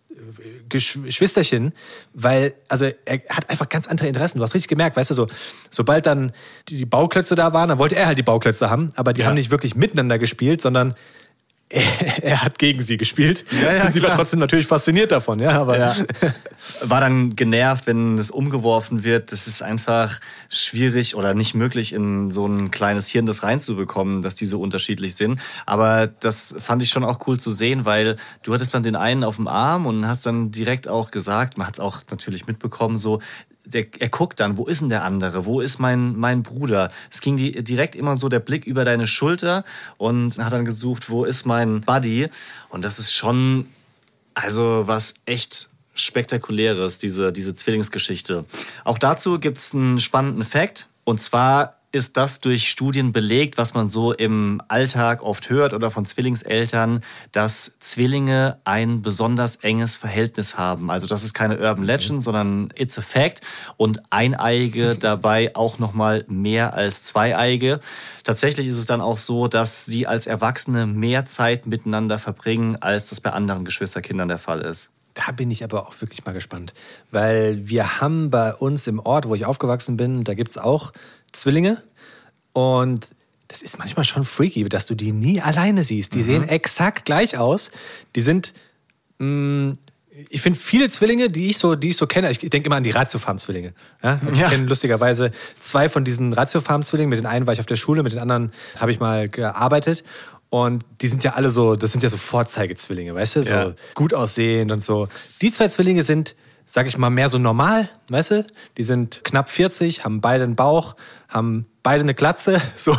Geschwisterchen, 0.68 1.72
weil, 2.14 2.54
also 2.68 2.86
er 3.04 3.20
hat 3.30 3.48
einfach 3.50 3.68
ganz 3.68 3.86
andere 3.86 4.06
Interessen. 4.08 4.38
Du 4.38 4.44
hast 4.44 4.54
richtig 4.54 4.68
gemerkt, 4.68 4.96
weißt 4.96 5.10
du, 5.10 5.14
so, 5.14 5.28
sobald 5.70 6.06
dann 6.06 6.32
die, 6.68 6.76
die 6.76 6.84
Bauklötze 6.86 7.34
da 7.34 7.52
waren, 7.52 7.68
dann 7.68 7.78
wollte 7.78 7.96
er 7.96 8.06
halt 8.06 8.18
die 8.18 8.22
Bauklötze 8.22 8.70
haben, 8.70 8.92
aber 8.96 9.12
die 9.12 9.22
Ja. 9.22 9.28
haben 9.28 9.34
nicht 9.34 9.50
wirklich 9.50 9.74
miteinander 9.74 10.18
gespielt, 10.18 10.60
sondern 10.60 10.94
er, 12.22 12.42
hat 12.42 12.60
gegen 12.60 12.80
sie 12.80 12.96
gespielt. 12.96 13.44
Ja, 13.50 13.72
ja, 13.72 13.86
Und 13.86 13.92
sie 13.92 14.00
war 14.00 14.10
klar. 14.10 14.18
trotzdem 14.18 14.38
natürlich 14.38 14.68
fasziniert 14.68 15.10
davon, 15.10 15.40
ja, 15.40 15.60
aber 15.60 15.78
Ja. 15.78 15.96
War 16.80 17.00
dann 17.00 17.36
genervt, 17.36 17.86
wenn 17.86 18.18
es 18.18 18.30
umgeworfen 18.30 19.04
wird. 19.04 19.30
Das 19.30 19.46
ist 19.46 19.62
einfach 19.62 20.20
schwierig 20.48 21.14
oder 21.14 21.34
nicht 21.34 21.54
möglich, 21.54 21.92
in 21.92 22.30
so 22.30 22.46
ein 22.46 22.70
kleines 22.70 23.08
Hirn 23.08 23.26
das 23.26 23.42
reinzubekommen, 23.42 24.22
dass 24.22 24.34
die 24.34 24.46
so 24.46 24.60
unterschiedlich 24.60 25.14
sind. 25.16 25.40
Aber 25.64 26.06
das 26.06 26.54
fand 26.58 26.82
ich 26.82 26.90
schon 26.90 27.04
auch 27.04 27.26
cool 27.26 27.38
zu 27.38 27.52
sehen, 27.52 27.84
weil 27.84 28.16
du 28.42 28.52
hattest 28.52 28.74
dann 28.74 28.82
den 28.82 28.96
einen 28.96 29.22
auf 29.22 29.36
dem 29.36 29.48
Arm 29.48 29.86
und 29.86 30.06
hast 30.06 30.26
dann 30.26 30.50
direkt 30.50 30.88
auch 30.88 31.10
gesagt, 31.10 31.56
man 31.56 31.66
hat 31.66 31.74
es 31.74 31.80
auch 31.80 32.02
natürlich 32.10 32.46
mitbekommen, 32.46 32.96
so, 32.96 33.20
der, 33.66 33.86
er 33.98 34.08
guckt 34.08 34.40
dann, 34.40 34.56
wo 34.56 34.66
ist 34.66 34.80
denn 34.80 34.88
der 34.88 35.04
andere? 35.04 35.44
Wo 35.44 35.60
ist 35.60 35.78
mein, 35.78 36.16
mein 36.16 36.42
Bruder? 36.42 36.90
Es 37.10 37.20
ging 37.20 37.36
die, 37.36 37.62
direkt 37.62 37.94
immer 37.94 38.16
so 38.16 38.28
der 38.28 38.40
Blick 38.40 38.64
über 38.64 38.84
deine 38.84 39.06
Schulter 39.06 39.64
und 39.98 40.38
hat 40.38 40.52
dann 40.52 40.64
gesucht, 40.64 41.10
wo 41.10 41.24
ist 41.24 41.44
mein 41.44 41.80
Buddy? 41.80 42.28
Und 42.68 42.84
das 42.84 42.98
ist 42.98 43.12
schon, 43.12 43.66
also 44.34 44.84
was 44.86 45.14
echt 45.26 45.68
spektakuläres, 45.94 46.98
diese, 46.98 47.32
diese 47.32 47.54
Zwillingsgeschichte. 47.54 48.44
Auch 48.84 48.98
dazu 48.98 49.38
gibt's 49.38 49.74
einen 49.74 49.98
spannenden 49.98 50.44
Fact. 50.44 50.88
Und 51.04 51.20
zwar 51.20 51.80
ist 51.96 52.18
das 52.18 52.40
durch 52.40 52.68
Studien 52.68 53.12
belegt, 53.12 53.56
was 53.56 53.72
man 53.72 53.88
so 53.88 54.12
im 54.12 54.60
Alltag 54.68 55.22
oft 55.22 55.48
hört 55.48 55.72
oder 55.72 55.90
von 55.90 56.04
Zwillingseltern, 56.04 57.00
dass 57.32 57.72
Zwillinge 57.80 58.58
ein 58.64 59.00
besonders 59.00 59.56
enges 59.56 59.96
Verhältnis 59.96 60.58
haben. 60.58 60.90
Also 60.90 61.06
das 61.06 61.24
ist 61.24 61.32
keine 61.32 61.58
Urban 61.58 61.86
Legend, 61.86 62.22
sondern 62.22 62.68
it's 62.76 62.98
a 62.98 63.00
fact. 63.00 63.40
Und 63.78 64.02
Eineige 64.10 64.94
dabei 65.00 65.56
auch 65.56 65.78
nochmal 65.78 66.26
mehr 66.28 66.74
als 66.74 67.02
Zweieige. 67.02 67.80
Tatsächlich 68.24 68.66
ist 68.66 68.76
es 68.76 68.84
dann 68.84 69.00
auch 69.00 69.16
so, 69.16 69.48
dass 69.48 69.86
sie 69.86 70.06
als 70.06 70.26
Erwachsene 70.26 70.86
mehr 70.86 71.24
Zeit 71.24 71.66
miteinander 71.66 72.18
verbringen, 72.18 72.76
als 72.76 73.08
das 73.08 73.22
bei 73.22 73.32
anderen 73.32 73.64
Geschwisterkindern 73.64 74.28
der 74.28 74.38
Fall 74.38 74.60
ist. 74.60 74.90
Da 75.16 75.32
bin 75.32 75.50
ich 75.50 75.64
aber 75.64 75.88
auch 75.88 75.98
wirklich 76.02 76.26
mal 76.26 76.32
gespannt. 76.32 76.74
Weil 77.10 77.66
wir 77.66 78.02
haben 78.02 78.28
bei 78.28 78.54
uns 78.54 78.86
im 78.86 78.98
Ort, 78.98 79.26
wo 79.26 79.34
ich 79.34 79.46
aufgewachsen 79.46 79.96
bin, 79.96 80.24
da 80.24 80.34
gibt 80.34 80.50
es 80.50 80.58
auch 80.58 80.92
Zwillinge. 81.36 81.82
Und 82.52 83.06
das 83.48 83.62
ist 83.62 83.78
manchmal 83.78 84.04
schon 84.04 84.24
freaky, 84.24 84.64
dass 84.68 84.86
du 84.86 84.94
die 84.94 85.12
nie 85.12 85.40
alleine 85.40 85.84
siehst. 85.84 86.14
Die 86.14 86.22
sehen 86.22 86.48
exakt 86.48 87.04
gleich 87.04 87.38
aus. 87.38 87.70
Die 88.16 88.22
sind. 88.22 88.52
Mh, 89.18 89.74
ich 90.30 90.40
finde 90.40 90.58
viele 90.58 90.88
Zwillinge, 90.88 91.28
die 91.28 91.50
ich 91.50 91.58
so, 91.58 91.74
die 91.74 91.90
ich 91.90 91.96
so 91.98 92.06
kenne, 92.06 92.30
ich 92.30 92.38
denke 92.38 92.66
immer 92.66 92.76
an 92.76 92.82
die 92.82 92.90
Ratiofarm-Zwillinge. 92.90 93.74
Ja? 94.02 94.18
Also 94.24 94.36
Ja. 94.38 94.46
Ich 94.46 94.50
kenne 94.52 94.66
lustigerweise 94.66 95.30
zwei 95.60 95.90
von 95.90 96.06
diesen 96.06 96.32
Ratiofarm-Zwillingen. 96.32 97.10
Mit 97.10 97.18
den 97.18 97.26
einen 97.26 97.46
war 97.46 97.52
ich 97.52 97.60
auf 97.60 97.66
der 97.66 97.76
Schule, 97.76 98.02
mit 98.02 98.12
den 98.12 98.18
anderen 98.20 98.50
habe 98.78 98.90
ich 98.90 98.98
mal 98.98 99.28
gearbeitet. 99.28 100.04
Und 100.48 100.84
die 101.02 101.08
sind 101.08 101.22
ja 101.22 101.32
alle 101.34 101.50
so, 101.50 101.76
das 101.76 101.92
sind 101.92 102.02
ja 102.02 102.08
so 102.08 102.16
Vorzeigezwillinge, 102.16 103.14
weißt 103.14 103.36
du? 103.36 103.44
So 103.44 103.52
Ja. 103.52 103.74
gut 103.94 104.14
aussehend 104.14 104.72
und 104.72 104.82
so. 104.82 105.08
Die 105.42 105.52
zwei 105.52 105.68
Zwillinge 105.68 106.02
sind, 106.02 106.34
sag 106.66 106.86
ich 106.86 106.98
mal, 106.98 107.10
mehr 107.10 107.28
so 107.28 107.38
normal, 107.38 107.88
weißt 108.08 108.30
du? 108.32 108.46
Die 108.76 108.82
sind 108.82 109.22
knapp 109.24 109.48
40, 109.48 110.04
haben 110.04 110.20
beide 110.20 110.44
einen 110.44 110.56
Bauch, 110.56 110.96
haben 111.28 111.66
beide 111.82 112.02
eine 112.02 112.14
Glatze, 112.14 112.60
so 112.76 112.96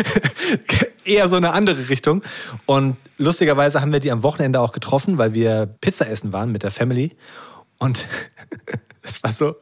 eher 1.04 1.28
so 1.28 1.36
eine 1.36 1.52
andere 1.52 1.88
Richtung. 1.88 2.22
Und 2.66 2.96
lustigerweise 3.18 3.80
haben 3.80 3.92
wir 3.92 4.00
die 4.00 4.12
am 4.12 4.22
Wochenende 4.22 4.60
auch 4.60 4.72
getroffen, 4.72 5.18
weil 5.18 5.34
wir 5.34 5.66
Pizza 5.80 6.08
essen 6.08 6.32
waren 6.32 6.52
mit 6.52 6.62
der 6.62 6.70
Family. 6.70 7.16
Und 7.78 8.06
es 9.04 9.22
war 9.22 9.32
so, 9.32 9.56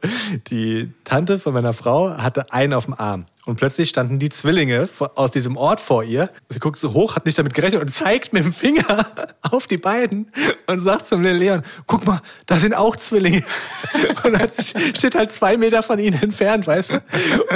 die 0.47 0.91
Tante 1.03 1.37
von 1.37 1.53
meiner 1.53 1.73
Frau 1.73 2.17
hatte 2.17 2.51
einen 2.51 2.73
auf 2.73 2.85
dem 2.85 2.93
Arm. 2.93 3.25
Und 3.45 3.57
plötzlich 3.57 3.89
standen 3.89 4.19
die 4.19 4.29
Zwillinge 4.29 4.87
aus 5.15 5.31
diesem 5.31 5.57
Ort 5.57 5.81
vor 5.81 6.01
ihr. 6.05 6.29
Sie 6.47 6.59
guckt 6.59 6.79
so 6.79 6.93
hoch, 6.93 7.17
hat 7.17 7.25
nicht 7.25 7.37
damit 7.37 7.53
gerechnet 7.53 7.81
und 7.81 7.89
zeigt 7.89 8.31
mit 8.31 8.45
dem 8.45 8.53
Finger 8.53 9.05
auf 9.41 9.67
die 9.67 9.77
beiden 9.77 10.31
und 10.67 10.79
sagt 10.79 11.07
zum 11.07 11.21
Leon, 11.21 11.63
guck 11.85 12.05
mal, 12.05 12.21
da 12.45 12.57
sind 12.57 12.73
auch 12.73 12.95
Zwillinge. 12.95 13.43
Und 14.23 14.33
dann 14.33 14.49
steht 14.95 15.15
halt 15.15 15.31
zwei 15.31 15.57
Meter 15.57 15.83
von 15.83 15.99
ihnen 15.99 16.21
entfernt, 16.21 16.65
weißt 16.65 16.91
du? 16.91 17.03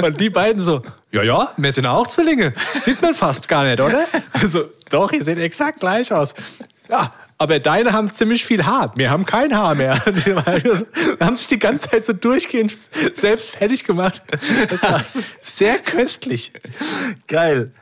Und 0.02 0.20
die 0.20 0.28
beiden 0.28 0.60
so, 0.60 0.82
ja, 1.10 1.22
ja, 1.22 1.52
wir 1.56 1.72
sind 1.72 1.86
auch 1.86 2.06
Zwillinge. 2.06 2.52
Sieht 2.82 3.00
man 3.00 3.14
fast 3.14 3.48
gar 3.48 3.64
nicht, 3.64 3.80
oder? 3.80 4.04
Also, 4.32 4.64
doch, 4.90 5.10
ihr 5.12 5.24
seht 5.24 5.38
exakt 5.38 5.80
gleich 5.80 6.12
aus. 6.12 6.34
Ja, 6.88 7.12
aber 7.38 7.60
deine 7.60 7.92
haben 7.92 8.12
ziemlich 8.12 8.44
viel 8.44 8.66
Haar. 8.66 8.92
Wir 8.96 9.10
haben 9.10 9.24
kein 9.24 9.54
Haar 9.56 9.74
mehr. 9.74 9.94
Die 10.06 10.34
haben 11.24 11.36
sich 11.36 11.46
die 11.46 11.58
ganze 11.58 11.88
Zeit 11.90 12.04
so 12.04 12.12
durchgehend 12.12 12.74
selbst 13.14 13.50
fertig 13.50 13.84
gemacht. 13.84 14.22
Das 14.68 14.82
war 14.82 15.00
sehr 15.40 15.78
köstlich. 15.78 16.52
Geil. 17.28 17.72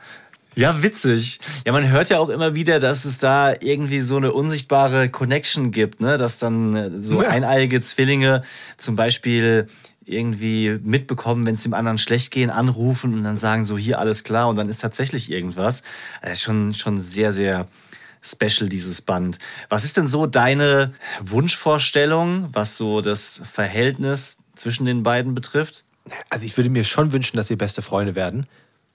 Ja, 0.55 0.81
witzig. 0.81 1.39
Ja, 1.65 1.71
man 1.71 1.87
hört 1.89 2.09
ja 2.09 2.17
auch 2.17 2.29
immer 2.29 2.55
wieder, 2.55 2.79
dass 2.79 3.05
es 3.05 3.19
da 3.19 3.53
irgendwie 3.59 3.99
so 3.99 4.17
eine 4.17 4.33
unsichtbare 4.33 5.07
Connection 5.09 5.69
gibt, 5.69 6.01
ne? 6.01 6.17
Dass 6.17 6.39
dann 6.39 6.75
äh, 6.75 6.91
so 6.99 7.21
Ja. 7.21 7.29
eineiige 7.29 7.79
Zwillinge 7.81 8.41
zum 8.77 8.95
Beispiel 8.95 9.67
irgendwie 10.03 10.79
mitbekommen, 10.81 11.45
wenn 11.45 11.53
es 11.55 11.63
dem 11.63 11.75
anderen 11.75 11.99
schlecht 11.99 12.31
gehen, 12.31 12.49
anrufen 12.49 13.13
und 13.13 13.23
dann 13.23 13.37
sagen 13.37 13.65
so, 13.65 13.77
hier 13.77 13.99
alles 13.99 14.23
klar 14.23 14.47
und 14.47 14.55
dann 14.55 14.69
ist 14.69 14.79
tatsächlich 14.81 15.29
irgendwas. 15.29 15.83
Das 16.23 16.33
ist 16.33 16.41
schon, 16.41 16.73
schon 16.73 17.01
sehr, 17.01 17.31
sehr 17.33 17.67
special, 18.21 18.69
dieses 18.69 19.01
Band. 19.01 19.39
Was 19.69 19.83
ist 19.83 19.97
denn 19.97 20.07
so 20.07 20.25
deine 20.25 20.93
Wunschvorstellung, 21.21 22.49
was 22.51 22.77
so 22.77 23.01
das 23.01 23.41
Verhältnis 23.43 24.37
zwischen 24.55 24.85
den 24.85 25.03
beiden 25.03 25.35
betrifft? 25.35 25.83
Also 26.29 26.45
ich 26.45 26.55
würde 26.57 26.69
mir 26.69 26.83
schon 26.83 27.11
wünschen, 27.11 27.37
dass 27.37 27.47
sie 27.47 27.55
beste 27.55 27.81
Freunde 27.81 28.15
werden. 28.15 28.47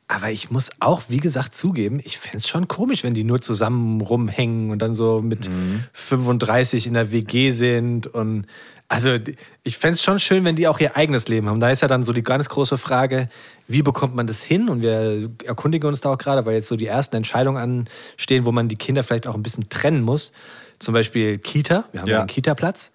Aber 0.09 0.31
ich 0.31 0.51
muss 0.51 0.71
auch, 0.81 1.03
wie 1.09 1.19
gesagt, 1.19 1.57
zugeben, 1.57 1.99
ich 2.05 2.19
fände 2.19 2.39
es 2.39 2.49
schon 2.49 2.69
komisch, 2.69 3.03
wenn 3.03 3.15
die 3.15 3.25
nur 3.25 3.41
zusammen 3.41 4.01
rumhängen 4.03 4.71
und 4.71 4.81
dann 4.81 4.93
so 4.93 5.23
mit 5.23 5.49
35 5.95 6.87
in 6.87 6.95
der 6.95 7.13
WG 7.13 7.53
sind. 7.53 8.07
Und 8.07 8.47
also 8.93 9.17
ich 9.63 9.79
fände 9.79 9.95
es 9.95 10.03
schon 10.03 10.19
schön, 10.19 10.45
wenn 10.45 10.55
die 10.55 10.69
auch 10.69 10.79
ihr 10.79 10.97
eigenes 10.99 11.27
Leben 11.27 11.49
haben. 11.49 11.61
Da 11.61 11.71
ist 11.71 11.81
ja 11.81 11.89
dann 11.89 12.05
so 12.05 12.13
die 12.13 12.23
ganz 12.23 12.51
große 12.51 12.77
Frage, 12.77 13.31
wie 13.67 13.81
bekommt 13.81 14.15
man 14.15 14.27
das 14.27 14.43
hin? 14.43 14.69
Und 14.69 14.83
wir 14.83 15.31
erkundigen 15.45 15.89
uns 15.89 16.03
da 16.03 16.11
auch 16.13 16.19
gerade, 16.19 16.45
weil 16.45 16.55
jetzt 16.57 16.69
so 16.69 16.77
die 16.77 16.87
ersten 16.89 17.17
Entscheidungen 17.17 17.87
anstehen, 18.19 18.45
wo 18.45 18.53
man 18.53 18.69
die 18.69 18.77
Kinder 18.77 19.03
vielleicht 19.03 19.27
auch 19.27 19.35
ein 19.35 19.43
bisschen 19.43 19.71
trennen 19.71 20.03
muss. 20.03 20.33
Zum 20.79 20.93
Beispiel 20.93 21.39
Kita. 21.39 21.87
Wir 21.93 22.03
haben 22.03 22.09
ja 22.09 22.15
Ja. 22.17 22.21
einen 22.21 22.29
Kita-Platz. 22.29 22.93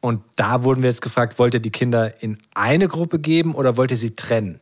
Und 0.00 0.22
da 0.36 0.62
wurden 0.62 0.84
wir 0.84 0.90
jetzt 0.90 1.02
gefragt, 1.02 1.40
wollt 1.40 1.54
ihr 1.54 1.60
die 1.60 1.72
Kinder 1.72 2.22
in 2.22 2.38
eine 2.54 2.86
Gruppe 2.86 3.18
geben 3.18 3.56
oder 3.56 3.76
wollt 3.76 3.90
ihr 3.90 3.96
sie 3.96 4.14
trennen? 4.14 4.60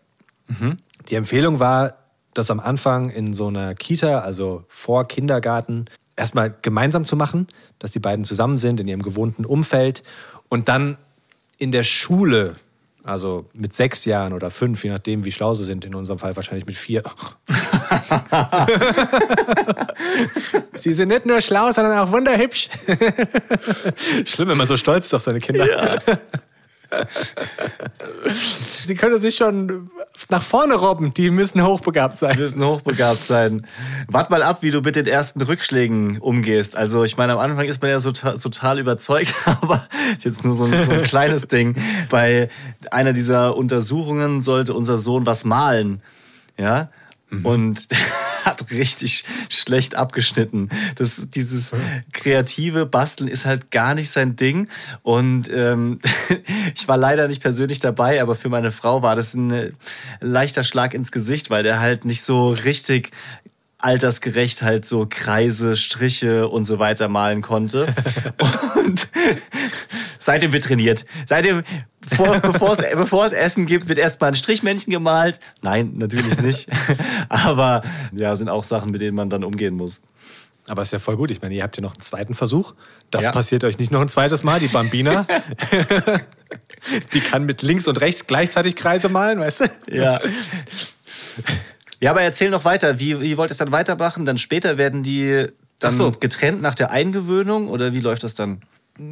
Die 1.11 1.15
Empfehlung 1.15 1.61
war, 1.61 1.99
das 2.33 2.51
am 2.51 2.59
Anfang 2.61 3.11
in 3.11 3.35
so 3.35 3.49
einer 3.49 3.75
Kita, 3.75 4.21
also 4.21 4.65
vor 4.69 5.07
Kindergarten, 5.09 5.87
erstmal 6.17 6.55
gemeinsam 6.63 7.05
zu 7.05 7.17
machen, 7.17 7.49
dass 7.79 7.91
die 7.91 7.99
beiden 7.99 8.25
zusammen 8.25 8.57
sind 8.57 8.79
in 8.81 8.89
ihrem 8.89 9.03
gewohnten 9.03 9.45
Umfeld 9.45 10.03
und 10.55 10.69
dann 10.69 10.97
in 11.59 11.73
der 11.73 11.83
Schule, 11.83 12.55
also 13.03 13.51
mit 13.55 13.75
sechs 13.75 14.05
Jahren 14.05 14.33
oder 14.33 14.51
fünf, 14.51 14.85
je 14.85 14.91
nachdem, 14.91 15.25
wie 15.25 15.33
schlau 15.33 15.53
sie 15.55 15.65
sind, 15.65 15.85
in 15.85 15.97
unserem 15.97 16.21
Fall 16.21 16.37
wahrscheinlich 16.37 16.65
mit 16.65 16.77
vier. 16.77 17.03
sie 20.75 20.95
sind 20.95 21.09
nicht 21.09 21.27
nur 21.27 21.41
schlau, 21.41 21.73
sondern 21.73 21.99
auch 21.99 22.13
wunderhübsch. 22.13 22.69
Schlimm, 24.25 24.51
wenn 24.51 24.57
man 24.57 24.69
so 24.69 24.77
stolz 24.77 25.07
ist 25.07 25.15
auf 25.15 25.23
seine 25.23 25.41
Kinder. 25.41 25.99
Sie 28.85 28.95
können 28.95 29.19
sich 29.19 29.37
schon 29.37 29.91
nach 30.29 30.43
vorne 30.43 30.75
robben. 30.75 31.15
Die 31.15 31.31
müssen 31.31 31.65
hochbegabt 31.65 32.19
sein. 32.19 32.35
Sie 32.37 32.41
müssen 32.43 32.65
hochbegabt 32.65 33.21
sein. 33.21 33.67
Wart 34.09 34.31
mal 34.31 34.43
ab, 34.43 34.59
wie 34.63 34.71
du 34.71 34.81
mit 34.81 34.97
den 34.97 35.07
ersten 35.07 35.41
Rückschlägen 35.41 36.19
umgehst. 36.19 36.77
Also 36.77 37.05
ich 37.05 37.17
meine, 37.17 37.33
am 37.33 37.39
Anfang 37.39 37.67
ist 37.67 37.81
man 37.83 37.91
ja 37.91 38.01
so 38.01 38.13
to- 38.13 38.37
total 38.39 38.79
überzeugt, 38.79 39.35
aber 39.47 39.87
jetzt 40.21 40.45
nur 40.45 40.55
so 40.55 40.65
ein, 40.65 40.85
so 40.85 40.91
ein 40.93 41.03
kleines 41.03 41.49
Ding. 41.49 41.77
Bei 42.11 42.49
einer 42.91 43.13
dieser 43.13 43.57
Untersuchungen 43.57 44.43
sollte 44.43 44.75
unser 44.75 44.99
Sohn 44.99 45.27
was 45.27 45.45
malen. 45.45 46.03
Ja. 46.59 46.91
Und 47.43 47.89
hat 48.45 48.71
richtig 48.71 49.25
schlecht 49.49 49.95
abgeschnitten. 49.95 50.71
Das, 50.97 51.31
dieses 51.31 51.73
kreative 52.13 52.87
Basteln 52.87 53.29
ist 53.29 53.45
halt 53.45 53.71
gar 53.71 53.95
nicht 53.95 54.11
sein 54.11 54.37
Ding. 54.37 54.69
Und 55.03 55.51
ähm, 55.53 56.01
ich 56.75 56.87
war 56.89 56.97
leider 56.97 57.29
nicht 57.29 57.43
persönlich 57.43 57.81
dabei, 57.81 58.23
aber 58.23 58.35
für 58.35 58.49
meine 58.49 58.71
Frau 58.71 59.03
war 59.03 59.17
das 59.17 59.35
ein 59.35 59.51
äh, 59.51 59.73
leichter 60.21 60.65
Schlag 60.65 60.95
ins 60.95 61.13
Gesicht, 61.13 61.51
weil 61.51 61.63
der 61.63 61.81
halt 61.81 62.05
nicht 62.05 62.23
so 62.23 62.51
richtig 62.51 63.11
altersgerecht 63.85 64.63
halt 64.63 64.87
so 64.87 65.07
Kreise, 65.09 65.77
Striche 65.77 66.49
und 66.49 66.65
so 66.65 66.79
weiter 66.79 67.09
malen 67.09 67.43
konnte. 67.43 67.87
Und 68.77 69.09
seitdem 70.25 70.53
wird 70.53 70.65
trainiert. 70.65 71.05
Seitdem, 71.27 71.63
vor, 72.15 72.39
bevor, 72.41 72.73
es, 72.79 72.79
bevor 72.97 73.27
es 73.27 73.33
Essen 73.33 73.67
gibt, 73.67 73.89
wird 73.89 73.99
erstmal 73.99 74.31
ein 74.31 74.35
Strichmännchen 74.35 74.91
gemalt. 74.93 75.39
Nein, 75.63 75.93
natürlich 75.97 76.41
nicht. 76.41 76.69
Aber 77.29 77.83
ja, 78.13 78.35
sind 78.37 78.49
auch 78.49 78.65
Sachen, 78.65 78.91
mit 78.91 79.01
denen 79.01 79.15
man 79.17 79.31
dann 79.31 79.45
umgehen 79.45 79.75
muss. 79.75 80.01
Aber 80.67 80.81
ist 80.81 80.93
ja 80.95 80.99
voll 80.99 81.17
gut. 81.19 81.31
Ich 81.31 81.43
meine, 81.43 81.55
ihr 81.55 81.63
habt 81.63 81.77
ja 81.77 81.83
noch 81.83 81.93
einen 81.93 82.01
zweiten 82.03 82.33
Versuch. 82.33 82.75
Das 83.11 83.25
Ja. 83.25 83.33
passiert 83.33 83.65
euch 83.65 83.79
nicht 83.79 83.91
noch 83.93 84.01
ein 84.01 84.09
zweites 84.09 84.43
Mal. 84.45 84.61
Die 84.61 84.69
Bambina, 84.69 85.27
die 87.13 87.21
kann 87.21 87.45
mit 87.45 87.61
links 87.61 87.87
und 87.87 88.01
rechts 88.01 88.27
gleichzeitig 88.27 88.75
Kreise 88.75 89.11
malen, 89.11 89.39
weißt 89.41 89.61
du? 89.61 89.65
Ja. 89.95 90.21
Ja, 92.01 92.11
aber 92.13 92.23
erzähl 92.23 92.49
noch 92.51 92.65
weiter. 92.65 92.99
Wie, 92.99 93.21
wie 93.21 93.37
wollt 93.37 93.51
ihr 93.51 93.53
es 93.53 93.59
dann 93.59 93.73
weitermachen? 93.73 94.25
Dann 94.25 94.39
später 94.39 94.79
werden 94.79 95.03
die 95.03 95.47
dann 95.81 95.93
so. 95.93 96.11
getrennt 96.13 96.63
nach 96.63 96.75
der 96.75 96.91
Eingewöhnung 96.91 97.69
oder 97.69 97.93
wie 97.93 98.01
läuft 98.01 98.25
das 98.25 98.35
dann? 98.35 98.63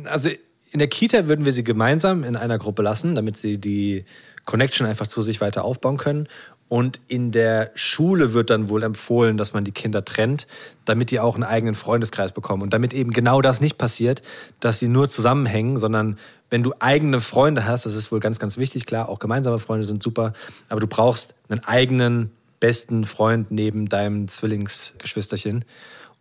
Also 0.05 0.31
in 0.73 0.79
der 0.79 0.89
Kita 0.89 1.29
würden 1.29 1.45
wir 1.45 1.53
sie 1.53 1.65
gemeinsam 1.65 2.25
in 2.25 2.35
einer 2.35 2.59
Gruppe 2.59 2.83
lassen, 2.83 3.15
damit 3.15 3.37
sie 3.37 3.59
die 3.59 4.05
Connection 4.47 4.87
einfach 4.87 5.07
zu 5.07 5.21
sich 5.21 5.41
weiter 5.41 5.65
aufbauen 5.65 5.99
können. 5.99 6.29
Und 6.69 7.01
in 7.07 7.33
der 7.33 7.71
Schule 7.75 8.33
wird 8.33 8.49
dann 8.49 8.71
wohl 8.71 8.83
empfohlen, 8.83 9.37
dass 9.37 9.53
man 9.53 9.65
die 9.65 9.73
Kinder 9.73 10.07
trennt, 10.07 10.47
damit 10.87 11.11
die 11.11 11.21
auch 11.21 11.35
einen 11.35 11.45
eigenen 11.45 11.75
Freundeskreis 11.75 12.33
bekommen. 12.33 12.63
Und 12.63 12.73
damit 12.73 12.95
eben 12.95 13.11
genau 13.11 13.43
das 13.43 13.61
nicht 13.61 13.77
passiert, 13.77 14.23
dass 14.61 14.79
sie 14.79 14.89
nur 14.89 15.11
zusammenhängen, 15.11 15.77
sondern 15.77 16.19
wenn 16.49 16.63
du 16.63 16.73
eigene 16.79 17.21
Freunde 17.21 17.67
hast, 17.67 17.85
das 17.85 17.95
ist 17.95 18.11
wohl 18.11 18.21
ganz, 18.21 18.39
ganz 18.39 18.57
wichtig, 18.57 18.87
klar, 18.87 19.11
auch 19.11 19.19
gemeinsame 19.19 19.59
Freunde 19.59 19.85
sind 19.85 20.03
super, 20.03 20.33
aber 20.71 20.81
du 20.81 20.87
brauchst 20.87 21.35
einen 21.51 21.63
eigenen 21.65 22.31
besten 22.61 23.05
Freund 23.05 23.51
neben 23.51 23.91
deinem 23.91 24.29
Zwillingsgeschwisterchen, 24.29 25.67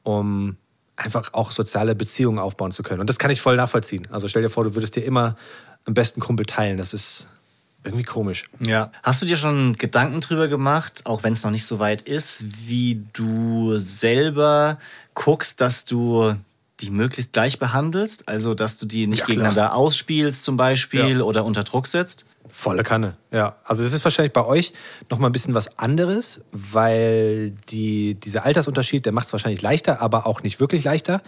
um 0.03 0.57
einfach 1.01 1.33
auch 1.33 1.51
soziale 1.51 1.95
Beziehungen 1.95 2.39
aufbauen 2.39 2.71
zu 2.71 2.83
können. 2.83 3.01
Und 3.01 3.09
das 3.09 3.19
kann 3.19 3.31
ich 3.31 3.41
voll 3.41 3.55
nachvollziehen. 3.55 4.07
Also 4.11 4.27
stell 4.27 4.41
dir 4.41 4.49
vor, 4.49 4.63
du 4.63 4.75
würdest 4.75 4.95
dir 4.95 5.03
immer 5.03 5.35
am 5.85 5.93
besten 5.93 6.21
Kumpel 6.21 6.45
teilen. 6.45 6.77
Das 6.77 6.93
ist 6.93 7.27
irgendwie 7.83 8.03
komisch. 8.03 8.49
Ja. 8.59 8.91
Hast 9.03 9.21
du 9.21 9.25
dir 9.25 9.37
schon 9.37 9.77
Gedanken 9.77 10.21
drüber 10.21 10.47
gemacht, 10.47 11.01
auch 11.05 11.23
wenn 11.23 11.33
es 11.33 11.43
noch 11.43 11.51
nicht 11.51 11.65
so 11.65 11.79
weit 11.79 12.03
ist, 12.03 12.43
wie 12.67 13.03
du 13.13 13.79
selber 13.79 14.77
guckst, 15.15 15.61
dass 15.61 15.85
du 15.85 16.35
die 16.81 16.89
möglichst 16.89 17.33
gleich 17.33 17.59
behandelst? 17.59 18.27
Also, 18.27 18.53
dass 18.53 18.77
du 18.77 18.85
die 18.85 19.07
nicht 19.07 19.19
Ja, 19.19 19.25
klar. 19.25 19.35
gegeneinander 19.35 19.75
ausspielst 19.75 20.43
zum 20.43 20.57
Beispiel 20.57 21.17
Ja. 21.19 21.23
oder 21.23 21.45
unter 21.45 21.63
Druck 21.63 21.87
setzt? 21.87 22.25
Volle 22.53 22.83
Kanne, 22.83 23.15
ja. 23.31 23.55
Also 23.63 23.81
das 23.83 23.93
ist 23.93 24.03
wahrscheinlich 24.03 24.33
bei 24.33 24.43
euch 24.43 24.73
noch 25.09 25.19
mal 25.19 25.27
ein 25.29 25.31
bisschen 25.31 25.53
was 25.53 25.77
anderes, 25.77 26.41
weil 26.51 27.51
die, 27.69 28.15
dieser 28.15 28.45
Altersunterschied, 28.45 29.05
der 29.05 29.13
macht 29.13 29.27
es 29.27 29.33
wahrscheinlich 29.33 29.61
leichter, 29.61 30.01
aber 30.01 30.25
auch 30.27 30.43
nicht 30.43 30.59
wirklich 30.59 30.83
leichter. 30.83 31.21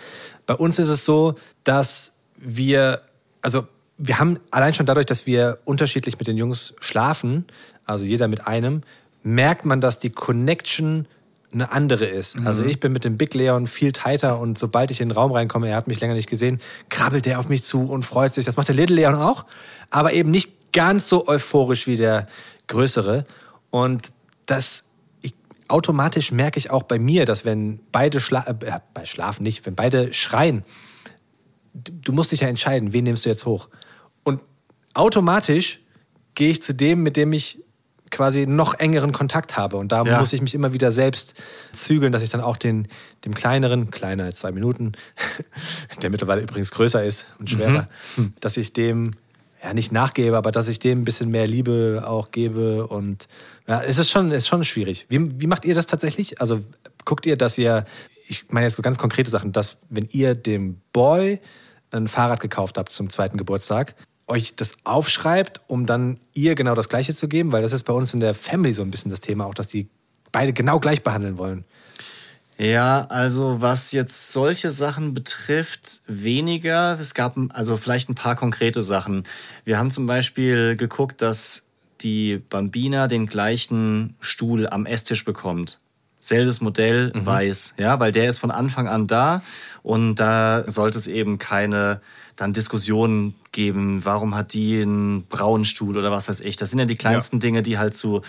Bei 0.45 0.55
uns 0.55 0.79
ist 0.79 0.89
es 0.89 1.05
so, 1.05 1.35
dass 1.63 2.13
wir, 2.37 3.01
also 3.41 3.67
wir 3.97 4.19
haben 4.19 4.39
allein 4.51 4.73
schon 4.73 4.85
dadurch, 4.85 5.05
dass 5.05 5.25
wir 5.25 5.59
unterschiedlich 5.65 6.17
mit 6.19 6.27
den 6.27 6.35
Jungs 6.35 6.75
schlafen, 6.81 7.45
also 7.85 8.05
jeder 8.05 8.27
mit 8.27 8.45
einem, 8.47 8.81
merkt 9.23 9.65
man, 9.65 9.79
dass 9.79 9.99
die 9.99 10.09
Connection 10.09 11.07
eine 11.53 11.71
andere 11.71 12.05
ist. 12.05 12.37
Also 12.45 12.65
ich 12.65 12.79
bin 12.79 12.91
mit 12.91 13.03
dem 13.03 13.17
Big 13.17 13.33
Leon 13.33 13.67
viel 13.67 13.91
tighter 13.91 14.39
und 14.39 14.57
sobald 14.57 14.91
ich 14.91 15.01
in 15.01 15.09
den 15.09 15.15
Raum 15.15 15.31
reinkomme, 15.31 15.69
er 15.69 15.75
hat 15.75 15.87
mich 15.87 15.99
länger 15.99 16.13
nicht 16.13 16.29
gesehen, 16.29 16.59
krabbelt 16.89 17.25
der 17.25 17.39
auf 17.39 17.49
mich 17.49 17.63
zu 17.63 17.85
und 17.89 18.03
freut 18.03 18.33
sich. 18.33 18.45
Das 18.45 18.57
macht 18.57 18.67
der 18.67 18.75
Little 18.75 18.95
Leon 18.95 19.15
auch, 19.15 19.45
aber 19.89 20.13
eben 20.13 20.31
nicht 20.31 20.73
ganz 20.73 21.09
so 21.09 21.27
euphorisch 21.27 21.87
wie 21.87 21.97
der 21.97 22.27
größere. 22.67 23.25
Und 23.69 24.11
das 24.45 24.83
ich, 25.21 25.33
automatisch 25.67 26.31
merke 26.31 26.57
ich 26.57 26.71
auch 26.71 26.83
bei 26.83 26.99
mir, 26.99 27.25
dass 27.25 27.45
wenn 27.45 27.79
beide 27.91 28.19
schla 28.19 28.45
äh, 28.47 28.79
bei 28.93 29.05
Schlafen 29.05 29.43
nicht, 29.43 29.65
wenn 29.65 29.75
beide 29.75 30.13
schreien, 30.13 30.63
du 31.73 32.11
musst 32.11 32.31
dich 32.31 32.41
ja 32.41 32.47
entscheiden, 32.47 32.93
wen 32.93 33.03
nimmst 33.03 33.25
du 33.25 33.29
jetzt 33.29 33.45
hoch. 33.45 33.69
Und 34.23 34.41
automatisch 34.93 35.79
gehe 36.35 36.49
ich 36.49 36.61
zu 36.61 36.73
dem, 36.73 37.03
mit 37.03 37.17
dem 37.17 37.33
ich 37.33 37.62
quasi 38.13 38.47
noch 38.47 38.75
engeren 38.75 39.11
Kontakt 39.11 39.57
habe. 39.57 39.75
Und 39.77 39.91
da 39.91 40.03
Ja. 40.03 40.19
muss 40.19 40.31
ich 40.31 40.41
mich 40.41 40.53
immer 40.55 40.71
wieder 40.71 40.91
selbst 40.93 41.33
zügeln, 41.73 42.11
dass 42.13 42.23
ich 42.23 42.29
dann 42.29 42.39
auch 42.41 42.55
den, 42.55 42.87
dem 43.25 43.33
kleineren, 43.33 43.91
kleiner 43.91 44.23
als 44.25 44.37
zwei 44.37 44.51
Minuten, 44.53 44.93
der 46.01 46.09
mittlerweile 46.09 46.41
übrigens 46.41 46.71
größer 46.71 47.03
ist 47.03 47.25
und 47.39 47.49
schwerer, 47.49 47.87
dass 48.39 48.55
ich 48.57 48.71
dem 48.73 49.11
ja 49.63 49.73
nicht 49.73 49.91
nachgebe, 49.91 50.37
aber 50.37 50.51
dass 50.51 50.67
ich 50.67 50.79
dem 50.79 51.01
ein 51.01 51.05
bisschen 51.05 51.29
mehr 51.29 51.47
Liebe 51.47 52.03
auch 52.05 52.31
gebe. 52.31 52.87
Und 52.87 53.27
ja, 53.67 53.81
es 53.81 53.97
ist 53.97 54.09
schon, 54.11 54.31
ist 54.31 54.47
schon 54.47 54.63
schwierig. 54.63 55.05
Wie, 55.09 55.41
wie 55.41 55.47
macht 55.47 55.65
ihr 55.65 55.73
das 55.75 55.85
tatsächlich? 55.87 56.39
Also 56.41 56.61
guckt 57.05 57.25
ihr, 57.25 57.37
dass 57.37 57.57
ihr, 57.57 57.85
ich 58.27 58.45
meine 58.49 58.65
jetzt 58.65 58.75
so 58.75 58.81
ganz 58.81 58.97
konkrete 58.97 59.29
Sachen, 59.29 59.51
dass 59.51 59.77
wenn 59.89 60.07
ihr 60.11 60.35
dem 60.35 60.81
Boy 60.91 61.39
ein 61.91 62.07
Fahrrad 62.07 62.39
gekauft 62.41 62.77
habt 62.77 62.91
zum 62.91 63.09
zweiten 63.09 63.37
Geburtstag, 63.37 63.95
euch 64.27 64.55
das 64.55 64.75
aufschreibt, 64.83 65.61
um 65.67 65.85
dann 65.85 66.19
ihr 66.33 66.55
genau 66.55 66.75
das 66.75 66.89
Gleiche 66.89 67.13
zu 67.13 67.27
geben, 67.27 67.51
weil 67.51 67.61
das 67.61 67.73
ist 67.73 67.83
bei 67.83 67.93
uns 67.93 68.13
in 68.13 68.19
der 68.19 68.33
Family 68.33 68.73
so 68.73 68.81
ein 68.81 68.91
bisschen 68.91 69.11
das 69.11 69.19
Thema, 69.19 69.45
auch 69.45 69.53
dass 69.53 69.67
die 69.67 69.89
beide 70.31 70.53
genau 70.53 70.79
gleich 70.79 71.03
behandeln 71.03 71.37
wollen. 71.37 71.65
Ja, 72.57 73.05
also 73.09 73.61
was 73.61 73.91
jetzt 73.91 74.31
solche 74.31 74.71
Sachen 74.71 75.13
betrifft, 75.13 76.01
weniger. 76.07 76.97
Es 76.99 77.13
gab 77.13 77.35
also 77.49 77.77
vielleicht 77.77 78.09
ein 78.09 78.15
paar 78.15 78.35
konkrete 78.35 78.81
Sachen. 78.81 79.23
Wir 79.65 79.77
haben 79.77 79.91
zum 79.91 80.05
Beispiel 80.05 80.75
geguckt, 80.75 81.21
dass 81.21 81.63
die 82.01 82.37
Bambina 82.37 83.07
den 83.07 83.25
gleichen 83.27 84.15
Stuhl 84.19 84.67
am 84.67 84.85
Esstisch 84.85 85.25
bekommt. 85.25 85.79
Selbes 86.23 86.61
Modell, 86.61 87.11
weiß, 87.13 87.73
ja, 87.77 87.99
weil 87.99 88.13
der 88.13 88.29
ist 88.29 88.39
von 88.39 88.49
Anfang 88.49 88.87
an 88.87 89.07
da 89.07 89.43
und 89.81 90.15
da 90.15 90.63
sollte 90.71 90.97
es 90.97 91.07
eben 91.07 91.37
keine 91.37 91.99
dann 92.37 92.53
Diskussionen 92.53 93.35
geben, 93.51 94.05
warum 94.05 94.33
hat 94.33 94.53
die 94.53 94.81
einen 94.81 95.23
braunen 95.23 95.65
Stuhl 95.65 95.97
oder 95.97 96.11
was 96.11 96.29
weiß 96.29 96.39
ich. 96.39 96.55
Das 96.55 96.69
sind 96.69 96.79
ja 96.79 96.85
die 96.85 96.95
kleinsten 96.95 97.39
Dinge, 97.39 97.61
die 97.61 97.77
halt 97.77 97.95
zu, 97.95 98.21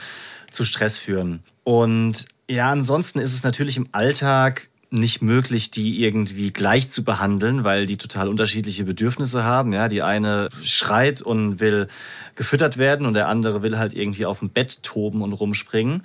zu 0.51 0.65
Stress 0.65 0.99
führen. 0.99 1.45
Und 1.63 2.27
ja, 2.51 2.71
ansonsten 2.71 3.21
ist 3.21 3.33
es 3.33 3.45
natürlich 3.45 3.77
im 3.77 3.89
Alltag 3.93 4.69
nicht 4.91 5.23
möglich, 5.23 5.71
die 5.71 6.05
irgendwie 6.05 6.53
gleich 6.53 6.91
zu 6.91 7.05
behandeln, 7.05 7.65
weil 7.65 7.87
die 7.87 7.97
total 7.97 8.29
unterschiedliche 8.29 8.85
Bedürfnisse 8.85 9.45
haben. 9.45 9.73
Ja, 9.73 9.89
die 9.89 10.03
eine 10.03 10.49
schreit 10.63 11.23
und 11.23 11.61
will 11.61 11.89
gefüttert 12.35 12.77
werden 12.77 13.07
und 13.07 13.15
der 13.15 13.29
andere 13.29 13.63
will 13.63 13.79
halt 13.79 13.95
irgendwie 13.95 14.27
auf 14.27 14.41
dem 14.41 14.51
Bett 14.51 14.83
toben 14.83 15.23
und 15.23 15.33
rumspringen. 15.33 16.03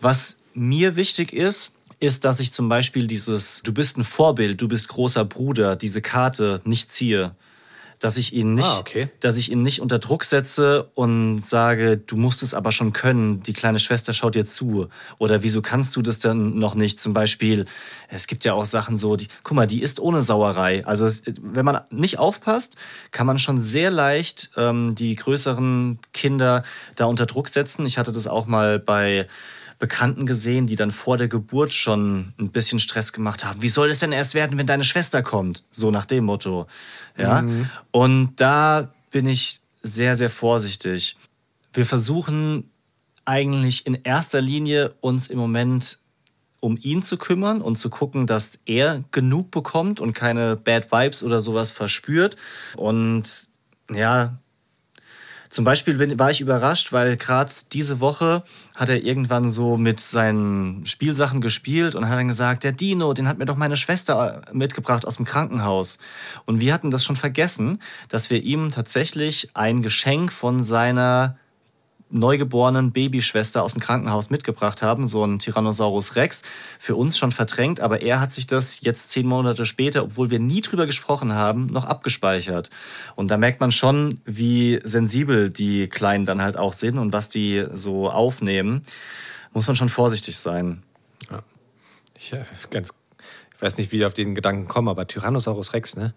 Was 0.00 0.38
mir 0.54 0.96
wichtig 0.96 1.32
ist, 1.32 1.72
ist, 2.00 2.24
dass 2.24 2.40
ich 2.40 2.52
zum 2.52 2.68
Beispiel 2.68 3.06
dieses 3.06 3.62
Du 3.62 3.72
bist 3.72 3.96
ein 3.96 4.04
Vorbild, 4.04 4.60
du 4.60 4.68
bist 4.68 4.88
großer 4.88 5.24
Bruder, 5.24 5.76
diese 5.76 6.02
Karte 6.02 6.60
nicht 6.64 6.90
ziehe. 6.90 7.34
Dass 8.00 8.16
ich 8.16 8.32
ihn 8.32 8.54
nicht, 8.56 8.66
Ah, 8.66 8.80
okay. 8.80 9.10
dass 9.20 9.36
ich 9.36 9.52
ihn 9.52 9.62
nicht 9.62 9.80
unter 9.80 10.00
Druck 10.00 10.24
setze 10.24 10.90
und 10.94 11.40
sage, 11.46 11.98
du 11.98 12.16
musst 12.16 12.42
es 12.42 12.52
aber 12.52 12.72
schon 12.72 12.92
können, 12.92 13.44
die 13.44 13.52
kleine 13.52 13.78
Schwester 13.78 14.12
schaut 14.12 14.34
dir 14.34 14.44
zu. 14.44 14.88
Oder 15.18 15.44
wieso 15.44 15.62
kannst 15.62 15.94
du 15.94 16.02
das 16.02 16.18
dann 16.18 16.58
noch 16.58 16.74
nicht? 16.74 16.98
Zum 17.00 17.12
Beispiel, 17.12 17.64
es 18.08 18.26
gibt 18.26 18.44
ja 18.44 18.54
auch 18.54 18.64
Sachen 18.64 18.96
so, 18.96 19.14
die, 19.14 19.28
guck 19.44 19.54
mal, 19.54 19.68
die 19.68 19.80
ist 19.80 20.00
ohne 20.00 20.20
Sauerei. 20.20 20.84
Also 20.84 21.08
wenn 21.40 21.64
man 21.64 21.82
nicht 21.90 22.18
aufpasst, 22.18 22.74
kann 23.12 23.28
man 23.28 23.38
schon 23.38 23.60
sehr 23.60 23.92
leicht 23.92 24.50
ähm, 24.56 24.96
die 24.96 25.14
größeren 25.14 26.00
Kinder 26.12 26.64
da 26.96 27.04
unter 27.04 27.26
Druck 27.26 27.48
setzen. 27.48 27.86
Ich 27.86 27.98
hatte 27.98 28.10
das 28.10 28.26
auch 28.26 28.46
mal 28.46 28.80
bei 28.80 29.28
Bekannten 29.82 30.26
gesehen, 30.26 30.68
die 30.68 30.76
dann 30.76 30.92
vor 30.92 31.16
der 31.16 31.26
Geburt 31.26 31.72
schon 31.72 32.34
ein 32.38 32.52
bisschen 32.52 32.78
Stress 32.78 33.12
gemacht 33.12 33.44
haben. 33.44 33.62
Wie 33.62 33.68
soll 33.68 33.90
es 33.90 33.98
denn 33.98 34.12
erst 34.12 34.32
werden, 34.32 34.56
wenn 34.56 34.68
deine 34.68 34.84
Schwester 34.84 35.24
kommt? 35.24 35.64
So 35.72 35.90
nach 35.90 36.06
dem 36.06 36.26
Motto. 36.26 36.68
Ja. 37.18 37.44
Und 37.90 38.34
da 38.36 38.92
bin 39.10 39.26
ich 39.26 39.60
sehr, 39.82 40.14
sehr 40.14 40.30
vorsichtig. 40.30 41.16
Wir 41.72 41.84
versuchen 41.84 42.70
eigentlich 43.24 43.84
in 43.84 43.94
erster 44.04 44.40
Linie 44.40 44.94
uns 45.00 45.26
im 45.26 45.38
Moment 45.38 45.98
um 46.60 46.78
ihn 46.80 47.02
zu 47.02 47.16
kümmern 47.16 47.60
und 47.60 47.76
zu 47.76 47.90
gucken, 47.90 48.28
dass 48.28 48.60
er 48.66 49.02
genug 49.10 49.50
bekommt 49.50 49.98
und 49.98 50.12
keine 50.12 50.54
Bad 50.54 50.92
Vibes 50.92 51.24
oder 51.24 51.40
sowas 51.40 51.72
verspürt. 51.72 52.36
Und 52.76 53.24
ja, 53.92 54.38
zum 55.52 55.66
Beispiel 55.66 55.92
bin, 55.98 56.18
war 56.18 56.30
ich 56.30 56.40
überrascht, 56.40 56.94
weil 56.94 57.18
gerade 57.18 57.52
diese 57.72 58.00
Woche 58.00 58.42
hat 58.74 58.88
er 58.88 59.04
irgendwann 59.04 59.50
so 59.50 59.76
mit 59.76 60.00
seinen 60.00 60.86
Spielsachen 60.86 61.42
gespielt 61.42 61.94
und 61.94 62.08
hat 62.08 62.18
dann 62.18 62.28
gesagt, 62.28 62.64
der 62.64 62.72
Dino, 62.72 63.12
den 63.12 63.28
hat 63.28 63.36
mir 63.36 63.44
doch 63.44 63.56
meine 63.56 63.76
Schwester 63.76 64.40
mitgebracht 64.50 65.06
aus 65.06 65.16
dem 65.16 65.26
Krankenhaus. 65.26 65.98
Und 66.46 66.60
wir 66.60 66.72
hatten 66.72 66.90
das 66.90 67.04
schon 67.04 67.16
vergessen, 67.16 67.82
dass 68.08 68.30
wir 68.30 68.42
ihm 68.42 68.70
tatsächlich 68.70 69.50
ein 69.52 69.82
Geschenk 69.82 70.32
von 70.32 70.62
seiner 70.62 71.36
neugeborenen 72.12 72.92
Babyschwester 72.92 73.62
aus 73.62 73.72
dem 73.72 73.80
Krankenhaus 73.80 74.30
mitgebracht 74.30 74.82
haben, 74.82 75.06
so 75.06 75.24
ein 75.24 75.38
Tyrannosaurus 75.38 76.16
Rex, 76.16 76.42
für 76.78 76.96
uns 76.96 77.18
schon 77.18 77.32
verdrängt, 77.32 77.80
aber 77.80 78.02
er 78.02 78.20
hat 78.20 78.30
sich 78.30 78.46
das 78.46 78.80
jetzt 78.82 79.10
zehn 79.10 79.26
Monate 79.26 79.66
später, 79.66 80.04
obwohl 80.04 80.30
wir 80.30 80.38
nie 80.38 80.60
drüber 80.60 80.86
gesprochen 80.86 81.34
haben, 81.34 81.66
noch 81.66 81.84
abgespeichert. 81.84 82.70
Und 83.16 83.30
da 83.30 83.36
merkt 83.36 83.60
man 83.60 83.72
schon, 83.72 84.20
wie 84.24 84.80
sensibel 84.84 85.50
die 85.50 85.88
Kleinen 85.88 86.24
dann 86.24 86.42
halt 86.42 86.56
auch 86.56 86.72
sind 86.72 86.98
und 86.98 87.12
was 87.12 87.28
die 87.28 87.64
so 87.72 88.10
aufnehmen. 88.10 88.82
Muss 89.52 89.66
man 89.66 89.76
schon 89.76 89.88
vorsichtig 89.88 90.36
sein. 90.36 90.82
Ich, 92.22 92.32
äh, 92.32 92.44
ganz, 92.70 92.94
ich 93.54 93.62
weiß 93.62 93.76
nicht, 93.78 93.90
wie 93.90 93.98
ich 93.98 94.04
auf 94.04 94.14
den 94.14 94.36
Gedanken 94.36 94.68
komme, 94.68 94.92
aber 94.92 95.08
Tyrannosaurus 95.08 95.72
Rex, 95.72 95.96
ne? 95.96 96.14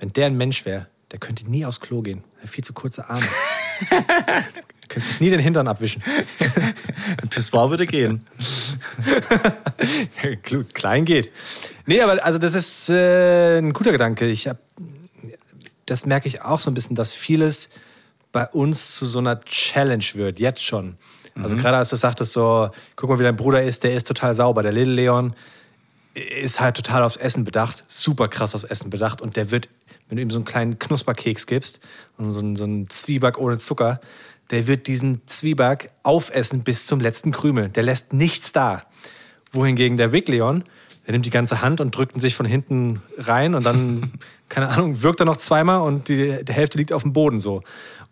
Wenn 0.00 0.12
der 0.12 0.26
ein 0.26 0.36
Mensch 0.36 0.64
wäre, 0.64 0.88
der 1.12 1.20
könnte 1.20 1.48
nie 1.48 1.64
aufs 1.64 1.78
Klo 1.78 2.02
gehen. 2.02 2.24
Er 2.38 2.42
hat 2.42 2.50
viel 2.50 2.64
zu 2.64 2.72
kurze 2.72 3.08
Arme. 3.08 3.24
der 4.84 4.88
könnte 4.88 5.08
sich 5.08 5.20
nie 5.20 5.30
den 5.30 5.40
Hintern 5.40 5.66
abwischen. 5.66 6.02
Pissoir 7.30 7.70
würde 7.70 7.86
gehen. 7.86 8.26
Klein 10.74 11.06
geht. 11.06 11.32
Nee, 11.86 12.02
aber 12.02 12.22
also 12.22 12.38
das 12.38 12.54
ist 12.54 12.90
äh, 12.90 13.58
ein 13.58 13.72
guter 13.72 13.92
Gedanke. 13.92 14.26
Ich 14.26 14.46
hab, 14.46 14.58
das 15.86 16.04
merke 16.04 16.28
ich 16.28 16.42
auch 16.42 16.60
so 16.60 16.70
ein 16.70 16.74
bisschen, 16.74 16.96
dass 16.96 17.12
vieles 17.12 17.70
bei 18.30 18.46
uns 18.48 18.94
zu 18.94 19.06
so 19.06 19.20
einer 19.20 19.40
Challenge 19.44 20.04
wird, 20.14 20.38
jetzt 20.38 20.62
schon. 20.62 20.96
Also 21.36 21.56
gerade 21.56 21.78
als 21.78 21.88
du 21.88 21.96
sagtest 21.96 22.32
so, 22.32 22.70
guck 22.94 23.10
mal, 23.10 23.18
wie 23.18 23.24
dein 23.24 23.36
Bruder 23.36 23.62
ist, 23.62 23.82
der 23.82 23.94
ist 23.94 24.06
total 24.06 24.34
sauber. 24.36 24.62
Der 24.62 24.70
Little 24.70 24.94
Leon 24.94 25.34
ist 26.14 26.60
halt 26.60 26.76
total 26.76 27.02
aufs 27.02 27.16
Essen 27.16 27.42
bedacht, 27.42 27.84
super 27.88 28.28
krass 28.28 28.54
aufs 28.54 28.64
Essen 28.64 28.90
bedacht 28.90 29.20
und 29.20 29.36
der 29.36 29.50
wird, 29.50 29.68
wenn 30.08 30.16
du 30.16 30.22
ihm 30.22 30.30
so 30.30 30.38
einen 30.38 30.44
kleinen 30.44 30.78
Knusperkeks 30.78 31.46
gibst 31.46 31.80
und 32.18 32.30
so 32.30 32.38
einen, 32.38 32.54
so 32.54 32.64
einen 32.64 32.88
Zwieback 32.88 33.36
ohne 33.36 33.58
Zucker, 33.58 34.00
der 34.50 34.66
wird 34.66 34.86
diesen 34.86 35.26
Zwieback 35.26 35.90
aufessen 36.02 36.64
bis 36.64 36.86
zum 36.86 37.00
letzten 37.00 37.32
Krümel. 37.32 37.68
Der 37.68 37.82
lässt 37.82 38.12
nichts 38.12 38.52
da. 38.52 38.84
Wohingegen 39.52 39.96
der 39.96 40.08
Big 40.08 40.28
Leon, 40.28 40.64
der 41.06 41.12
nimmt 41.12 41.26
die 41.26 41.30
ganze 41.30 41.62
Hand 41.62 41.80
und 41.80 41.96
drückt 41.96 42.16
ihn 42.16 42.20
sich 42.20 42.34
von 42.34 42.46
hinten 42.46 43.02
rein 43.18 43.54
und 43.54 43.64
dann, 43.64 44.12
keine 44.48 44.68
Ahnung, 44.68 45.02
wirkt 45.02 45.20
er 45.20 45.26
noch 45.26 45.36
zweimal 45.36 45.80
und 45.82 46.08
die, 46.08 46.44
die 46.44 46.52
Hälfte 46.52 46.78
liegt 46.78 46.92
auf 46.92 47.02
dem 47.02 47.12
Boden 47.12 47.40
so. 47.40 47.62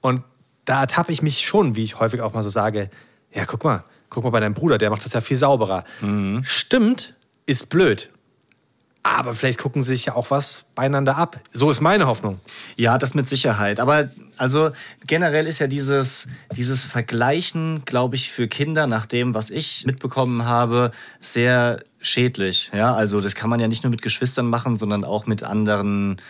Und 0.01 0.23
da 0.65 0.81
ertappe 0.81 1.13
ich 1.13 1.23
mich 1.23 1.47
schon, 1.47 1.77
wie 1.77 1.85
ich 1.85 1.99
häufig 1.99 2.21
auch 2.21 2.33
mal 2.35 2.43
so 2.43 2.49
sage, 2.49 2.91
ja, 3.33 3.45
guck 3.47 3.65
mal, 3.65 3.85
guck 4.11 4.25
mal 4.25 4.31
bei 4.31 4.41
deinem 4.41 4.55
Bruder, 4.55 4.79
der 4.79 4.91
macht 4.91 5.05
das 5.05 5.13
ja 5.13 5.21
viel 5.21 5.37
sauberer. 5.37 5.85
Stimmt, 6.45 7.15
ist 7.47 7.69
blöd. 7.69 8.11
Aber 9.05 9.35
vielleicht 9.35 9.59
gucken 9.59 9.83
sie 9.83 9.97
sich 9.97 10.07
ja 10.07 10.15
auch 10.15 10.31
was 10.31 10.65
beieinander 10.77 11.17
ab. 11.17 11.41
So 11.51 11.71
ist 11.71 11.81
meine 11.81 12.07
Hoffnung. 12.07 12.41
Ja, 12.77 12.99
das 12.99 13.15
mit 13.15 13.29
Sicherheit. 13.29 13.81
Aber 13.81 14.11
also 14.37 14.71
generell 15.07 15.49
ist 15.49 15.59
ja 15.59 15.67
dieses, 15.67 16.29
dieses 16.55 16.87
Vergleichen, 16.87 17.85
glaube 17.85 18.15
ich, 18.15 18.31
für 18.31 18.47
Kinder 18.47 18.87
nach 18.87 19.07
dem, 19.07 19.35
was 19.35 19.51
ich 19.51 19.85
mitbekommen 19.87 20.45
habe, 20.45 20.93
sehr 21.21 21.83
schädlich. 22.01 22.71
Ja, 22.73 22.95
also 22.95 23.21
das 23.21 23.35
kann 23.35 23.51
man 23.51 23.59
ja 23.59 23.67
nicht 23.67 23.83
nur 23.83 23.91
mit 23.91 24.03
Geschwistern 24.03 24.47
machen, 24.47 24.77
sondern 24.77 25.05
auch 25.05 25.27
mit 25.27 25.43
anderen 25.43 26.21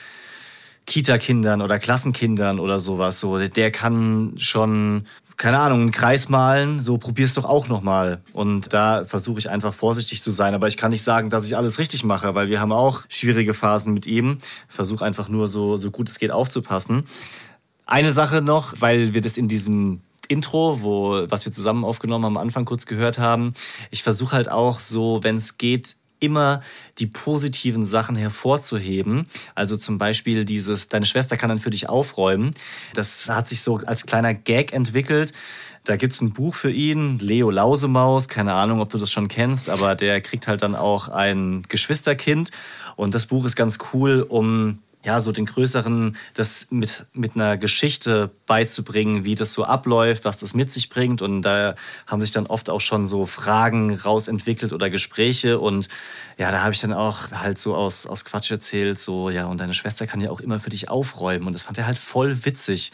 Kita-Kindern 0.87 1.63
oder 1.63 1.79
Klassenkindern 1.79 2.59
oder 2.59 2.79
sowas. 2.79 3.21
So, 3.21 3.39
der 3.39 3.71
kann 3.71 4.35
schon 4.37 5.07
keine 5.37 5.59
Ahnung, 5.59 5.81
einen 5.81 5.91
Kreis 5.91 6.29
malen, 6.29 6.81
so 6.81 6.99
probier's 6.99 7.35
doch 7.35 7.45
auch 7.45 7.69
nochmal. 7.69 8.21
Und 8.33 8.73
da 8.73 9.05
versuche 9.05 9.39
ich 9.39 9.51
einfach 9.51 9.75
vorsichtig 9.75 10.23
zu 10.23 10.31
sein. 10.31 10.55
Aber 10.55 10.69
ich 10.69 10.77
kann 10.77 10.91
nicht 10.91 11.03
sagen, 11.03 11.31
dass 11.31 11.45
ich 11.45 11.57
alles 11.57 11.79
richtig 11.79 12.05
mache, 12.05 12.35
weil 12.35 12.49
wir 12.49 12.61
haben 12.61 12.73
auch 12.73 13.03
schwierige 13.09 13.55
Phasen 13.55 13.93
mit 13.93 14.07
ihm. 14.07 14.39
Versuche 14.69 15.05
einfach 15.05 15.29
nur 15.29 15.49
so, 15.49 15.77
so 15.77 15.91
gut 15.91 16.09
es 16.09 16.19
geht 16.19 16.31
aufzupassen. 16.31 17.05
Eine 17.87 18.13
Sache 18.13 18.43
noch, 18.43 18.75
weil 18.81 19.15
wir 19.15 19.21
das 19.21 19.37
in 19.37 19.49
diesem 19.49 20.01
Intro, 20.29 20.83
wo, 20.83 21.27
was 21.29 21.45
wir 21.45 21.53
zusammen 21.53 21.85
aufgenommen 21.85 22.25
haben, 22.25 22.37
am 22.37 22.43
Anfang 22.43 22.65
kurz 22.65 22.87
gehört 22.87 23.19
haben. 23.19 23.53
Ich 23.91 24.03
versuche 24.03 24.35
halt 24.35 24.49
auch 24.49 24.81
so, 24.81 25.21
wenn 25.23 25.37
es 25.37 25.59
geht, 25.59 25.97
immer 26.23 26.63
die 26.99 27.07
positiven 27.07 27.85
Sachen 27.85 28.17
hervorzuheben. 28.17 29.27
Also 29.55 29.77
zum 29.77 29.99
Beispiel 29.99 30.45
dieses, 30.45 30.89
deine 30.89 31.07
Schwester 31.07 31.37
kann 31.37 31.49
dann 31.49 31.59
für 31.59 31.71
dich 31.71 31.89
aufräumen. 31.89 32.53
Das 32.95 33.29
hat 33.29 33.49
sich 33.49 33.63
so 33.63 33.79
als 33.79 34.07
kleiner 34.07 34.35
Gag 34.35 34.73
entwickelt. 34.73 35.33
Da 35.85 35.97
gibt's 35.97 36.21
ein 36.21 36.33
Buch 36.33 36.55
für 36.55 36.71
ihn, 36.71 37.19
Leo 37.19 37.51
Lausemaus, 37.51 38.29
keine 38.29 38.53
Ahnung, 38.55 38.81
ob 38.81 38.91
du 38.91 38.99
das 38.99 39.11
schon 39.11 39.27
kennst, 39.27 39.69
aber 39.69 39.97
der 39.97 40.21
kriegt 40.21 40.47
halt 40.47 40.63
dann 40.63 40.77
auch 40.77 41.09
ein 41.09 41.63
Geschwisterkind. 41.69 42.53
Und 42.95 43.15
das 43.15 43.27
Buch 43.27 43.45
ist 43.45 43.57
ganz 43.57 43.79
cool, 43.93 44.25
um 44.29 44.79
ja, 45.05 45.19
so 45.19 45.33
den 45.33 45.47
größeren, 45.47 46.17
das 46.35 46.69
mit, 46.71 47.07
mit 47.13 47.35
einer 47.35 47.57
Geschichte 47.57 48.31
beizubringen, 48.47 49.25
wie 49.25 49.35
das 49.35 49.53
so 49.53 49.65
abläuft, 49.65 50.25
was 50.25 50.39
das 50.39 50.55
mit 50.55 50.71
sich 50.71 50.91
bringt. 50.91 51.23
Und 51.23 51.43
da 51.43 51.75
haben 52.07 52.21
sich 52.21 52.31
dann 52.31 52.47
oft 52.47 52.71
auch 52.71 52.81
schon 52.81 53.07
so 53.07 53.27
Fragen 53.27 53.95
rausentwickelt 53.95 54.73
oder 54.73 54.91
Gespräche. 54.91 55.59
Und 55.59 55.89
ja, 56.39 56.53
da 56.53 56.63
habe 56.63 56.73
ich 56.73 56.81
dann 56.81 56.93
auch 56.93 57.33
halt 57.33 57.59
so 57.59 57.75
aus, 57.75 58.07
aus 58.07 58.25
Quatsch 58.25 58.53
erzählt, 58.53 59.01
so, 59.01 59.29
ja, 59.29 59.47
und 59.47 59.59
deine 59.59 59.75
Schwester 59.75 60.07
kann 60.07 60.21
ja 60.21 60.31
auch 60.31 60.41
immer 60.41 60.61
für 60.61 60.71
dich 60.71 60.89
aufräumen. 60.89 61.49
Und 61.49 61.55
das 61.55 61.65
fand 61.65 61.79
er 61.79 61.87
halt 61.87 61.99
voll 61.99 62.45
witzig. 62.45 62.93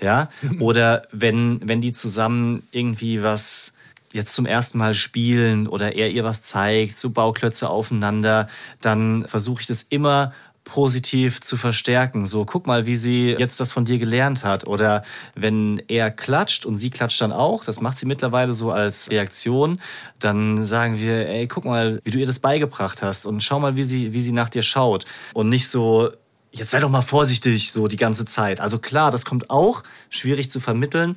Ja, 0.00 0.28
oder 0.60 1.08
wenn, 1.10 1.66
wenn 1.66 1.80
die 1.80 1.92
zusammen 1.92 2.68
irgendwie 2.70 3.22
was, 3.22 3.72
jetzt 4.12 4.34
zum 4.34 4.46
ersten 4.46 4.78
Mal 4.78 4.94
spielen 4.94 5.68
oder 5.68 5.94
er 5.94 6.10
ihr 6.10 6.24
was 6.24 6.42
zeigt, 6.42 6.98
so 6.98 7.10
Bauklötze 7.10 7.68
aufeinander, 7.68 8.48
dann 8.80 9.26
versuche 9.28 9.60
ich 9.60 9.66
das 9.66 9.84
immer 9.84 10.32
positiv 10.66 11.40
zu 11.40 11.56
verstärken. 11.56 12.26
So, 12.26 12.44
guck 12.44 12.66
mal, 12.66 12.86
wie 12.86 12.96
sie 12.96 13.30
jetzt 13.38 13.60
das 13.60 13.72
von 13.72 13.84
dir 13.84 13.98
gelernt 13.98 14.44
hat. 14.44 14.66
Oder 14.66 15.02
wenn 15.34 15.80
er 15.86 16.10
klatscht 16.10 16.66
und 16.66 16.76
sie 16.76 16.90
klatscht 16.90 17.20
dann 17.22 17.32
auch, 17.32 17.64
das 17.64 17.80
macht 17.80 17.96
sie 17.96 18.04
mittlerweile 18.04 18.52
so 18.52 18.72
als 18.72 19.08
Reaktion, 19.08 19.80
dann 20.18 20.66
sagen 20.66 20.98
wir, 20.98 21.28
ey, 21.28 21.46
guck 21.46 21.64
mal, 21.64 22.00
wie 22.04 22.10
du 22.10 22.18
ihr 22.18 22.26
das 22.26 22.40
beigebracht 22.40 23.00
hast 23.00 23.26
und 23.26 23.42
schau 23.42 23.60
mal, 23.60 23.76
wie 23.76 23.84
sie, 23.84 24.12
wie 24.12 24.20
sie 24.20 24.32
nach 24.32 24.48
dir 24.48 24.62
schaut. 24.62 25.06
Und 25.34 25.48
nicht 25.48 25.68
so, 25.68 26.10
jetzt 26.50 26.72
sei 26.72 26.80
doch 26.80 26.90
mal 26.90 27.02
vorsichtig, 27.02 27.70
so 27.70 27.86
die 27.86 27.96
ganze 27.96 28.26
Zeit. 28.26 28.60
Also 28.60 28.80
klar, 28.80 29.12
das 29.12 29.24
kommt 29.24 29.50
auch, 29.50 29.84
schwierig 30.10 30.50
zu 30.50 30.58
vermitteln. 30.58 31.16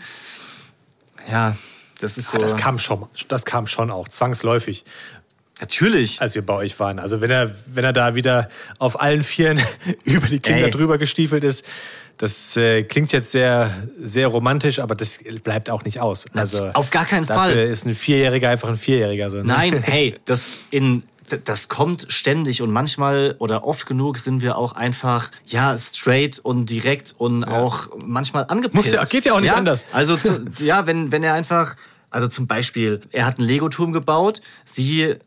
Ja, 1.29 1.57
das 1.99 2.19
ist 2.19 2.29
so. 2.29 2.37
Ah, 2.37 2.39
das 2.39 2.55
kam 2.55 2.77
schon, 2.77 3.07
das 3.27 3.45
kam 3.45 3.65
schon 3.65 3.89
auch, 3.89 4.07
zwangsläufig, 4.09 4.85
Natürlich. 5.59 6.21
als 6.21 6.35
wir 6.35 6.45
bei 6.45 6.53
euch 6.53 6.79
waren. 6.79 6.99
Also 6.99 7.21
wenn 7.21 7.31
er, 7.31 7.55
wenn 7.65 7.83
er 7.83 7.93
da 7.93 8.15
wieder 8.15 8.49
auf 8.77 9.01
allen 9.01 9.23
Vieren 9.23 9.59
über 10.03 10.27
die 10.27 10.39
Kinder 10.39 10.65
Ey. 10.65 10.71
drüber 10.71 10.97
gestiefelt 10.97 11.43
ist, 11.43 11.65
das 12.19 12.57
äh, 12.57 12.83
klingt 12.83 13.13
jetzt 13.13 13.31
sehr, 13.31 13.71
sehr 13.97 14.27
romantisch, 14.27 14.79
aber 14.79 14.93
das 14.93 15.19
bleibt 15.41 15.69
auch 15.69 15.85
nicht 15.85 16.01
aus. 16.01 16.25
Also 16.33 16.65
auf 16.73 16.91
gar 16.91 17.05
keinen 17.05 17.25
Fall. 17.25 17.57
ist 17.57 17.85
ein 17.85 17.95
Vierjähriger 17.95 18.49
einfach 18.49 18.67
ein 18.67 18.77
Vierjähriger. 18.77 19.31
So, 19.31 19.37
ne? 19.37 19.45
Nein, 19.45 19.81
hey, 19.83 20.15
das 20.25 20.49
in 20.69 21.03
das 21.45 21.69
kommt 21.69 22.07
ständig 22.09 22.63
und 22.63 22.71
manchmal 22.71 23.35
oder 23.37 23.63
oft 23.63 23.85
genug 23.85 24.17
sind 24.17 24.41
wir 24.41 24.57
auch 24.57 24.73
einfach 24.73 25.29
ja 25.45 25.77
straight 25.77 26.39
und 26.39 26.71
direkt 26.71 27.13
und 27.17 27.43
auch 27.43 27.89
manchmal 28.03 28.45
angepisst. 28.47 28.75
Muss 28.75 28.91
ja- 28.91 29.05
geht 29.05 29.25
ja 29.25 29.33
auch 29.33 29.39
nicht 29.39 29.53
anders. 29.53 29.85
Also 29.93 30.17
zu, 30.17 30.43
ja, 30.59 30.87
wenn 30.87 31.11
wenn 31.11 31.23
er 31.23 31.35
einfach 31.35 31.75
also 32.09 32.27
zum 32.27 32.47
Beispiel 32.47 33.01
er 33.11 33.27
hat 33.27 33.37
einen 33.37 33.47
Lego-Turm 33.47 33.93
gebaut, 33.93 34.41
sie 34.65 35.17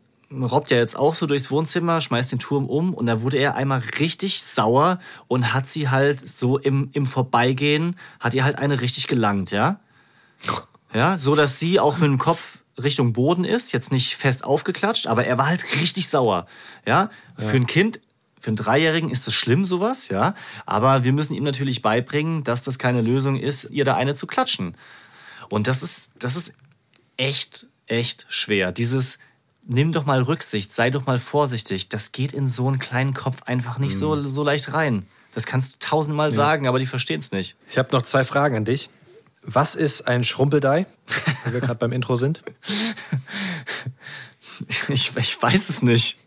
robbt 0.41 0.71
ja 0.71 0.77
jetzt 0.77 0.97
auch 0.97 1.13
so 1.13 1.25
durchs 1.25 1.51
Wohnzimmer, 1.51 2.01
schmeißt 2.01 2.31
den 2.31 2.39
Turm 2.39 2.67
um 2.67 2.93
und 2.93 3.05
da 3.05 3.21
wurde 3.21 3.37
er 3.37 3.55
einmal 3.55 3.81
richtig 3.99 4.41
sauer 4.41 4.99
und 5.27 5.53
hat 5.53 5.67
sie 5.67 5.89
halt 5.89 6.27
so 6.27 6.57
im, 6.57 6.89
im 6.93 7.05
Vorbeigehen, 7.05 7.97
hat 8.19 8.33
ihr 8.33 8.43
halt 8.43 8.57
eine 8.57 8.81
richtig 8.81 9.07
gelangt, 9.07 9.51
ja? 9.51 9.79
Ja, 10.95 11.17
so 11.17 11.33
dass 11.33 11.57
sie 11.57 11.79
auch 11.79 11.97
mit 11.97 12.03
dem 12.03 12.19
Kopf 12.19 12.59
Richtung 12.77 13.13
Boden 13.13 13.45
ist, 13.45 13.71
jetzt 13.71 13.91
nicht 13.91 14.15
fest 14.15 14.43
aufgeklatscht, 14.43 15.07
aber 15.07 15.25
er 15.25 15.39
war 15.39 15.47
halt 15.47 15.65
richtig 15.81 16.07
sauer. 16.07 16.45
Ja, 16.85 17.09
für 17.35 17.55
ein 17.55 17.65
Kind, 17.65 17.99
für 18.39 18.49
einen 18.49 18.57
Dreijährigen 18.57 19.09
ist 19.09 19.25
das 19.25 19.33
schlimm, 19.33 19.65
sowas, 19.65 20.09
ja. 20.09 20.35
Aber 20.65 21.03
wir 21.03 21.13
müssen 21.13 21.33
ihm 21.33 21.43
natürlich 21.43 21.81
beibringen, 21.81 22.43
dass 22.43 22.63
das 22.63 22.77
keine 22.77 23.01
Lösung 23.01 23.37
ist, 23.37 23.71
ihr 23.71 23.85
da 23.85 23.95
eine 23.95 24.15
zu 24.15 24.27
klatschen. 24.27 24.75
Und 25.49 25.67
das 25.67 25.81
ist, 25.81 26.11
das 26.19 26.35
ist 26.35 26.53
echt, 27.17 27.67
echt 27.87 28.25
schwer. 28.29 28.71
Dieses, 28.71 29.19
nimm 29.65 29.91
doch 29.91 30.05
mal 30.05 30.21
Rücksicht, 30.21 30.71
sei 30.71 30.89
doch 30.89 31.05
mal 31.05 31.19
vorsichtig. 31.19 31.89
Das 31.89 32.11
geht 32.11 32.31
in 32.31 32.47
so 32.47 32.67
einen 32.67 32.79
kleinen 32.79 33.13
Kopf 33.13 33.43
einfach 33.43 33.77
nicht 33.77 33.97
so, 33.97 34.21
so 34.23 34.43
leicht 34.43 34.73
rein. 34.73 35.05
Das 35.33 35.45
kannst 35.45 35.73
du 35.73 35.79
tausendmal 35.79 36.31
sagen, 36.31 36.67
aber 36.67 36.79
die 36.79 36.85
verstehen 36.85 37.19
es 37.19 37.31
nicht. 37.31 37.55
Ich 37.69 37.77
habe 37.77 37.89
noch 37.91 38.03
zwei 38.03 38.23
Fragen 38.23 38.55
an 38.55 38.65
dich. 38.65 38.89
Was 39.41 39.75
ist 39.75 40.07
ein 40.07 40.23
Schrumpeldeih, 40.23 40.85
wenn 41.43 41.53
wir 41.53 41.61
gerade 41.61 41.75
beim 41.75 41.91
Intro 41.91 42.15
sind? 42.15 42.41
Ich, 44.87 45.11
ich 45.17 45.41
weiß 45.41 45.69
es 45.69 45.81
nicht. 45.81 46.19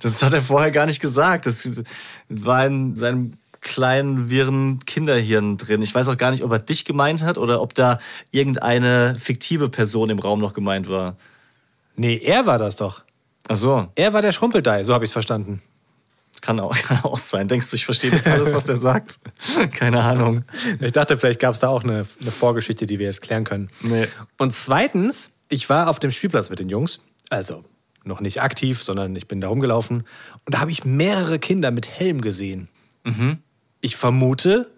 Das 0.00 0.22
hat 0.22 0.34
er 0.34 0.42
vorher 0.42 0.70
gar 0.70 0.84
nicht 0.84 1.00
gesagt. 1.00 1.46
Das 1.46 1.82
war 2.28 2.66
in 2.66 2.96
seinem 2.96 3.38
kleinen, 3.62 4.30
wirren 4.30 4.84
Kinderhirn 4.84 5.56
drin. 5.56 5.82
Ich 5.82 5.94
weiß 5.94 6.08
auch 6.08 6.16
gar 6.16 6.30
nicht, 6.30 6.42
ob 6.42 6.52
er 6.52 6.58
dich 6.58 6.84
gemeint 6.84 7.22
hat 7.22 7.38
oder 7.38 7.60
ob 7.60 7.74
da 7.74 7.98
irgendeine 8.30 9.16
fiktive 9.18 9.68
Person 9.68 10.10
im 10.10 10.18
Raum 10.18 10.40
noch 10.40 10.52
gemeint 10.52 10.88
war. 10.88 11.16
Nee, 11.96 12.18
er 12.18 12.46
war 12.46 12.58
das 12.58 12.76
doch. 12.76 13.02
Ach 13.48 13.56
so, 13.56 13.88
Er 13.94 14.12
war 14.12 14.22
der 14.22 14.32
Schrumpeldeih, 14.32 14.84
so 14.84 14.94
habe 14.94 15.04
ich 15.04 15.08
es 15.10 15.12
verstanden. 15.12 15.60
kann 16.40 16.60
auch, 16.60 16.74
kann 16.82 17.02
auch 17.04 17.18
sein. 17.18 17.48
Denkst 17.48 17.70
du, 17.70 17.76
ich 17.76 17.84
verstehe 17.84 18.10
das 18.10 18.26
alles, 18.26 18.52
was 18.54 18.68
er 18.68 18.76
sagt? 18.76 19.18
Keine 19.72 20.02
Ahnung. 20.02 20.44
Ich 20.80 20.92
dachte, 20.92 21.18
vielleicht 21.18 21.40
gab 21.40 21.54
es 21.54 21.60
da 21.60 21.68
auch 21.68 21.82
eine, 21.84 22.06
eine 22.20 22.30
Vorgeschichte, 22.30 22.86
die 22.86 22.98
wir 22.98 23.06
jetzt 23.06 23.22
klären 23.22 23.44
können. 23.44 23.70
Nee. 23.82 24.06
Und 24.38 24.54
zweitens, 24.54 25.30
ich 25.48 25.68
war 25.68 25.88
auf 25.88 25.98
dem 25.98 26.10
Spielplatz 26.10 26.48
mit 26.50 26.58
den 26.60 26.68
Jungs. 26.68 27.00
Also 27.28 27.64
noch 28.04 28.20
nicht 28.20 28.40
aktiv, 28.40 28.82
sondern 28.82 29.14
ich 29.16 29.28
bin 29.28 29.40
da 29.40 29.48
rumgelaufen. 29.48 30.04
Und 30.46 30.54
da 30.54 30.60
habe 30.60 30.70
ich 30.70 30.84
mehrere 30.84 31.38
Kinder 31.38 31.70
mit 31.70 31.88
Helm 31.88 32.20
gesehen. 32.22 32.68
Ich 33.80 33.96
vermute, 33.96 34.70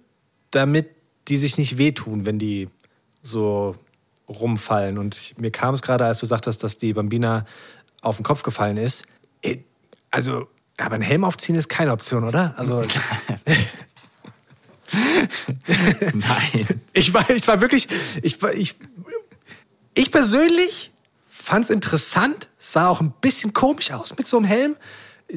damit 0.50 0.88
die 1.28 1.38
sich 1.38 1.58
nicht 1.58 1.78
wehtun, 1.78 2.26
wenn 2.26 2.38
die 2.38 2.68
so 3.20 3.76
rumfallen. 4.40 4.98
Und 4.98 5.14
ich, 5.14 5.36
mir 5.38 5.50
kam 5.50 5.74
es 5.74 5.82
gerade, 5.82 6.04
als 6.04 6.18
du 6.20 6.26
sagtest, 6.26 6.62
dass 6.62 6.78
die 6.78 6.92
Bambina 6.92 7.44
auf 8.00 8.16
den 8.16 8.24
Kopf 8.24 8.42
gefallen 8.42 8.76
ist. 8.76 9.04
Eh, 9.42 9.58
Also, 10.10 10.48
aber 10.78 10.94
ein 10.96 11.02
Helm 11.02 11.24
aufziehen 11.24 11.54
ist 11.56 11.68
keine 11.68 11.92
Option, 11.92 12.24
oder? 12.24 12.54
Also, 12.56 12.82
Nein. 16.14 16.66
Ich 16.92 17.14
war, 17.14 17.28
ich 17.30 17.46
war 17.48 17.60
wirklich, 17.60 17.88
ich, 18.22 18.40
war, 18.42 18.52
ich, 18.52 18.76
ich 19.94 20.10
persönlich 20.10 20.92
fand 21.28 21.66
es 21.66 21.70
interessant, 21.70 22.48
sah 22.58 22.88
auch 22.88 23.00
ein 23.00 23.12
bisschen 23.20 23.52
komisch 23.52 23.90
aus 23.90 24.16
mit 24.16 24.26
so 24.26 24.36
einem 24.36 24.46
Helm. 24.46 24.76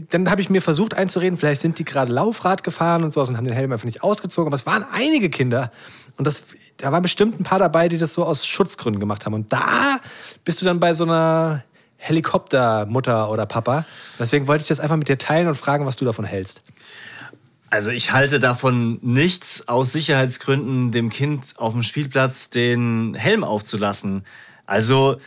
Dann 0.10 0.30
habe 0.30 0.42
ich 0.42 0.50
mir 0.50 0.62
versucht 0.62 0.94
einzureden, 0.94 1.38
vielleicht 1.38 1.62
sind 1.62 1.80
die 1.80 1.86
gerade 1.86 2.12
Laufrad 2.12 2.64
gefahren 2.64 3.04
und 3.04 3.14
sowas 3.14 3.30
und 3.30 3.38
haben 3.38 3.46
den 3.46 3.54
Helm 3.54 3.72
einfach 3.72 3.86
nicht 3.86 4.04
ausgezogen. 4.04 4.48
Aber 4.48 4.56
es 4.56 4.66
waren 4.66 4.84
einige 4.84 5.30
Kinder 5.30 5.72
und 6.18 6.26
das, 6.26 6.44
da 6.78 6.92
waren 6.92 7.04
bestimmt 7.04 7.40
ein 7.40 7.44
paar 7.44 7.60
dabei, 7.60 7.90
die 7.90 7.98
das 7.98 8.14
so 8.14 8.24
aus 8.24 8.46
Schutzgründen 8.46 9.00
gemacht 9.00 9.26
haben. 9.26 9.34
Und 9.34 9.52
da 9.52 10.00
bist 10.44 10.62
du 10.62 10.66
dann 10.66 10.80
bei 10.80 10.94
so 10.94 11.04
einer 11.04 11.64
Helikoptermutter 11.98 13.30
oder 13.30 13.46
Papa. 13.46 13.86
Deswegen 14.20 14.48
wollte 14.48 14.62
ich 14.62 14.68
das 14.68 14.80
einfach 14.80 14.98
mit 14.98 15.10
dir 15.10 15.18
teilen 15.18 15.48
und 15.48 15.56
fragen, 15.56 15.86
was 15.86 15.96
du 15.96 16.06
davon 16.06 16.26
hältst. 16.26 16.62
Also 17.70 17.90
ich 17.90 18.12
halte 18.14 18.40
davon 18.40 19.00
nichts 19.02 19.68
aus 19.68 19.92
Sicherheitsgründen, 19.92 20.92
dem 20.92 21.10
Kind 21.10 21.56
auf 21.58 21.74
dem 21.74 21.84
Spielplatz 21.84 22.50
den 22.50 23.16
Helm 23.16 23.44
aufzulassen. 23.44 24.24
Also 24.66 25.18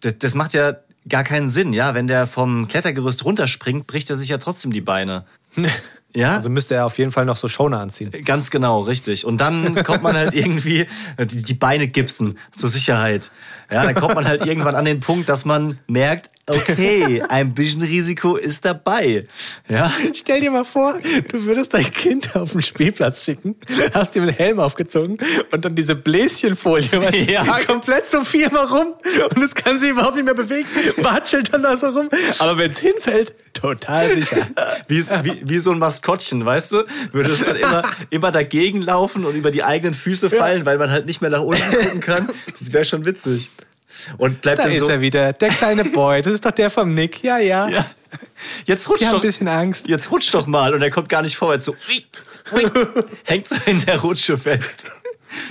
das, 0.00 0.18
das 0.18 0.34
macht 0.34 0.54
ja 0.54 0.76
gar 1.08 1.24
keinen 1.24 1.48
Sinn, 1.48 1.72
ja. 1.72 1.94
Wenn 1.94 2.06
der 2.06 2.26
vom 2.26 2.68
Klettergerüst 2.68 3.24
runterspringt, 3.24 3.86
bricht 3.86 4.10
er 4.10 4.16
sich 4.16 4.30
ja 4.30 4.38
trotzdem 4.38 4.72
die 4.72 4.80
Beine. 4.80 5.24
Ja? 6.14 6.36
Also 6.36 6.50
müsste 6.50 6.74
er 6.74 6.86
auf 6.86 6.98
jeden 6.98 7.12
Fall 7.12 7.24
noch 7.24 7.36
so 7.36 7.48
Schoner 7.48 7.80
anziehen. 7.80 8.12
Ganz 8.24 8.50
genau, 8.50 8.80
richtig. 8.80 9.24
Und 9.24 9.40
dann 9.40 9.82
kommt 9.84 10.02
man 10.02 10.16
halt 10.16 10.34
irgendwie, 10.34 10.86
die, 11.18 11.42
die 11.42 11.54
Beine 11.54 11.88
gipsen 11.88 12.38
zur 12.54 12.70
Sicherheit. 12.70 13.30
Ja, 13.70 13.82
dann 13.84 13.94
kommt 13.94 14.14
man 14.14 14.26
halt 14.26 14.44
irgendwann 14.44 14.74
an 14.74 14.84
den 14.84 15.00
Punkt, 15.00 15.28
dass 15.28 15.44
man 15.44 15.78
merkt, 15.86 16.30
okay, 16.48 17.22
ein 17.28 17.54
bisschen 17.54 17.82
Risiko 17.82 18.36
ist 18.36 18.64
dabei. 18.64 19.26
Ja, 19.68 19.92
Stell 20.14 20.40
dir 20.40 20.50
mal 20.50 20.64
vor, 20.64 20.98
du 21.28 21.44
würdest 21.44 21.72
dein 21.74 21.90
Kind 21.92 22.34
auf 22.36 22.52
den 22.52 22.62
Spielplatz 22.62 23.24
schicken, 23.24 23.56
hast 23.94 24.16
ihm 24.16 24.26
den 24.26 24.34
Helm 24.34 24.58
aufgezogen 24.60 25.18
und 25.52 25.64
dann 25.64 25.74
diese 25.76 25.94
Bläschenfolie, 25.94 26.90
weißt 26.92 27.14
du, 27.28 27.32
Ja. 27.32 27.60
komplett 27.60 28.08
so 28.08 28.24
viermal 28.24 28.66
rum 28.66 28.94
und 29.34 29.42
es 29.42 29.54
kann 29.54 29.78
sich 29.78 29.90
überhaupt 29.90 30.16
nicht 30.16 30.24
mehr 30.24 30.34
bewegen, 30.34 30.68
watschelt 30.98 31.52
dann 31.52 31.62
da 31.62 31.76
so 31.76 31.86
rum. 31.88 32.08
Aber 32.38 32.58
wenn 32.58 32.72
es 32.72 32.78
hinfällt, 32.80 33.34
total 33.52 34.12
sicher. 34.12 34.46
wie, 34.88 35.00
wie, 35.00 35.42
wie 35.44 35.58
so 35.58 35.70
ein 35.70 35.78
Maskottchen, 35.78 36.44
weißt 36.44 36.72
du? 36.72 36.84
Würde 37.12 37.32
es 37.32 37.44
dann 37.44 37.56
immer, 37.56 37.82
immer 38.10 38.32
dagegen 38.32 38.82
laufen 38.82 39.24
und 39.24 39.34
über 39.36 39.50
die 39.50 39.62
eigenen 39.62 39.94
Füße 39.94 40.30
fallen, 40.30 40.66
weil 40.66 40.78
man 40.78 40.90
halt 40.90 41.06
nicht 41.06 41.20
mehr 41.20 41.30
nach 41.30 41.42
unten 41.42 41.62
gucken 41.70 42.00
kann. 42.00 42.28
Das 42.58 42.72
wäre 42.72 42.84
schon 42.84 43.04
witzig. 43.04 43.50
Und 44.18 44.40
bleibt 44.40 44.58
Da 44.58 44.64
dann 44.64 44.72
ist 44.72 44.80
so. 44.80 44.88
er 44.88 45.00
wieder, 45.00 45.32
der 45.32 45.48
kleine 45.50 45.84
Boy, 45.84 46.22
das 46.22 46.34
ist 46.34 46.44
doch 46.44 46.50
der 46.50 46.70
vom 46.70 46.94
Nick. 46.94 47.22
Ja, 47.22 47.38
ja. 47.38 47.68
Ja. 47.68 47.86
Jetzt 48.66 48.88
rutscht 48.88 49.04
doch, 49.04 49.14
ein 49.14 49.20
bisschen 49.20 49.48
Angst. 49.48 49.88
jetzt 49.88 50.10
rutscht 50.10 50.34
doch 50.34 50.46
mal 50.46 50.74
und 50.74 50.82
er 50.82 50.90
kommt 50.90 51.08
gar 51.08 51.22
nicht 51.22 51.36
vorwärts. 51.36 51.64
So 51.64 51.74
hängt 53.24 53.48
so 53.48 53.56
in 53.66 53.84
der 53.84 54.00
Rutsche 54.00 54.36
fest. 54.36 54.86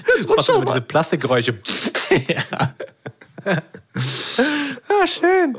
Jetzt 0.07 0.27
Macht 0.27 0.37
rutscht 0.37 0.49
doch 0.49 0.59
diese 0.59 0.65
mal. 0.65 0.81
Plastikgeräusche. 0.81 1.57
ah, 3.45 5.07
schön. 5.07 5.55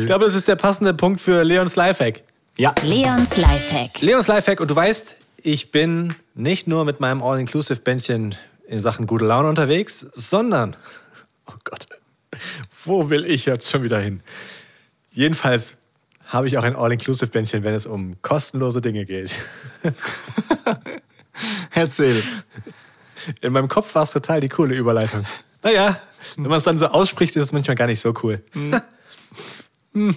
Ich 0.00 0.06
glaube, 0.06 0.24
das 0.24 0.34
ist 0.34 0.48
der 0.48 0.56
passende 0.56 0.94
Punkt 0.94 1.20
für 1.20 1.44
Leons 1.44 1.76
Lifehack. 1.76 2.22
Ja, 2.56 2.74
Leons 2.82 3.36
Lifehack. 3.36 4.00
Leons 4.00 4.26
Lifehack 4.26 4.60
und 4.60 4.70
du 4.70 4.74
weißt, 4.74 5.14
ich 5.42 5.70
bin 5.70 6.16
nicht 6.34 6.66
nur 6.66 6.84
mit 6.84 6.98
meinem 6.98 7.22
All-Inclusive-Bändchen 7.22 8.34
in 8.66 8.80
Sachen 8.80 9.06
gute 9.06 9.24
Laune 9.24 9.48
unterwegs, 9.48 10.06
sondern, 10.12 10.76
oh 11.46 11.52
Gott, 11.64 11.86
wo 12.84 13.10
will 13.10 13.24
ich 13.26 13.46
jetzt 13.46 13.70
schon 13.70 13.82
wieder 13.82 14.00
hin? 14.00 14.22
Jedenfalls 15.10 15.76
habe 16.26 16.46
ich 16.46 16.58
auch 16.58 16.62
ein 16.62 16.76
All-Inclusive-Bändchen, 16.76 17.62
wenn 17.64 17.74
es 17.74 17.86
um 17.86 18.20
kostenlose 18.22 18.80
Dinge 18.80 19.04
geht. 19.04 19.34
erzähl. 21.78 22.22
In 23.40 23.52
meinem 23.52 23.68
Kopf 23.68 23.94
war 23.94 24.02
es 24.04 24.12
total 24.12 24.40
die 24.40 24.48
coole 24.48 24.74
Überleitung. 24.74 25.24
Naja, 25.62 26.00
wenn 26.36 26.48
man 26.48 26.58
es 26.58 26.64
dann 26.64 26.78
so 26.78 26.86
ausspricht, 26.86 27.36
ist 27.36 27.42
es 27.42 27.52
manchmal 27.52 27.76
gar 27.76 27.86
nicht 27.86 28.00
so 28.00 28.14
cool. 28.22 28.42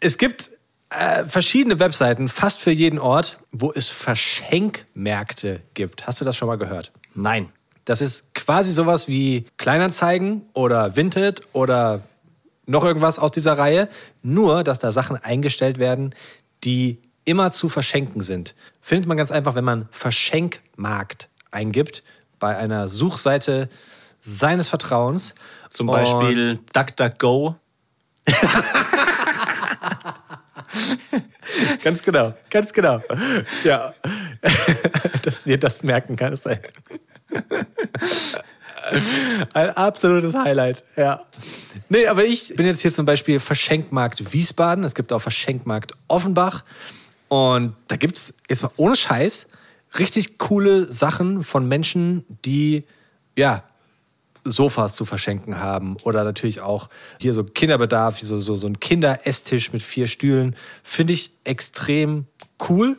es 0.00 0.18
gibt 0.18 0.50
äh, 0.90 1.24
verschiedene 1.26 1.78
Webseiten, 1.78 2.28
fast 2.28 2.60
für 2.60 2.70
jeden 2.70 2.98
Ort, 2.98 3.38
wo 3.52 3.72
es 3.72 3.88
Verschenkmärkte 3.88 5.62
gibt. 5.74 6.06
Hast 6.06 6.20
du 6.20 6.24
das 6.24 6.36
schon 6.36 6.48
mal 6.48 6.58
gehört? 6.58 6.92
Nein. 7.14 7.50
Das 7.88 8.02
ist 8.02 8.34
quasi 8.34 8.70
sowas 8.70 9.08
wie 9.08 9.46
Kleinanzeigen 9.56 10.42
oder 10.52 10.94
Vinted 10.94 11.40
oder 11.54 12.02
noch 12.66 12.84
irgendwas 12.84 13.18
aus 13.18 13.30
dieser 13.30 13.56
Reihe. 13.56 13.88
Nur, 14.22 14.62
dass 14.62 14.78
da 14.78 14.92
Sachen 14.92 15.16
eingestellt 15.16 15.78
werden, 15.78 16.14
die 16.64 16.98
immer 17.24 17.50
zu 17.50 17.70
verschenken 17.70 18.20
sind, 18.20 18.54
findet 18.82 19.08
man 19.08 19.16
ganz 19.16 19.30
einfach, 19.30 19.54
wenn 19.54 19.64
man 19.64 19.88
Verschenkmarkt 19.90 21.30
eingibt 21.50 22.02
bei 22.38 22.54
einer 22.58 22.88
Suchseite 22.88 23.70
seines 24.20 24.68
Vertrauens. 24.68 25.34
Zum 25.70 25.88
Und- 25.88 25.94
Beispiel 25.94 26.58
DuckDuckGo. 26.74 27.56
Ganz 31.82 32.02
genau, 32.02 32.34
ganz 32.50 32.72
genau. 32.74 33.00
Ja. 33.64 33.94
Dass 35.22 35.44
dir 35.44 35.58
das 35.58 35.82
merken 35.82 36.16
kannst. 36.16 36.46
Ein 39.52 39.70
absolutes 39.70 40.34
Highlight, 40.34 40.84
ja. 40.96 41.24
Nee, 41.88 42.06
aber 42.06 42.24
ich 42.24 42.54
bin 42.54 42.66
jetzt 42.66 42.80
hier 42.80 42.92
zum 42.92 43.06
Beispiel 43.06 43.40
Verschenkmarkt 43.40 44.32
Wiesbaden. 44.32 44.84
Es 44.84 44.94
gibt 44.94 45.12
auch 45.12 45.20
Verschenkmarkt 45.20 45.92
Offenbach. 46.06 46.64
Und 47.28 47.74
da 47.88 47.96
gibt 47.96 48.16
es 48.16 48.34
jetzt 48.48 48.62
mal 48.62 48.70
ohne 48.76 48.96
Scheiß 48.96 49.48
richtig 49.98 50.38
coole 50.38 50.90
Sachen 50.92 51.42
von 51.42 51.68
Menschen, 51.68 52.24
die, 52.44 52.84
ja, 53.36 53.64
Sofas 54.44 54.94
zu 54.94 55.04
verschenken 55.04 55.58
haben 55.58 55.96
oder 56.02 56.24
natürlich 56.24 56.60
auch 56.60 56.88
hier 57.18 57.34
so 57.34 57.44
Kinderbedarf, 57.44 58.18
so, 58.20 58.38
so, 58.38 58.54
so 58.54 58.66
ein 58.66 58.80
Kinder-Esstisch 58.80 59.72
mit 59.72 59.82
vier 59.82 60.06
Stühlen. 60.06 60.56
Finde 60.82 61.12
ich 61.12 61.32
extrem 61.44 62.26
cool 62.68 62.96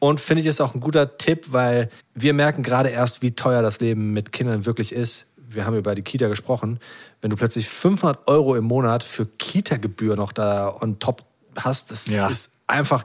und 0.00 0.20
finde 0.20 0.40
ich 0.40 0.46
ist 0.46 0.60
auch 0.60 0.74
ein 0.74 0.80
guter 0.80 1.16
Tipp, 1.18 1.46
weil 1.50 1.88
wir 2.14 2.34
merken 2.34 2.62
gerade 2.64 2.88
erst, 2.88 3.22
wie 3.22 3.30
teuer 3.36 3.62
das 3.62 3.78
Leben 3.80 4.12
mit 4.12 4.32
Kindern 4.32 4.66
wirklich 4.66 4.92
ist. 4.92 5.26
Wir 5.36 5.64
haben 5.66 5.76
über 5.76 5.94
die 5.94 6.02
Kita 6.02 6.26
gesprochen. 6.28 6.80
Wenn 7.20 7.30
du 7.30 7.36
plötzlich 7.36 7.68
500 7.68 8.26
Euro 8.26 8.56
im 8.56 8.64
Monat 8.64 9.04
für 9.04 9.26
Kita-Gebühr 9.26 10.16
noch 10.16 10.32
da 10.32 10.68
on 10.80 10.98
top 10.98 11.22
hast, 11.56 11.90
das 11.92 12.06
Ja. 12.06 12.26
ist 12.28 12.50
einfach 12.66 13.04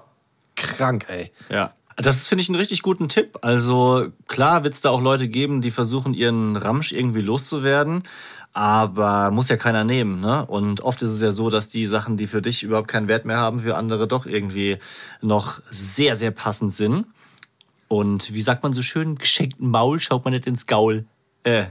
krank, 0.56 1.06
ey. 1.10 1.32
Ja. 1.50 1.74
Das 1.98 2.28
finde 2.28 2.41
ich, 2.41 2.50
einen 2.50 2.58
richtig 2.58 2.82
guten 2.82 3.08
Tipp. 3.08 3.38
Also 3.41 4.08
klar 4.28 4.64
wird 4.64 4.74
es 4.74 4.82
da 4.82 4.89
auch 4.89 5.02
Leute 5.02 5.28
geben, 5.30 5.62
die 5.62 5.72
versuchen, 5.72 6.14
ihren 6.14 6.58
Ramsch 6.58 6.91
irgendwie 6.91 7.22
loszuwerden. 7.22 8.04
Aber 8.52 9.32
muss 9.32 9.50
ja 9.50 9.58
keiner 9.58 9.84
nehmen. 9.84 10.22
Ne? 10.22 10.46
Und 10.46 10.82
oft 10.82 11.02
ist 11.02 11.10
es 11.12 11.22
ja 11.22 11.32
so, 11.32 11.50
dass 11.50 11.68
die 11.68 11.86
Sachen, 11.86 12.16
die 12.16 12.28
für 12.28 12.41
dich 12.41 12.64
überhaupt 12.64 12.88
keinen 12.88 13.08
Wert 13.10 13.26
mehr 13.26 13.38
haben, 13.38 13.62
für 13.62 13.76
andere 13.76 14.08
doch 14.08 14.26
irgendwie 14.26 14.78
noch 15.22 15.60
sehr, 15.72 16.16
sehr 16.16 16.32
passend 16.32 16.74
sind. 16.74 17.06
Und 17.88 18.34
wie 18.34 18.41
sagt 18.41 18.64
man 18.64 18.74
so 18.74 18.82
schön, 18.82 19.16
geschenkten 19.18 19.70
Maul 19.70 20.00
schaut 20.00 20.24
man 20.26 20.34
nicht 20.34 20.48
ins 20.48 20.68
Gaul. 20.68 21.06
Äh, 21.43 21.66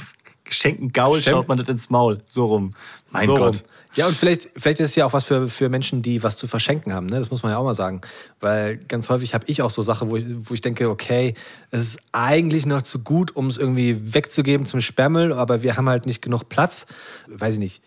geschenkten 0.44 0.92
Gaul 0.92 1.20
Schem- 1.20 1.30
schaut 1.30 1.48
man 1.48 1.58
nicht 1.58 1.68
ins 1.68 1.90
Maul. 1.90 2.22
So 2.26 2.46
rum. 2.46 2.74
Mein 3.10 3.26
so 3.26 3.36
Gott. 3.36 3.56
rum. 3.56 3.68
Ja, 3.96 4.06
und 4.06 4.16
vielleicht, 4.16 4.50
vielleicht 4.56 4.80
ist 4.80 4.90
es 4.90 4.94
ja 4.96 5.04
auch 5.04 5.12
was 5.12 5.24
für, 5.24 5.48
für 5.48 5.68
Menschen, 5.68 6.02
die 6.02 6.22
was 6.22 6.36
zu 6.36 6.46
verschenken 6.46 6.92
haben. 6.92 7.06
Ne? 7.06 7.18
Das 7.18 7.30
muss 7.30 7.42
man 7.42 7.52
ja 7.52 7.58
auch 7.58 7.64
mal 7.64 7.74
sagen. 7.74 8.00
Weil 8.38 8.76
ganz 8.76 9.08
häufig 9.08 9.34
habe 9.34 9.44
ich 9.48 9.62
auch 9.62 9.70
so 9.70 9.82
Sachen, 9.82 10.10
wo 10.10 10.16
ich, 10.16 10.26
wo 10.44 10.54
ich 10.54 10.60
denke, 10.60 10.88
okay, 10.88 11.34
es 11.70 11.82
ist 11.82 12.00
eigentlich 12.12 12.66
noch 12.66 12.82
zu 12.82 13.00
gut, 13.00 13.34
um 13.34 13.48
es 13.48 13.58
irgendwie 13.58 14.14
wegzugeben 14.14 14.66
zum 14.66 14.80
Sperrmüll, 14.80 15.32
aber 15.32 15.62
wir 15.62 15.76
haben 15.76 15.88
halt 15.88 16.06
nicht 16.06 16.22
genug 16.22 16.48
Platz. 16.48 16.86
Weiß 17.26 17.54
ich 17.54 17.60
nicht. 17.60 17.82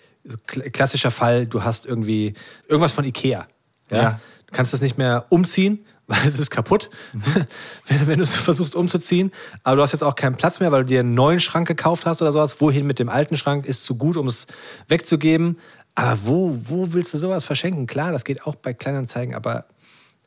Klassischer 0.45 1.11
Fall, 1.11 1.47
du 1.47 1.63
hast 1.63 1.85
irgendwie 1.85 2.33
irgendwas 2.67 2.91
von 2.91 3.05
Ikea. 3.05 3.47
Ja? 3.91 3.97
Ja. 3.97 4.19
Du 4.47 4.53
kannst 4.53 4.73
das 4.73 4.81
nicht 4.81 4.97
mehr 4.97 5.25
umziehen, 5.29 5.85
weil 6.07 6.27
es 6.27 6.37
ist 6.37 6.51
kaputt, 6.51 6.89
wenn, 7.87 8.07
wenn 8.07 8.17
du 8.19 8.23
es 8.23 8.35
versuchst 8.35 8.75
umzuziehen. 8.75 9.31
Aber 9.63 9.77
du 9.77 9.81
hast 9.81 9.93
jetzt 9.93 10.03
auch 10.03 10.15
keinen 10.15 10.35
Platz 10.35 10.59
mehr, 10.59 10.71
weil 10.73 10.81
du 10.81 10.87
dir 10.87 10.99
einen 10.99 11.13
neuen 11.13 11.39
Schrank 11.39 11.65
gekauft 11.65 12.05
hast 12.05 12.21
oder 12.21 12.33
sowas. 12.33 12.59
Wohin 12.59 12.85
mit 12.85 12.99
dem 12.99 13.07
alten 13.07 13.37
Schrank 13.37 13.65
ist 13.65 13.85
zu 13.85 13.95
gut, 13.95 14.17
um 14.17 14.27
es 14.27 14.47
wegzugeben. 14.89 15.57
Aber 15.95 16.25
wo, 16.25 16.59
wo 16.63 16.93
willst 16.93 17.13
du 17.13 17.17
sowas 17.17 17.43
verschenken? 17.43 17.85
Klar, 17.87 18.11
das 18.11 18.23
geht 18.25 18.45
auch 18.47 18.55
bei 18.55 18.73
Kleinanzeigen, 18.73 19.35
aber 19.35 19.65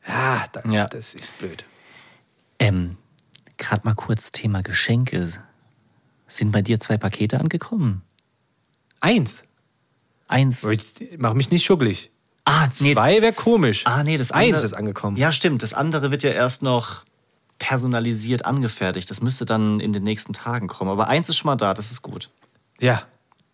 ja, 0.07 0.45
da, 0.53 0.61
Ja. 0.69 0.87
das 0.87 1.13
ist 1.13 1.37
blöd. 1.39 1.65
Ähm, 2.59 2.97
gerade 3.57 3.81
mal 3.85 3.93
kurz 3.95 4.31
Thema 4.31 4.61
Geschenke. 4.61 5.29
Sind 6.27 6.51
bei 6.51 6.61
dir 6.61 6.79
zwei 6.79 6.97
Pakete 6.97 7.39
angekommen? 7.39 8.01
Eins. 8.99 9.43
Eins. 10.27 10.63
Aber 10.63 10.73
ich 10.73 10.83
mach 11.17 11.33
mich 11.33 11.51
nicht 11.51 11.65
schuggelig. 11.65 12.11
Ah, 12.45 12.69
Zwei 12.69 13.21
wäre 13.21 13.33
komisch. 13.33 13.85
Ah, 13.85 14.03
nee, 14.03 14.17
das 14.17 14.31
Eins 14.31 14.45
andere- 14.47 14.63
ist 14.65 14.73
angekommen. 14.73 15.17
Ja, 15.17 15.31
stimmt. 15.33 15.63
Das 15.63 15.73
andere 15.73 16.11
wird 16.11 16.23
ja 16.23 16.31
erst 16.31 16.61
noch 16.63 17.03
personalisiert 17.59 18.45
angefertigt. 18.45 19.09
Das 19.09 19.19
müsste 19.21 19.43
dann 19.45 19.79
in 19.81 19.91
den 19.91 20.03
nächsten 20.03 20.31
Tagen 20.31 20.67
kommen. 20.67 20.89
Aber 20.91 21.07
eins 21.07 21.27
ist 21.27 21.37
schon 21.37 21.47
mal 21.47 21.55
da, 21.57 21.73
das 21.73 21.91
ist 21.91 22.01
gut. 22.03 22.29
Ja. 22.79 23.03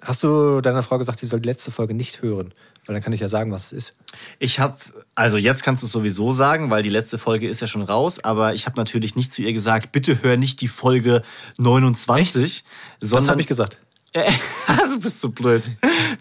Hast 0.04 0.24
du 0.24 0.62
deiner 0.62 0.84
Frau 0.84 0.98
gesagt, 0.98 1.20
sie 1.20 1.26
soll 1.26 1.40
die 1.40 1.50
letzte 1.50 1.72
Folge 1.72 1.94
nicht 1.94 2.22
hören? 2.22 2.54
Weil 2.86 2.96
dann 2.96 3.04
kann 3.04 3.14
ich 3.14 3.22
ja 3.22 3.30
sagen, 3.30 3.52
was 3.52 3.68
es 3.68 3.72
ist. 3.72 3.96
Ich 4.40 4.60
habe, 4.60 4.76
also 5.16 5.38
jetzt 5.38 5.64
kannst 5.64 5.84
du 5.84 5.88
es 5.88 5.94
sowieso 5.94 6.34
sagen, 6.34 6.70
weil 6.70 6.84
die 6.84 6.90
letzte 6.90 7.18
Folge 7.18 7.48
ist 7.48 7.62
ja 7.62 7.68
schon 7.68 7.84
raus, 7.84 8.22
aber 8.24 8.54
ich 8.54 8.66
habe 8.66 8.76
natürlich 8.78 9.16
nicht 9.16 9.34
zu 9.34 9.42
ihr 9.42 9.54
gesagt, 9.54 9.94
bitte 9.94 10.22
hör 10.22 10.36
nicht 10.36 10.60
die 10.60 10.68
Folge 10.68 11.22
29, 11.58 12.64
Das 13.00 13.10
sondern 13.10 13.30
habe 13.30 13.42
ich 13.42 13.48
gesagt. 13.48 13.78
Du 14.90 15.00
bist 15.00 15.22
so 15.22 15.30
blöd. 15.30 15.72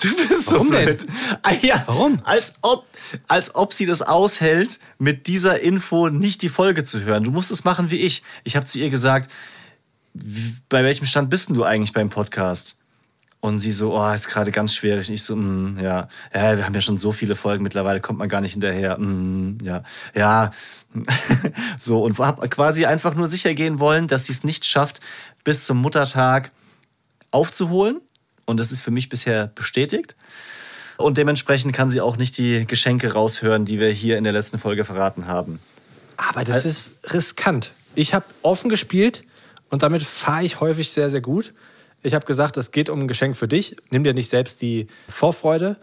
Du 0.01 0.17
bist 0.29 0.47
so 0.47 0.53
Warum 0.53 0.71
denn? 0.71 0.85
blöd. 0.87 1.07
Ah, 1.43 1.53
ja, 1.61 1.83
Warum? 1.87 2.21
Als 2.25 2.55
ob, 2.63 2.87
als 3.29 3.55
ob 3.55 3.75
sie 3.75 3.85
das 3.85 4.01
aushält, 4.01 4.79
mit 4.99 5.27
dieser 5.27 5.61
Info 5.61 6.09
nicht 6.09 6.41
die 6.41 6.49
Folge 6.49 6.85
zu 6.85 7.03
hören. 7.03 7.25
Du 7.25 7.31
musst 7.31 7.51
es 7.51 7.65
machen 7.65 7.91
wie 7.91 7.99
ich. 7.99 8.23
Ich 8.45 8.57
habe 8.57 8.65
zu 8.65 8.79
ihr 8.79 8.89
gesagt, 8.89 9.31
bei 10.15 10.85
welchem 10.85 11.05
Stand 11.05 11.29
bist 11.29 11.49
denn 11.49 11.57
du 11.57 11.65
eigentlich 11.65 11.93
beim 11.93 12.09
Podcast? 12.09 12.79
Und 13.45 13.59
sie 13.59 13.73
so, 13.73 13.99
oh, 13.99 14.13
ist 14.13 14.29
gerade 14.29 14.53
ganz 14.53 14.73
schwierig. 14.73 15.09
Und 15.09 15.15
ich 15.15 15.25
so, 15.25 15.35
mm, 15.35 15.81
ja, 15.83 16.07
ja, 16.33 16.57
wir 16.57 16.65
haben 16.65 16.75
ja 16.75 16.81
schon 16.81 16.97
so 16.97 17.11
viele 17.11 17.35
Folgen 17.35 17.65
mittlerweile, 17.65 18.01
kommt 18.01 18.21
man 18.21 18.29
gar 18.29 18.41
nicht 18.41 18.53
hinterher. 18.53 18.97
Mm, 18.99 19.59
ja, 19.65 19.83
ja, 20.15 20.53
so 21.81 22.05
und 22.05 22.21
hab 22.21 22.49
quasi 22.53 22.87
einfach 22.87 23.17
nur 23.17 23.27
sicher 23.27 23.53
gehen 23.55 23.81
wollen, 23.81 24.07
dass 24.07 24.27
sie 24.27 24.33
es 24.33 24.45
nicht 24.45 24.65
schafft, 24.65 25.01
bis 25.43 25.67
zum 25.67 25.79
Muttertag 25.79 26.53
aufzuholen. 27.33 28.01
Und 28.45 28.59
das 28.59 28.71
ist 28.71 28.81
für 28.81 28.93
mich 28.93 29.09
bisher 29.09 29.49
bestätigt. 29.49 30.15
Und 30.97 31.17
dementsprechend 31.17 31.73
kann 31.73 31.91
sie 31.91 32.01
auch 32.01 32.17
nicht 32.17 32.39
die 32.39 32.65
Geschenke 32.65 33.13
raushören, 33.13 33.65
die 33.65 33.81
wir 33.81 33.91
hier 33.91 34.19
in 34.19 34.25
der 34.25 34.33
letzten 34.33 34.61
Folge 34.61 34.85
verraten 34.85 35.27
haben. 35.27 35.59
Aber 36.17 36.45
das 36.45 36.65
ist 36.65 36.93
riskant. 37.13 37.73
Ich 37.97 38.15
habe 38.15 38.27
offen 38.43 38.71
gespielt 38.71 39.25
und 39.69 39.83
damit 39.83 40.05
fahre 40.05 40.45
ich 40.45 40.61
häufig 40.61 40.93
sehr, 40.93 41.11
sehr 41.11 41.21
gut. 41.21 41.53
Ich 42.03 42.15
habe 42.15 42.27
gesagt, 42.27 42.57
es 42.57 42.71
geht 42.71 42.91
um 42.91 43.01
ein 43.01 43.09
Geschenk 43.09 43.37
für 43.37 43.49
dich. 43.49 43.77
Nimm 43.91 44.05
dir 44.05 44.15
nicht 44.15 44.29
selbst 44.29 44.61
die 44.63 44.89
Vorfreude, 45.09 45.77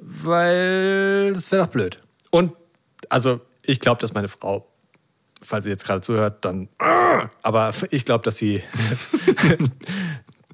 weil 0.00 1.32
das 1.32 1.52
wäre 1.52 1.64
doch 1.64 1.70
blöd. 1.70 1.98
Und 2.30 2.52
also, 3.08 3.40
ich 3.62 3.80
glaube, 3.80 4.00
dass 4.00 4.14
meine 4.14 4.28
Frau, 4.28 4.66
falls 5.42 5.64
sie 5.64 5.70
jetzt 5.70 5.84
gerade 5.84 6.00
zuhört, 6.00 6.44
dann. 6.44 6.68
Aber 7.42 7.72
ich 7.90 8.04
glaube, 8.04 8.24
dass 8.24 8.36
sie. 8.36 8.62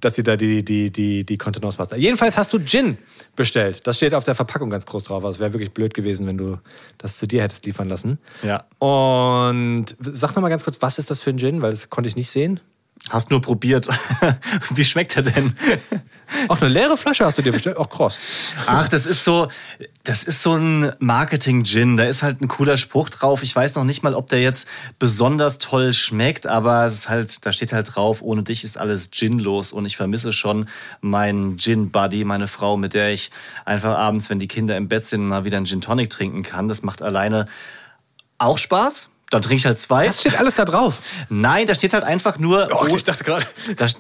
dass 0.01 0.15
sie 0.15 0.23
da 0.23 0.37
die, 0.37 0.63
die, 0.63 0.91
die, 0.91 1.25
die 1.25 1.39
Kontenance 1.39 1.79
passt. 1.79 1.93
Jedenfalls 1.97 2.37
hast 2.37 2.53
du 2.53 2.59
Gin 2.59 2.99
bestellt. 3.35 3.87
Das 3.87 3.97
steht 3.97 4.13
auf 4.13 4.25
der 4.25 4.35
Verpackung 4.35 4.69
ganz 4.69 4.85
groß 4.85 5.05
drauf. 5.05 5.25
Also 5.25 5.41
wäre 5.41 5.55
wirklich 5.55 5.73
blöd 5.73 5.95
gewesen, 5.95 6.27
wenn 6.27 6.37
du 6.37 6.59
das 6.99 7.19
zu 7.19 7.27
dir 7.27 7.43
hättest 7.43 7.65
liefern 7.65 7.89
lassen. 7.89 8.19
Ja. 8.43 8.67
Und 8.79 9.87
sag 9.99 10.37
noch 10.37 10.43
mal 10.43 10.51
ganz 10.51 10.65
kurz, 10.65 10.83
was 10.83 10.99
ist 10.99 11.11
das 11.11 11.21
für 11.21 11.31
ein 11.31 11.39
Gin? 11.39 11.63
Weil 11.63 11.71
das 11.71 11.89
konnte 11.89 12.09
ich 12.09 12.17
nicht 12.17 12.31
sehen. 12.31 12.61
Hast 13.09 13.31
nur 13.31 13.41
probiert. 13.41 13.89
Wie 14.71 14.85
schmeckt 14.85 15.17
er 15.17 15.23
denn? 15.23 15.57
Auch 16.49 16.61
eine 16.61 16.69
leere 16.69 16.97
Flasche 16.97 17.25
hast 17.25 17.39
du 17.39 17.43
dir 17.43 17.53
bestellt? 17.53 17.77
Auch 17.77 17.89
cross. 17.89 18.19
Ach, 18.67 18.89
das 18.89 19.07
ist 19.07 19.23
so, 19.23 19.47
das 20.03 20.25
ist 20.25 20.43
so 20.43 20.57
ein 20.57 20.93
Marketing-Gin. 20.99 21.97
Da 21.97 22.05
ist 22.05 22.25
halt 22.25 22.41
ein 22.41 22.49
cooler 22.49 22.77
Spruch 22.77 23.09
drauf. 23.09 23.45
Ich 23.45 23.55
weiß 23.55 23.77
noch 23.77 23.85
nicht 23.85 24.03
mal, 24.03 24.15
ob 24.15 24.29
der 24.29 24.43
jetzt 24.43 24.67
besonders 24.99 25.59
toll 25.59 25.95
schmeckt, 25.95 26.49
aber 26.49 26.85
es 26.85 26.95
ist 26.95 27.09
halt, 27.09 27.47
da 27.47 27.53
steht 27.53 27.73
halt 27.73 27.95
drauf, 27.95 28.23
ohne 28.23 28.43
dich 28.43 28.65
ist 28.65 28.77
alles 28.77 29.13
ginlos. 29.13 29.71
Und 29.71 29.87
ich 29.87 29.97
vermisse 29.97 30.33
schon 30.33 30.69
meinen 31.01 31.59
Gin-Buddy, 31.59 32.25
meine 32.25 32.49
Frau, 32.49 32.77
mit 32.77 32.93
der 32.95 33.13
ich 33.13 33.31
einfach 33.65 33.97
abends, 33.97 34.31
wenn 34.31 34.41
die 34.41 34.49
Kinder 34.49 34.77
im 34.77 34.89
Bett 34.89 35.05
sind, 35.05 35.29
mal 35.29 35.45
wieder 35.45 35.59
einen 35.59 35.67
Gin 35.67 35.81
Tonic 35.81 36.11
trinken 36.11 36.43
kann. 36.43 36.69
Das 36.69 36.83
macht 36.83 37.03
alleine 37.03 37.47
auch 38.39 38.59
Spaß. 38.59 39.11
Dann 39.31 39.43
trinke 39.43 39.57
ich 39.57 39.67
halt 39.67 39.79
zwei. 39.79 40.07
Das 40.07 40.21
steht 40.21 40.39
alles 40.39 40.55
da 40.55 40.65
drauf. 40.65 41.03
Nein, 41.29 41.67
da 41.67 41.75
steht 41.75 41.93
halt 41.93 42.05
einfach 42.05 42.39
nur. 42.39 42.69
Oh, 42.73 42.87
ich 42.87 43.05
dachte 43.05 43.25
gerade. 43.25 43.45
Das, 43.77 43.97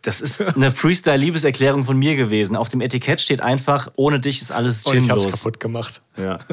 das 0.00 0.20
ist 0.20 0.42
eine 0.56 0.72
Freestyle-Liebeserklärung 0.72 1.84
von 1.84 1.96
mir 1.96 2.16
gewesen. 2.16 2.56
Auf 2.56 2.68
dem 2.68 2.80
Etikett 2.80 3.20
steht 3.20 3.40
einfach, 3.40 3.90
ohne 3.94 4.18
dich 4.18 4.40
ist 4.42 4.50
alles 4.50 4.84
Und 4.84 4.94
Oh, 4.94 4.98
ich 4.98 5.10
hab's 5.10 5.22
ginlos. 5.22 5.40
kaputt 5.42 5.60
gemacht. 5.60 6.00
Ja. 6.16 6.38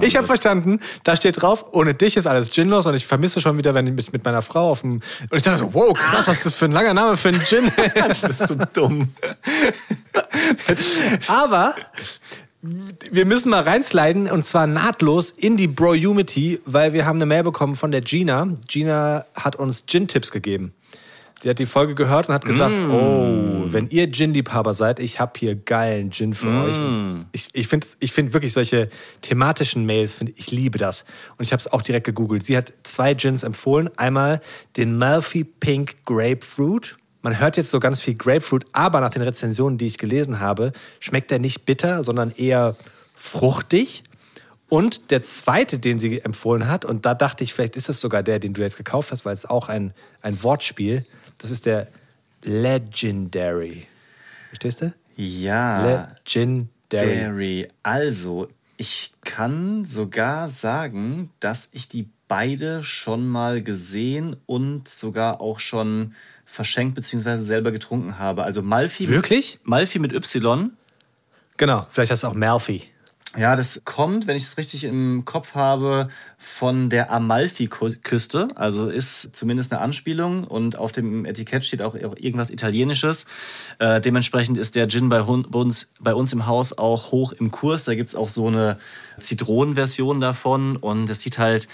Ich 0.00 0.16
habe 0.16 0.26
verstanden, 0.26 0.80
da 1.04 1.16
steht 1.16 1.42
drauf, 1.42 1.66
ohne 1.72 1.92
dich 1.92 2.16
ist 2.16 2.26
alles 2.26 2.50
ginlos 2.50 2.86
und 2.86 2.94
ich 2.94 3.06
vermisse 3.06 3.42
schon 3.42 3.58
wieder, 3.58 3.74
wenn 3.74 3.86
ich 3.86 3.92
mich 3.92 4.10
mit 4.10 4.24
meiner 4.24 4.40
Frau 4.40 4.70
auf 4.70 4.80
dem. 4.80 5.02
Und 5.28 5.36
ich 5.36 5.42
dachte 5.42 5.58
so, 5.58 5.74
wow, 5.74 5.92
krass, 5.92 6.26
was 6.26 6.38
ist 6.38 6.46
das 6.46 6.54
für 6.54 6.64
ein 6.64 6.72
langer 6.72 6.94
Name 6.94 7.18
für 7.18 7.28
einen 7.28 7.44
Gin? 7.44 7.70
Du 7.94 8.26
bist 8.26 8.48
so 8.48 8.54
dumm. 8.72 9.12
Aber 11.28 11.74
wir 12.62 13.24
müssen 13.26 13.50
mal 13.50 13.62
reinsliden 13.62 14.30
und 14.30 14.46
zwar 14.46 14.66
nahtlos 14.66 15.30
in 15.30 15.56
die 15.56 15.66
Bro-Unity, 15.66 16.60
weil 16.66 16.92
wir 16.92 17.06
haben 17.06 17.16
eine 17.16 17.26
Mail 17.26 17.42
bekommen 17.42 17.74
von 17.74 17.90
der 17.90 18.02
Gina. 18.02 18.48
Gina 18.68 19.24
hat 19.34 19.56
uns 19.56 19.86
Gin-Tipps 19.86 20.30
gegeben. 20.30 20.74
Die 21.42 21.48
hat 21.48 21.58
die 21.58 21.64
Folge 21.64 21.94
gehört 21.94 22.28
und 22.28 22.34
hat 22.34 22.44
gesagt, 22.44 22.76
Mm. 22.76 22.90
oh, 22.90 23.64
wenn 23.72 23.88
ihr 23.88 24.12
Gin-Liebhaber 24.12 24.74
seid, 24.74 25.00
ich 25.00 25.18
habe 25.20 25.32
hier 25.38 25.54
geilen 25.54 26.10
Gin 26.12 26.34
für 26.34 26.48
Mm. 26.48 26.64
euch. 26.64 26.76
Ich, 27.32 27.48
ich 27.54 27.66
finde 27.66 27.86
ich 27.98 28.12
find 28.12 28.34
wirklich 28.34 28.52
solche 28.52 28.90
thematischen 29.22 29.86
Mails, 29.86 30.12
find, 30.12 30.38
ich 30.38 30.50
liebe 30.50 30.76
das. 30.76 31.06
Und 31.38 31.44
ich 31.46 31.52
habe 31.52 31.60
es 31.60 31.72
auch 31.72 31.80
direkt 31.80 32.04
gegoogelt. 32.04 32.44
Sie 32.44 32.58
hat 32.58 32.74
zwei 32.82 33.14
Gins 33.14 33.42
empfohlen. 33.42 33.88
Einmal 33.96 34.42
den 34.76 34.98
Malfi 34.98 35.44
Pink 35.44 35.96
Grapefruit. 36.04 36.98
Man 37.22 37.38
hört 37.38 37.56
jetzt 37.56 37.70
so 37.70 37.80
ganz 37.80 38.00
viel 38.00 38.14
Grapefruit, 38.14 38.66
aber 38.72 39.00
nach 39.00 39.10
den 39.10 39.22
Rezensionen, 39.22 39.78
die 39.78 39.86
ich 39.86 39.98
gelesen 39.98 40.40
habe, 40.40 40.72
schmeckt 41.00 41.30
er 41.30 41.38
nicht 41.38 41.66
bitter, 41.66 42.02
sondern 42.02 42.30
eher 42.30 42.76
fruchtig. 43.14 44.04
Und 44.68 45.10
der 45.10 45.22
zweite, 45.22 45.78
den 45.78 45.98
sie 45.98 46.20
empfohlen 46.20 46.68
hat, 46.68 46.84
und 46.84 47.04
da 47.04 47.14
dachte 47.14 47.44
ich, 47.44 47.52
vielleicht 47.52 47.76
ist 47.76 47.88
es 47.88 48.00
sogar 48.00 48.22
der, 48.22 48.38
den 48.38 48.54
du 48.54 48.62
jetzt 48.62 48.76
gekauft 48.76 49.10
hast, 49.10 49.24
weil 49.24 49.34
es 49.34 49.44
auch 49.44 49.68
ein, 49.68 49.92
ein 50.22 50.42
Wortspiel, 50.42 51.04
das 51.38 51.50
ist 51.50 51.66
der 51.66 51.88
Legendary. 52.42 53.86
Verstehst 54.48 54.82
du? 54.82 54.94
Ja. 55.16 56.14
Legendary. 56.24 56.68
Dairy. 56.90 57.68
Also, 57.82 58.48
ich 58.76 59.12
kann 59.22 59.84
sogar 59.84 60.48
sagen, 60.48 61.30
dass 61.40 61.68
ich 61.72 61.88
die 61.88 62.08
beide 62.28 62.82
schon 62.82 63.26
mal 63.28 63.62
gesehen 63.62 64.36
und 64.46 64.88
sogar 64.88 65.40
auch 65.40 65.58
schon 65.58 66.14
verschenkt 66.50 66.96
bzw. 66.96 67.38
selber 67.38 67.70
getrunken 67.70 68.18
habe. 68.18 68.42
Also 68.42 68.62
Malfi. 68.62 69.08
Wirklich? 69.08 69.60
Malfi 69.62 69.98
mit 69.98 70.12
Y. 70.12 70.70
Genau, 71.56 71.86
vielleicht 71.90 72.10
heißt 72.10 72.24
es 72.24 72.28
auch 72.28 72.34
Malfi. 72.34 72.82
Ja, 73.38 73.54
das 73.54 73.82
kommt, 73.84 74.26
wenn 74.26 74.36
ich 74.36 74.42
es 74.42 74.58
richtig 74.58 74.82
im 74.82 75.24
Kopf 75.24 75.54
habe, 75.54 76.08
von 76.36 76.90
der 76.90 77.12
Amalfi-Küste. 77.12 78.48
Also 78.56 78.88
ist 78.88 79.36
zumindest 79.36 79.72
eine 79.72 79.80
Anspielung 79.80 80.42
und 80.42 80.76
auf 80.76 80.90
dem 80.90 81.24
Etikett 81.24 81.64
steht 81.64 81.80
auch 81.80 81.94
irgendwas 81.94 82.50
Italienisches. 82.50 83.26
Äh, 83.78 84.00
dementsprechend 84.00 84.58
ist 84.58 84.74
der 84.74 84.88
Gin 84.88 85.08
bei, 85.08 85.22
uns, 85.22 85.86
bei 86.00 86.12
uns 86.12 86.32
im 86.32 86.46
Haus 86.46 86.76
auch 86.76 87.12
hoch 87.12 87.32
im 87.32 87.52
Kurs. 87.52 87.84
Da 87.84 87.94
gibt's 87.94 88.16
auch 88.16 88.28
so 88.28 88.48
eine 88.48 88.78
Zitronenversion 89.20 90.20
davon 90.20 90.74
und 90.74 91.08
es 91.08 91.20
sieht 91.20 91.38
halt 91.38 91.68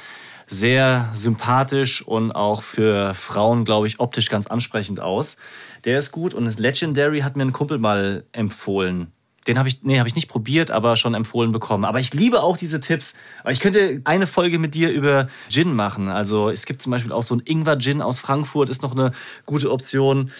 sehr 0.46 1.10
sympathisch 1.14 2.02
und 2.02 2.32
auch 2.32 2.62
für 2.62 3.14
Frauen, 3.14 3.64
glaube 3.64 3.86
ich, 3.86 4.00
optisch 4.00 4.28
ganz 4.28 4.46
ansprechend 4.46 5.00
aus. 5.00 5.36
Der 5.84 5.98
ist 5.98 6.12
gut 6.12 6.34
und 6.34 6.44
das 6.44 6.58
Legendary 6.58 7.20
hat 7.20 7.36
mir 7.36 7.44
ein 7.44 7.52
Kumpel 7.52 7.78
mal 7.78 8.24
empfohlen. 8.32 9.12
Den 9.46 9.58
habe 9.58 9.68
ich, 9.68 9.82
nee, 9.82 9.98
habe 9.98 10.08
ich 10.08 10.16
nicht 10.16 10.28
probiert, 10.28 10.70
aber 10.70 10.96
schon 10.96 11.14
empfohlen 11.14 11.52
bekommen. 11.52 11.84
Aber 11.84 12.00
ich 12.00 12.12
liebe 12.12 12.42
auch 12.42 12.56
diese 12.56 12.80
Tipps. 12.80 13.14
Ich 13.48 13.60
könnte 13.60 14.00
eine 14.04 14.26
Folge 14.26 14.58
mit 14.58 14.74
dir 14.74 14.90
über 14.90 15.28
Gin 15.48 15.72
machen. 15.72 16.08
Also 16.08 16.50
es 16.50 16.66
gibt 16.66 16.82
zum 16.82 16.90
Beispiel 16.90 17.12
auch 17.12 17.22
so 17.22 17.36
ein 17.36 17.42
Ingwer-Gin 17.44 18.02
aus 18.02 18.18
Frankfurt, 18.18 18.70
ist 18.70 18.82
noch 18.82 18.92
eine 18.92 19.12
gute 19.44 19.70
Option. 19.70 20.32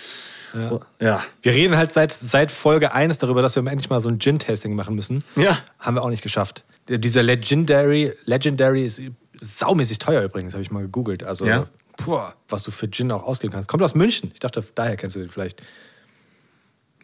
Ja. 0.54 0.80
ja. 1.00 1.24
Wir 1.42 1.52
reden 1.52 1.76
halt 1.76 1.92
seit, 1.92 2.12
seit 2.12 2.50
Folge 2.50 2.92
1 2.94 3.18
darüber, 3.18 3.42
dass 3.42 3.54
wir 3.54 3.64
endlich 3.64 3.90
mal 3.90 4.00
so 4.00 4.08
ein 4.08 4.18
Gin-Tasting 4.18 4.74
machen 4.74 4.94
müssen. 4.94 5.22
Ja. 5.36 5.58
Haben 5.78 5.96
wir 5.96 6.02
auch 6.02 6.10
nicht 6.10 6.22
geschafft. 6.22 6.64
Dieser 6.88 7.22
Legendary, 7.22 8.12
Legendary 8.24 8.84
ist 8.84 9.02
saumäßig 9.38 9.98
teuer 9.98 10.22
übrigens, 10.22 10.52
habe 10.54 10.62
ich 10.62 10.70
mal 10.70 10.82
gegoogelt. 10.82 11.22
Also, 11.22 11.44
Ja. 11.46 11.66
puh, 11.96 12.18
was 12.48 12.62
du 12.62 12.70
für 12.70 12.90
Gin 12.90 13.10
auch 13.12 13.22
ausgeben 13.24 13.52
kannst. 13.52 13.68
Kommt 13.68 13.82
aus 13.82 13.94
München. 13.94 14.30
Ich 14.34 14.40
dachte, 14.40 14.64
daher 14.74 14.96
kennst 14.96 15.16
du 15.16 15.20
den 15.20 15.28
vielleicht. 15.28 15.62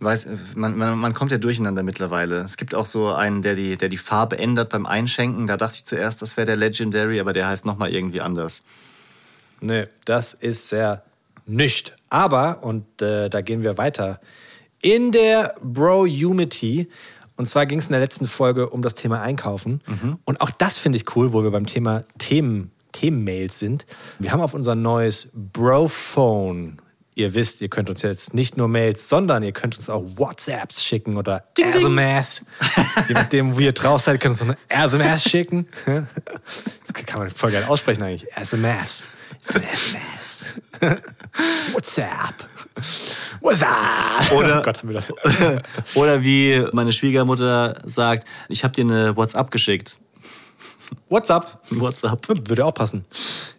Weiß, 0.01 0.27
man, 0.57 0.77
man, 0.77 0.99
man 0.99 1.15
kommt 1.15 1.31
ja 1.31 1.39
durcheinander 1.39 1.85
mittlerweile. 1.85 2.39
Es 2.39 2.57
gibt 2.57 2.75
auch 2.75 2.87
so 2.87 3.13
einen, 3.13 3.43
der 3.43 3.55
die, 3.55 3.77
der 3.77 3.89
die 3.89 3.99
Farbe 3.99 4.37
ändert 4.37 4.71
beim 4.71 4.85
Einschenken. 4.85 5.47
Da 5.47 5.57
dachte 5.57 5.77
ich 5.77 5.85
zuerst, 5.85 6.23
das 6.23 6.37
wäre 6.37 6.47
der 6.47 6.57
Legendary, 6.57 7.21
aber 7.21 7.33
der 7.33 7.47
heißt 7.47 7.65
nochmal 7.67 7.91
irgendwie 7.95 8.21
anders. 8.21 8.63
Nee, 9.61 9.87
das 10.05 10.35
ist 10.35 10.69
sehr 10.69 11.05
nicht. 11.47 11.95
Aber, 12.09 12.65
und 12.65 13.01
äh, 13.01 13.29
da 13.31 13.43
gehen 13.43 13.63
wir 13.63 13.79
weiter, 13.79 14.21
in 14.81 15.13
der 15.13 15.55
Bro-Unity. 15.63 16.89
Und 17.43 17.47
zwar 17.47 17.67
ging 17.67 17.81
es 17.81 17.87
in 17.87 17.93
der 17.93 18.01
letzten 18.01 18.29
Folge 18.29 18.71
um 18.71 18.83
das 18.83 18.95
Thema 18.95 19.21
Einkaufen. 19.21 19.81
Und 20.25 20.41
auch 20.41 20.53
das 20.53 20.79
finde 20.79 20.95
ich 20.95 21.17
cool, 21.17 21.33
wo 21.33 21.43
wir 21.43 21.51
beim 21.51 21.67
Thema 21.67 22.05
Themen, 22.19 22.71
Themenmails 22.93 23.59
sind. 23.59 23.85
Wir 24.21 24.31
haben 24.31 24.41
auf 24.41 24.55
unser 24.55 24.77
neues 24.77 25.33
Bro-Phone. 25.35 26.81
Ihr 27.17 27.35
wisst, 27.35 27.61
ihr 27.61 27.69
könnt 27.69 27.91
uns 27.91 28.03
jetzt 28.03 28.33
nicht 28.33 28.57
nur 28.57 28.69
Mails, 28.69 29.09
sondern 29.09 29.43
ihr 29.43 29.51
könnt 29.51 29.77
uns 29.77 29.91
auch 29.91 30.05
WhatsApps 30.15 30.85
schicken 30.85 31.17
oder 31.17 31.43
SMS. 31.59 32.45
Je 33.09 33.15
nachdem, 33.15 33.57
wo 33.57 33.59
ihr 33.59 33.73
drauf 33.73 34.03
seid, 34.03 34.21
könnt 34.21 34.41
ihr 34.41 34.45
uns 34.45 34.57
eine 34.71 34.85
SMS 34.85 35.25
schicken. 35.25 35.67
Das 36.87 37.07
kann 37.07 37.21
man 37.21 37.31
voll 37.31 37.51
geil 37.51 37.65
aussprechen 37.65 38.05
eigentlich. 38.05 38.31
SMS. 38.37 39.05
SMS. 39.49 40.45
WhatsApp. 41.73 42.35
WhatsApp. 43.41 44.33
Oder- 44.33 44.61
oh 44.61 44.63
Gott, 44.63 44.79
haben 44.79 44.89
wir 44.89 44.95
das. 44.95 45.09
Oder 45.95 46.23
wie 46.23 46.65
meine 46.73 46.93
Schwiegermutter 46.93 47.77
sagt, 47.85 48.29
ich 48.49 48.65
habe 48.65 48.75
dir 48.75 48.85
eine 48.85 49.17
WhatsApp 49.17 49.51
geschickt. 49.51 49.99
WhatsApp. 51.09 51.59
WhatsApp. 51.71 52.29
Würde 52.49 52.65
auch 52.65 52.75
passen. 52.75 53.05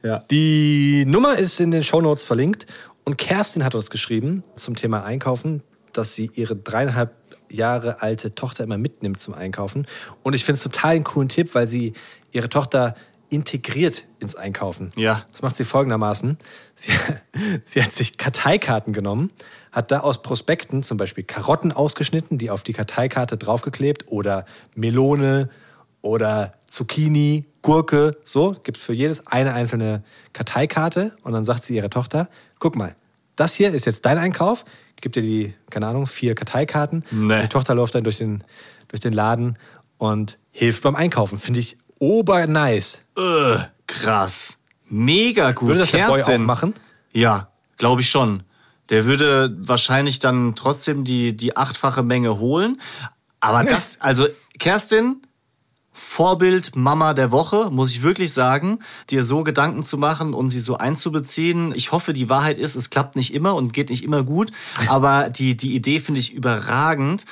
Ja. 0.03 0.19
Die 0.29 1.05
Nummer 1.05 1.37
ist 1.37 1.59
in 1.59 1.71
den 1.71 1.83
Shownotes 1.83 2.23
verlinkt. 2.23 2.65
Und 3.05 3.17
Kerstin 3.17 3.63
hat 3.63 3.75
uns 3.75 3.89
geschrieben 3.89 4.43
zum 4.55 4.75
Thema 4.75 5.03
Einkaufen, 5.03 5.61
dass 5.91 6.15
sie 6.15 6.31
ihre 6.35 6.55
dreieinhalb 6.55 7.13
Jahre 7.49 8.01
alte 8.01 8.33
Tochter 8.33 8.63
immer 8.63 8.77
mitnimmt 8.77 9.19
zum 9.19 9.33
Einkaufen. 9.33 9.85
Und 10.23 10.33
ich 10.33 10.45
finde 10.45 10.57
es 10.57 10.63
total 10.63 10.95
einen 10.95 11.03
coolen 11.03 11.29
Tipp, 11.29 11.53
weil 11.53 11.67
sie 11.67 11.93
ihre 12.31 12.49
Tochter 12.49 12.95
integriert 13.33 14.05
ins 14.19 14.35
Einkaufen. 14.35 14.91
Ja. 14.95 15.25
Das 15.31 15.41
macht 15.41 15.55
sie 15.55 15.63
folgendermaßen. 15.63 16.37
Sie, 16.75 16.91
sie 17.65 17.83
hat 17.83 17.93
sich 17.93 18.17
Karteikarten 18.17 18.93
genommen, 18.93 19.31
hat 19.71 19.91
da 19.91 20.01
aus 20.01 20.21
Prospekten 20.21 20.83
zum 20.83 20.97
Beispiel 20.97 21.23
Karotten 21.23 21.71
ausgeschnitten, 21.71 22.37
die 22.37 22.51
auf 22.51 22.61
die 22.61 22.73
Karteikarte 22.73 23.37
draufgeklebt 23.37 24.11
oder 24.11 24.45
Melone 24.75 25.49
oder 26.01 26.53
Zucchini, 26.67 27.45
Gurke, 27.63 28.17
so. 28.23 28.55
Gibt 28.63 28.77
für 28.77 28.93
jedes 28.93 29.25
eine 29.25 29.53
einzelne 29.53 30.03
Karteikarte 30.33 31.15
und 31.23 31.33
dann 31.33 31.45
sagt 31.45 31.63
sie 31.63 31.75
ihrer 31.75 31.89
Tochter, 31.89 32.29
guck 32.59 32.75
mal, 32.75 32.95
das 33.35 33.55
hier 33.55 33.73
ist 33.73 33.85
jetzt 33.85 34.05
dein 34.05 34.19
Einkauf, 34.19 34.63
gibt 35.01 35.15
dir 35.15 35.21
die, 35.21 35.53
keine 35.69 35.87
Ahnung, 35.87 36.07
vier 36.07 36.35
Karteikarten. 36.35 37.03
Nee. 37.11 37.41
Die 37.41 37.47
Tochter 37.47 37.73
läuft 37.73 37.95
dann 37.95 38.03
durch 38.03 38.17
den, 38.17 38.43
durch 38.89 39.01
den 39.01 39.13
Laden 39.13 39.57
und 39.97 40.37
hilft 40.51 40.83
beim 40.83 40.95
Einkaufen. 40.95 41.37
Finde 41.37 41.59
ich 41.59 41.77
obernice. 42.03 42.99
Äh, 43.17 43.59
krass. 43.87 44.57
Mega 44.89 45.51
gut. 45.51 45.69
Würde 45.69 45.79
das 45.81 45.91
der 45.91 46.07
Boy 46.07 46.21
auch 46.21 46.37
machen? 46.39 46.73
Ja, 47.11 47.47
glaube 47.77 48.01
ich 48.01 48.09
schon. 48.09 48.43
Der 48.89 49.05
würde 49.05 49.55
wahrscheinlich 49.59 50.19
dann 50.19 50.55
trotzdem 50.55 51.05
die, 51.05 51.35
die 51.35 51.55
achtfache 51.55 52.03
Menge 52.03 52.39
holen. 52.39 52.81
Aber 53.39 53.63
das, 53.63 54.01
also 54.01 54.27
Kerstin, 54.59 55.21
Vorbild 55.93 56.75
Mama 56.75 57.13
der 57.13 57.31
Woche, 57.31 57.69
muss 57.71 57.91
ich 57.91 58.03
wirklich 58.03 58.33
sagen, 58.33 58.79
dir 59.09 59.23
so 59.23 59.43
Gedanken 59.43 59.83
zu 59.83 59.97
machen 59.97 60.33
und 60.33 60.49
sie 60.49 60.59
so 60.59 60.77
einzubeziehen. 60.77 61.73
Ich 61.75 61.91
hoffe, 61.91 62.13
die 62.13 62.29
Wahrheit 62.29 62.57
ist, 62.57 62.75
es 62.75 62.89
klappt 62.89 63.15
nicht 63.15 63.33
immer 63.33 63.55
und 63.55 63.73
geht 63.73 63.89
nicht 63.89 64.03
immer 64.03 64.23
gut, 64.23 64.51
aber 64.87 65.29
die, 65.29 65.55
die 65.55 65.75
Idee 65.75 65.99
finde 65.99 66.19
ich 66.19 66.33
überragend. 66.33 67.25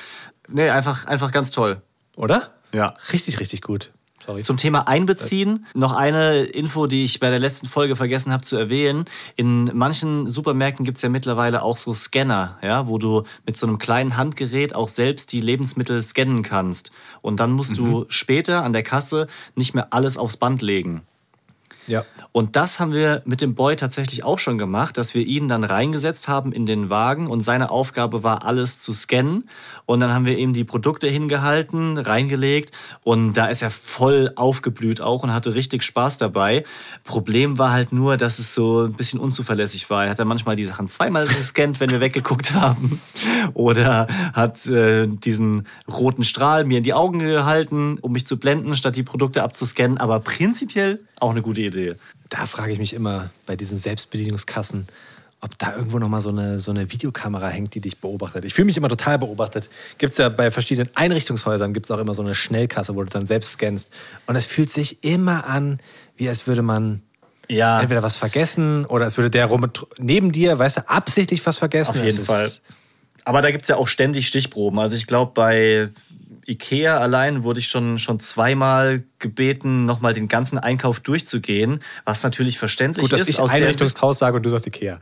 Nee, 0.48 0.70
einfach, 0.70 1.06
einfach 1.06 1.32
ganz 1.32 1.50
toll. 1.50 1.82
Oder? 2.16 2.50
Ja. 2.72 2.94
Richtig, 3.12 3.40
richtig 3.40 3.62
gut. 3.62 3.90
Sorry. 4.26 4.42
Zum 4.42 4.56
Thema 4.56 4.86
Einbeziehen 4.86 5.66
noch 5.74 5.94
eine 5.94 6.44
Info, 6.44 6.86
die 6.86 7.04
ich 7.04 7.18
bei 7.18 7.30
der 7.30 7.38
letzten 7.38 7.66
Folge 7.66 7.96
vergessen 7.96 8.32
habe 8.32 8.44
zu 8.44 8.56
erwähnen. 8.56 9.04
In 9.36 9.70
manchen 9.76 10.28
Supermärkten 10.28 10.84
gibt's 10.84 11.02
ja 11.02 11.08
mittlerweile 11.08 11.62
auch 11.62 11.76
so 11.76 11.92
Scanner, 11.92 12.58
ja, 12.62 12.86
wo 12.86 12.98
du 12.98 13.24
mit 13.46 13.56
so 13.56 13.66
einem 13.66 13.78
kleinen 13.78 14.16
Handgerät 14.16 14.74
auch 14.74 14.88
selbst 14.88 15.32
die 15.32 15.40
Lebensmittel 15.40 16.02
scannen 16.02 16.42
kannst. 16.42 16.92
Und 17.20 17.40
dann 17.40 17.52
musst 17.52 17.76
du 17.76 18.04
später 18.08 18.64
an 18.64 18.72
der 18.72 18.82
Kasse 18.82 19.26
nicht 19.56 19.74
mehr 19.74 19.88
alles 19.90 20.16
aufs 20.16 20.36
Band 20.36 20.62
legen. 20.62 21.02
Ja. 21.86 22.04
Und 22.32 22.56
das 22.56 22.80
haben 22.80 22.92
wir 22.92 23.22
mit 23.24 23.40
dem 23.40 23.54
Boy 23.54 23.76
tatsächlich 23.76 24.24
auch 24.24 24.38
schon 24.38 24.56
gemacht, 24.56 24.96
dass 24.96 25.14
wir 25.14 25.26
ihn 25.26 25.48
dann 25.48 25.64
reingesetzt 25.64 26.28
haben 26.28 26.52
in 26.52 26.64
den 26.64 26.88
Wagen 26.88 27.26
und 27.26 27.42
seine 27.42 27.70
Aufgabe 27.70 28.22
war, 28.22 28.44
alles 28.44 28.80
zu 28.80 28.92
scannen. 28.92 29.48
Und 29.84 30.00
dann 30.00 30.14
haben 30.14 30.24
wir 30.24 30.38
ihm 30.38 30.54
die 30.54 30.64
Produkte 30.64 31.08
hingehalten, 31.08 31.98
reingelegt 31.98 32.74
und 33.02 33.34
da 33.34 33.46
ist 33.46 33.62
er 33.62 33.70
voll 33.70 34.32
aufgeblüht 34.36 35.00
auch 35.00 35.22
und 35.22 35.32
hatte 35.32 35.54
richtig 35.54 35.82
Spaß 35.82 36.18
dabei. 36.18 36.64
Problem 37.04 37.58
war 37.58 37.72
halt 37.72 37.92
nur, 37.92 38.16
dass 38.16 38.38
es 38.38 38.54
so 38.54 38.84
ein 38.84 38.94
bisschen 38.94 39.20
unzuverlässig 39.20 39.90
war. 39.90 40.04
Er 40.04 40.10
hat 40.10 40.18
dann 40.18 40.28
manchmal 40.28 40.56
die 40.56 40.64
Sachen 40.64 40.88
zweimal 40.88 41.26
gescannt, 41.26 41.80
wenn 41.80 41.90
wir 41.90 42.00
weggeguckt 42.00 42.54
haben. 42.54 43.00
Oder 43.54 44.06
hat 44.32 44.66
äh, 44.66 45.06
diesen 45.06 45.66
roten 45.88 46.24
Strahl 46.24 46.64
mir 46.64 46.78
in 46.78 46.84
die 46.84 46.94
Augen 46.94 47.18
gehalten, 47.18 47.98
um 48.00 48.12
mich 48.12 48.26
zu 48.26 48.38
blenden, 48.38 48.76
statt 48.76 48.96
die 48.96 49.02
Produkte 49.02 49.42
abzuscannen. 49.42 49.98
Aber 49.98 50.20
prinzipiell 50.20 51.00
auch 51.22 51.30
eine 51.30 51.42
gute 51.42 51.60
Idee. 51.62 51.94
Da 52.28 52.46
frage 52.46 52.72
ich 52.72 52.78
mich 52.78 52.92
immer 52.92 53.30
bei 53.46 53.56
diesen 53.56 53.76
Selbstbedienungskassen, 53.78 54.86
ob 55.40 55.58
da 55.58 55.74
irgendwo 55.74 55.98
noch 55.98 56.08
mal 56.08 56.20
so 56.20 56.28
eine, 56.28 56.60
so 56.60 56.70
eine 56.70 56.90
Videokamera 56.92 57.48
hängt, 57.48 57.74
die 57.74 57.80
dich 57.80 57.98
beobachtet. 57.98 58.44
Ich 58.44 58.54
fühle 58.54 58.66
mich 58.66 58.76
immer 58.76 58.88
total 58.88 59.18
beobachtet. 59.18 59.70
Gibt 59.98 60.12
es 60.12 60.18
ja 60.18 60.28
bei 60.28 60.50
verschiedenen 60.50 60.90
Einrichtungshäusern 60.94 61.72
gibt 61.74 61.86
es 61.86 61.90
auch 61.90 61.98
immer 61.98 62.14
so 62.14 62.22
eine 62.22 62.34
Schnellkasse, 62.34 62.94
wo 62.94 63.02
du 63.02 63.08
dann 63.10 63.26
selbst 63.26 63.52
scannst. 63.54 63.90
Und 64.26 64.36
es 64.36 64.46
fühlt 64.46 64.72
sich 64.72 65.02
immer 65.02 65.48
an, 65.48 65.80
wie 66.16 66.28
als 66.28 66.46
würde 66.46 66.62
man 66.62 67.02
Ja. 67.48 67.80
entweder 67.80 68.02
was 68.04 68.16
vergessen 68.16 68.84
oder 68.84 69.06
es 69.06 69.16
würde 69.16 69.30
der 69.30 69.46
rum 69.46 69.66
neben 69.98 70.30
dir, 70.32 70.58
weißt 70.58 70.76
du, 70.78 70.88
absichtlich 70.88 71.44
was 71.44 71.58
vergessen. 71.58 71.90
Auf 71.90 71.96
Es 71.96 72.14
jeden 72.14 72.24
Fall. 72.24 72.50
Aber 73.24 73.42
da 73.42 73.50
gibt's 73.50 73.68
ja 73.68 73.76
auch 73.76 73.88
ständig 73.88 74.28
Stichproben. 74.28 74.78
Also 74.78 74.96
ich 74.96 75.06
glaube, 75.06 75.32
bei 75.34 75.90
Ikea 76.46 76.98
allein 76.98 77.44
wurde 77.44 77.60
ich 77.60 77.68
schon, 77.68 77.98
schon 77.98 78.20
zweimal 78.20 79.04
gebeten, 79.18 79.84
nochmal 79.84 80.12
den 80.12 80.28
ganzen 80.28 80.58
Einkauf 80.58 81.00
durchzugehen, 81.00 81.80
was 82.04 82.22
natürlich 82.22 82.58
verständlich 82.58 83.04
Gut, 83.04 83.12
dass 83.12 83.22
ist. 83.22 83.28
ich 83.28 83.40
aus 83.40 83.50
der 83.50 83.60
Einrichtungshaus 83.60 84.18
sage 84.18 84.36
und 84.36 84.42
du 84.42 84.50
sagst 84.50 84.66
Ikea. 84.66 84.98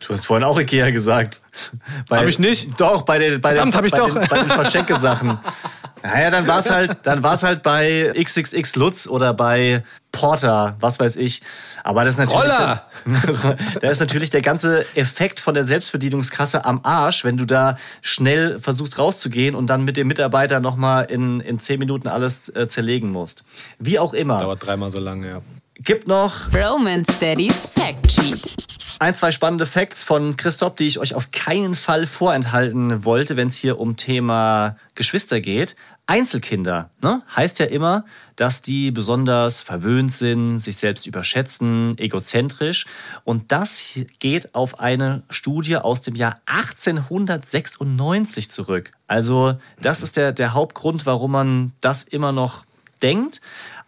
Du 0.00 0.12
hast 0.12 0.26
vorhin 0.26 0.44
auch 0.44 0.58
Ikea 0.58 0.90
gesagt. 0.90 1.40
Bei, 2.08 2.18
Hab 2.18 2.26
ich 2.26 2.38
nicht? 2.38 2.78
Doch, 2.78 3.02
bei 3.02 3.18
den, 3.18 3.40
bei 3.40 3.54
Verdammt, 3.54 3.74
den, 3.74 3.84
ich 3.84 3.92
bei 3.92 3.98
doch. 3.98 4.12
Den, 4.12 4.28
bei 4.28 4.38
den 4.38 4.50
Verschenke-Sachen. 4.50 5.38
Naja, 6.02 6.30
dann 6.30 6.46
war's 6.46 6.68
halt, 6.68 6.98
dann 7.04 7.22
war's 7.22 7.42
halt 7.42 7.62
bei 7.62 8.12
XXX 8.14 8.76
Lutz 8.76 9.06
oder 9.06 9.32
bei 9.32 9.82
Porter, 10.14 10.76
was 10.80 11.00
weiß 11.00 11.16
ich. 11.16 11.42
Aber 11.82 12.04
das 12.04 12.14
ist 12.14 12.18
natürlich. 12.18 12.44
Roller! 12.44 12.86
Der, 13.04 13.56
da 13.80 13.90
ist 13.90 14.00
natürlich 14.00 14.30
der 14.30 14.40
ganze 14.42 14.86
Effekt 14.96 15.40
von 15.40 15.54
der 15.54 15.64
Selbstbedienungskasse 15.64 16.64
am 16.64 16.80
Arsch, 16.84 17.24
wenn 17.24 17.36
du 17.36 17.44
da 17.44 17.76
schnell 18.00 18.60
versuchst 18.60 18.98
rauszugehen 18.98 19.54
und 19.54 19.66
dann 19.66 19.82
mit 19.82 19.96
dem 19.96 20.06
Mitarbeiter 20.06 20.60
nochmal 20.60 21.06
in, 21.06 21.40
in 21.40 21.58
zehn 21.58 21.78
Minuten 21.80 22.08
alles 22.08 22.48
äh, 22.50 22.68
zerlegen 22.68 23.10
musst. 23.10 23.44
Wie 23.78 23.98
auch 23.98 24.14
immer. 24.14 24.38
Dauert 24.38 24.64
dreimal 24.64 24.90
so 24.90 25.00
lange, 25.00 25.28
ja. 25.28 25.42
Gibt 25.80 26.06
noch 26.06 26.54
Roman 26.54 27.04
Steadies 27.04 27.66
Fact 27.66 28.10
Sheet. 28.10 28.96
ein, 29.00 29.14
zwei 29.16 29.32
spannende 29.32 29.66
Facts 29.66 30.04
von 30.04 30.36
Christoph, 30.36 30.76
die 30.76 30.86
ich 30.86 31.00
euch 31.00 31.16
auf 31.16 31.32
keinen 31.32 31.74
Fall 31.74 32.06
vorenthalten 32.06 33.04
wollte, 33.04 33.36
wenn 33.36 33.48
es 33.48 33.56
hier 33.56 33.80
um 33.80 33.96
Thema 33.96 34.76
Geschwister 34.94 35.40
geht. 35.40 35.74
Einzelkinder, 36.06 36.90
ne? 37.00 37.22
Heißt 37.34 37.58
ja 37.58 37.66
immer, 37.66 38.04
dass 38.36 38.60
die 38.60 38.90
besonders 38.90 39.62
verwöhnt 39.62 40.12
sind, 40.12 40.58
sich 40.58 40.76
selbst 40.76 41.06
überschätzen, 41.06 41.96
egozentrisch. 41.98 42.84
Und 43.24 43.52
das 43.52 43.98
geht 44.18 44.54
auf 44.54 44.80
eine 44.80 45.22
Studie 45.30 45.76
aus 45.76 46.02
dem 46.02 46.14
Jahr 46.14 46.40
1896 46.44 48.50
zurück. 48.50 48.92
Also, 49.06 49.54
das 49.80 50.02
ist 50.02 50.18
der, 50.18 50.32
der 50.32 50.52
Hauptgrund, 50.52 51.06
warum 51.06 51.32
man 51.32 51.72
das 51.80 52.02
immer 52.02 52.32
noch 52.32 52.66
denkt. 53.00 53.40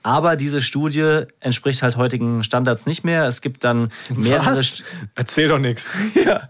Aber 0.02 0.36
diese 0.36 0.62
Studie 0.62 1.22
entspricht 1.40 1.82
halt 1.82 1.96
heutigen 1.96 2.44
Standards 2.44 2.86
nicht 2.86 3.02
mehr. 3.02 3.26
Es 3.26 3.40
gibt 3.40 3.64
dann 3.64 3.90
mehrere, 4.14 4.56
Was? 4.56 4.82
Erzähl 5.16 5.48
doch 5.48 5.58
nichts. 5.58 5.90
ja, 6.24 6.48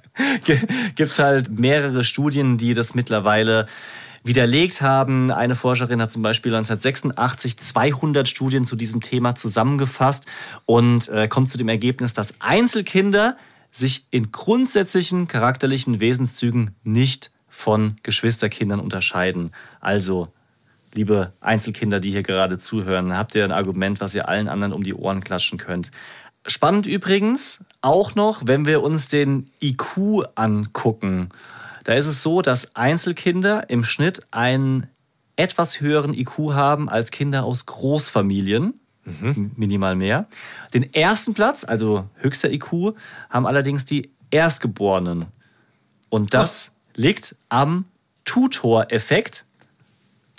gibt 0.95 1.19
halt 1.19 1.59
mehrere 1.59 2.05
Studien, 2.05 2.59
die 2.59 2.75
das 2.75 2.95
mittlerweile 2.95 3.67
widerlegt 4.27 4.83
haben. 4.83 5.31
Eine 5.31 5.55
Forscherin 5.55 6.03
hat 6.03 6.13
zum 6.13 6.23
Beispiel 6.23 6.55
1986 6.55 7.59
200 7.59 8.29
Studien 8.29 8.65
zu 8.65 8.77
diesem 8.77 9.01
Thema 9.01 9.35
zusammengefasst 9.35 10.27
und 10.65 11.09
äh, 11.09 11.29
kommt 11.29 11.51
zu 11.51 11.59
dem 11.59 11.69
Ergebnis, 11.69 12.13
dass 12.13 12.35
Einzelkinder 12.41 13.37
sich 13.71 14.07
in 14.11 14.33
grundsätzlichen 14.33 15.29
charakterlichen 15.29 16.01
Wesenszügen 16.01 16.75
nicht 16.83 17.31
von 17.49 17.97
Geschwisterkindern 18.03 18.81
unterscheiden. 18.81 19.53
Also 19.81 20.29
liebe 20.95 21.33
Einzelkinder, 21.41 22.01
die 22.01 22.11
hier 22.11 22.23
gerade 22.23 22.59
zuhören, 22.59 23.17
habt 23.17 23.35
ihr 23.35 23.45
ein 23.45 23.53
Argument, 23.53 24.01
was 24.01 24.15
ihr 24.15 24.29
allen 24.29 24.49
anderen 24.49 24.73
um 24.73 24.83
die 24.83 24.95
Ohren 24.95 25.23
klatschen 25.23 25.59
könnt. 25.59 25.91
Spannend 26.47 26.87
übrigens 26.87 27.61
auch 27.83 28.15
noch, 28.15 28.43
wenn 28.47 28.67
wir 28.67 28.83
uns 28.83 29.09
den 29.09 29.51
IQ 29.61 30.25
angucken. 30.37 31.31
Da 31.87 31.95
ist 31.95 32.07
es 32.07 32.21
so, 32.21 32.43
dass 32.43 32.75
Einzelkinder 32.75 33.71
im 33.71 33.85
Schnitt 33.85 34.27
einen 34.33 34.89
etwas 35.37 35.81
höheren 35.81 36.15
IQ 36.15 36.53
haben 36.53 36.89
als 36.89 37.13
Kinder 37.13 37.45
aus 37.45 37.65
Großfamilien. 37.65 38.81
Minimal 39.55 39.95
mehr. 39.95 40.27
Den 40.75 40.93
ersten 40.93 41.33
Platz, 41.33 41.63
also 41.63 42.11
höchster 42.17 42.51
IQ, 42.51 42.97
haben 43.31 43.47
allerdings 43.47 43.85
die 43.85 44.11
Erstgeborenen. 44.33 45.27
Und 46.09 46.35
das 46.35 46.73
liegt 46.97 47.37
am 47.51 47.85
Tutor-Effekt, 48.25 49.45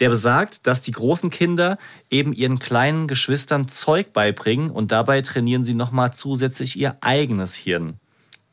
der 0.01 0.09
besagt, 0.09 0.67
dass 0.67 0.81
die 0.81 0.91
großen 0.91 1.29
Kinder 1.29 1.77
eben 2.09 2.33
ihren 2.33 2.59
kleinen 2.59 3.07
Geschwistern 3.07 3.69
Zeug 3.69 4.11
beibringen 4.11 4.69
und 4.69 4.91
dabei 4.91 5.21
trainieren 5.21 5.63
sie 5.63 5.75
nochmal 5.75 6.11
zusätzlich 6.11 6.77
ihr 6.77 6.97
eigenes 6.99 7.55
Hirn. 7.55 8.01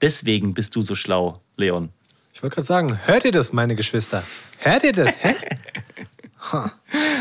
Deswegen 0.00 0.54
bist 0.54 0.76
du 0.76 0.82
so 0.82 0.94
schlau, 0.94 1.40
Leon. 1.56 1.88
Ich 2.34 2.42
wollte 2.42 2.56
gerade 2.56 2.66
sagen, 2.66 2.98
hört 3.06 3.24
ihr 3.24 3.30
das, 3.30 3.52
meine 3.52 3.76
Geschwister? 3.76 4.22
Hört 4.58 4.82
ihr 4.82 4.92
das? 4.92 5.14
Hä? 5.20 5.34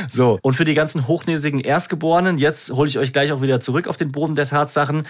So, 0.09 0.37
und 0.41 0.53
für 0.53 0.65
die 0.65 0.73
ganzen 0.73 1.07
hochnäsigen 1.07 1.61
Erstgeborenen, 1.61 2.37
jetzt 2.37 2.71
hole 2.71 2.89
ich 2.89 2.99
euch 2.99 3.13
gleich 3.13 3.31
auch 3.31 3.41
wieder 3.41 3.61
zurück 3.61 3.87
auf 3.87 3.95
den 3.95 4.09
Boden 4.09 4.35
der 4.35 4.45
Tatsachen, 4.45 5.07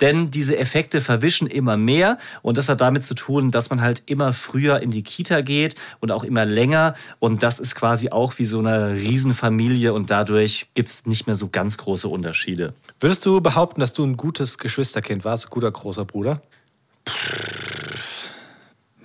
denn 0.00 0.30
diese 0.30 0.58
Effekte 0.58 1.00
verwischen 1.00 1.46
immer 1.46 1.78
mehr 1.78 2.18
und 2.42 2.58
das 2.58 2.68
hat 2.68 2.82
damit 2.82 3.04
zu 3.04 3.14
tun, 3.14 3.50
dass 3.50 3.70
man 3.70 3.80
halt 3.80 4.02
immer 4.04 4.34
früher 4.34 4.82
in 4.82 4.90
die 4.90 5.02
Kita 5.02 5.40
geht 5.40 5.76
und 6.00 6.10
auch 6.10 6.24
immer 6.24 6.44
länger 6.44 6.94
und 7.20 7.42
das 7.42 7.58
ist 7.58 7.74
quasi 7.74 8.10
auch 8.10 8.38
wie 8.38 8.44
so 8.44 8.58
eine 8.58 8.92
Riesenfamilie 8.92 9.94
und 9.94 10.10
dadurch 10.10 10.68
gibt 10.74 10.90
es 10.90 11.06
nicht 11.06 11.26
mehr 11.26 11.36
so 11.36 11.48
ganz 11.48 11.78
große 11.78 12.06
Unterschiede. 12.06 12.74
Würdest 13.00 13.24
du 13.24 13.40
behaupten, 13.40 13.80
dass 13.80 13.94
du 13.94 14.04
ein 14.04 14.18
gutes 14.18 14.58
Geschwisterkind 14.58 15.24
warst, 15.24 15.46
ein 15.46 15.50
guter 15.50 15.70
großer 15.70 16.04
Bruder? 16.04 16.42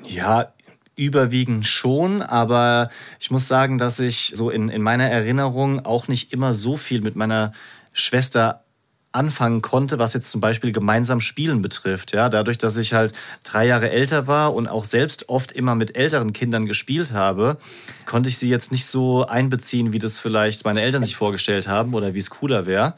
Ja, 0.10 0.54
überwiegend 0.96 1.66
schon, 1.66 2.22
aber 2.22 2.90
ich 3.20 3.32
muss 3.32 3.48
sagen, 3.48 3.78
dass 3.78 4.00
ich 4.00 4.34
so 4.36 4.50
in, 4.50 4.70
in 4.70 4.82
meiner 4.82 5.06
Erinnerung 5.06 5.86
auch 5.86 6.08
nicht 6.08 6.34
immer 6.34 6.54
so 6.54 6.78
viel 6.78 7.02
mit 7.02 7.16
meiner 7.16 7.54
Schwester 7.94 8.66
anfangen 9.12 9.62
konnte, 9.62 9.98
was 9.98 10.14
jetzt 10.14 10.30
zum 10.30 10.42
Beispiel 10.42 10.72
gemeinsam 10.72 11.22
Spielen 11.22 11.62
betrifft. 11.62 12.12
Ja, 12.12 12.30
dadurch, 12.30 12.58
dass 12.58 12.78
ich 12.78 12.94
halt 12.94 13.14
drei 13.44 13.66
Jahre 13.66 13.92
älter 13.92 14.28
war 14.28 14.54
und 14.54 14.68
auch 14.68 14.84
selbst 14.84 15.30
oft 15.30 15.52
immer 15.52 15.74
mit 15.76 15.96
älteren 15.96 16.34
Kindern 16.34 16.66
gespielt 16.66 17.12
habe, 17.12 17.58
konnte 18.06 18.30
ich 18.30 18.38
sie 18.38 18.50
jetzt 18.50 18.72
nicht 18.72 18.86
so 18.86 19.26
einbeziehen, 19.26 19.94
wie 19.94 20.00
das 20.00 20.20
vielleicht 20.20 20.66
meine 20.66 20.82
Eltern 20.82 21.04
sich 21.04 21.16
vorgestellt 21.16 21.68
haben 21.68 21.94
oder 21.94 22.14
wie 22.14 22.20
es 22.20 22.30
cooler 22.30 22.66
wäre. 22.66 22.96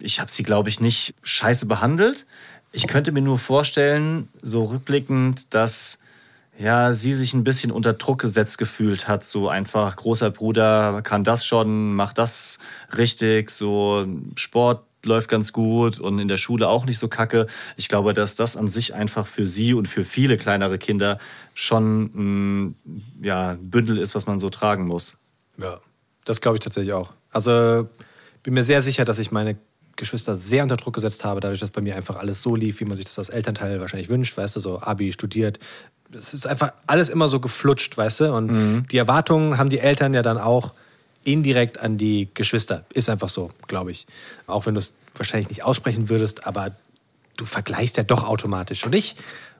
Ich 0.00 0.20
habe 0.20 0.30
sie, 0.30 0.42
glaube 0.42 0.70
ich, 0.70 0.80
nicht 0.80 1.14
scheiße 1.22 1.66
behandelt. 1.66 2.26
Ich 2.72 2.86
könnte 2.86 3.12
mir 3.12 3.22
nur 3.22 3.38
vorstellen, 3.38 4.28
so 4.42 4.64
rückblickend, 4.64 5.54
dass 5.54 5.98
ja, 6.58 6.92
sie 6.92 7.14
sich 7.14 7.34
ein 7.34 7.44
bisschen 7.44 7.70
unter 7.70 7.92
Druck 7.92 8.20
gesetzt 8.20 8.58
gefühlt 8.58 9.06
hat. 9.06 9.24
So 9.24 9.48
einfach, 9.48 9.94
großer 9.94 10.30
Bruder 10.30 11.02
kann 11.02 11.22
das 11.22 11.46
schon, 11.46 11.94
macht 11.94 12.18
das 12.18 12.58
richtig, 12.96 13.50
so 13.50 14.06
Sport 14.34 14.84
läuft 15.04 15.28
ganz 15.28 15.52
gut 15.52 16.00
und 16.00 16.18
in 16.18 16.26
der 16.26 16.36
Schule 16.36 16.68
auch 16.68 16.84
nicht 16.84 16.98
so 16.98 17.06
kacke. 17.06 17.46
Ich 17.76 17.88
glaube, 17.88 18.12
dass 18.12 18.34
das 18.34 18.56
an 18.56 18.66
sich 18.66 18.94
einfach 18.94 19.28
für 19.28 19.46
sie 19.46 19.72
und 19.72 19.86
für 19.86 20.02
viele 20.02 20.36
kleinere 20.36 20.76
Kinder 20.78 21.18
schon 21.54 22.02
ein 22.72 22.76
ja, 23.22 23.50
ein 23.50 23.70
Bündel 23.70 23.96
ist, 23.96 24.16
was 24.16 24.26
man 24.26 24.40
so 24.40 24.50
tragen 24.50 24.86
muss. 24.86 25.16
Ja, 25.56 25.80
das 26.24 26.40
glaube 26.40 26.56
ich 26.56 26.64
tatsächlich 26.64 26.92
auch. 26.92 27.12
Also 27.30 27.88
bin 28.42 28.54
mir 28.54 28.64
sehr 28.64 28.80
sicher, 28.80 29.04
dass 29.04 29.20
ich 29.20 29.30
meine 29.30 29.56
Geschwister 29.98 30.36
sehr 30.36 30.62
unter 30.62 30.78
Druck 30.78 30.94
gesetzt 30.94 31.24
habe, 31.24 31.40
dadurch, 31.40 31.60
dass 31.60 31.70
bei 31.70 31.82
mir 31.82 31.96
einfach 31.96 32.16
alles 32.16 32.42
so 32.42 32.56
lief, 32.56 32.80
wie 32.80 32.86
man 32.86 32.96
sich 32.96 33.04
das 33.04 33.18
als 33.18 33.28
Elternteil 33.28 33.80
wahrscheinlich 33.80 34.08
wünscht, 34.08 34.36
weißt 34.36 34.56
du, 34.56 34.60
so 34.60 34.80
Abi, 34.80 35.12
studiert. 35.12 35.58
Es 36.12 36.32
ist 36.32 36.46
einfach 36.46 36.72
alles 36.86 37.10
immer 37.10 37.28
so 37.28 37.38
geflutscht, 37.38 37.96
weißt 37.96 38.20
du, 38.20 38.32
und 38.32 38.86
die 38.90 38.96
Erwartungen 38.96 39.58
haben 39.58 39.68
die 39.68 39.80
Eltern 39.80 40.14
ja 40.14 40.22
dann 40.22 40.38
auch 40.38 40.72
indirekt 41.24 41.78
an 41.78 41.98
die 41.98 42.28
Geschwister. 42.32 42.86
Ist 42.94 43.10
einfach 43.10 43.28
so, 43.28 43.50
glaube 43.66 43.90
ich. 43.90 44.06
Auch 44.46 44.64
wenn 44.64 44.74
du 44.74 44.80
es 44.80 44.94
wahrscheinlich 45.14 45.50
nicht 45.50 45.64
aussprechen 45.64 46.08
würdest, 46.08 46.46
aber 46.46 46.74
du 47.36 47.44
vergleichst 47.44 47.98
ja 47.98 48.04
doch 48.04 48.24
automatisch. 48.24 48.86
Und 48.86 48.94
ich 48.94 49.16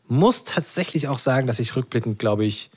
muss 0.06 0.44
tatsächlich 0.44 1.08
auch 1.08 1.18
sagen, 1.18 1.46
dass 1.46 1.58
ich 1.58 1.76
rückblickend, 1.76 2.18
glaube 2.18 2.46
ich, 2.46 2.70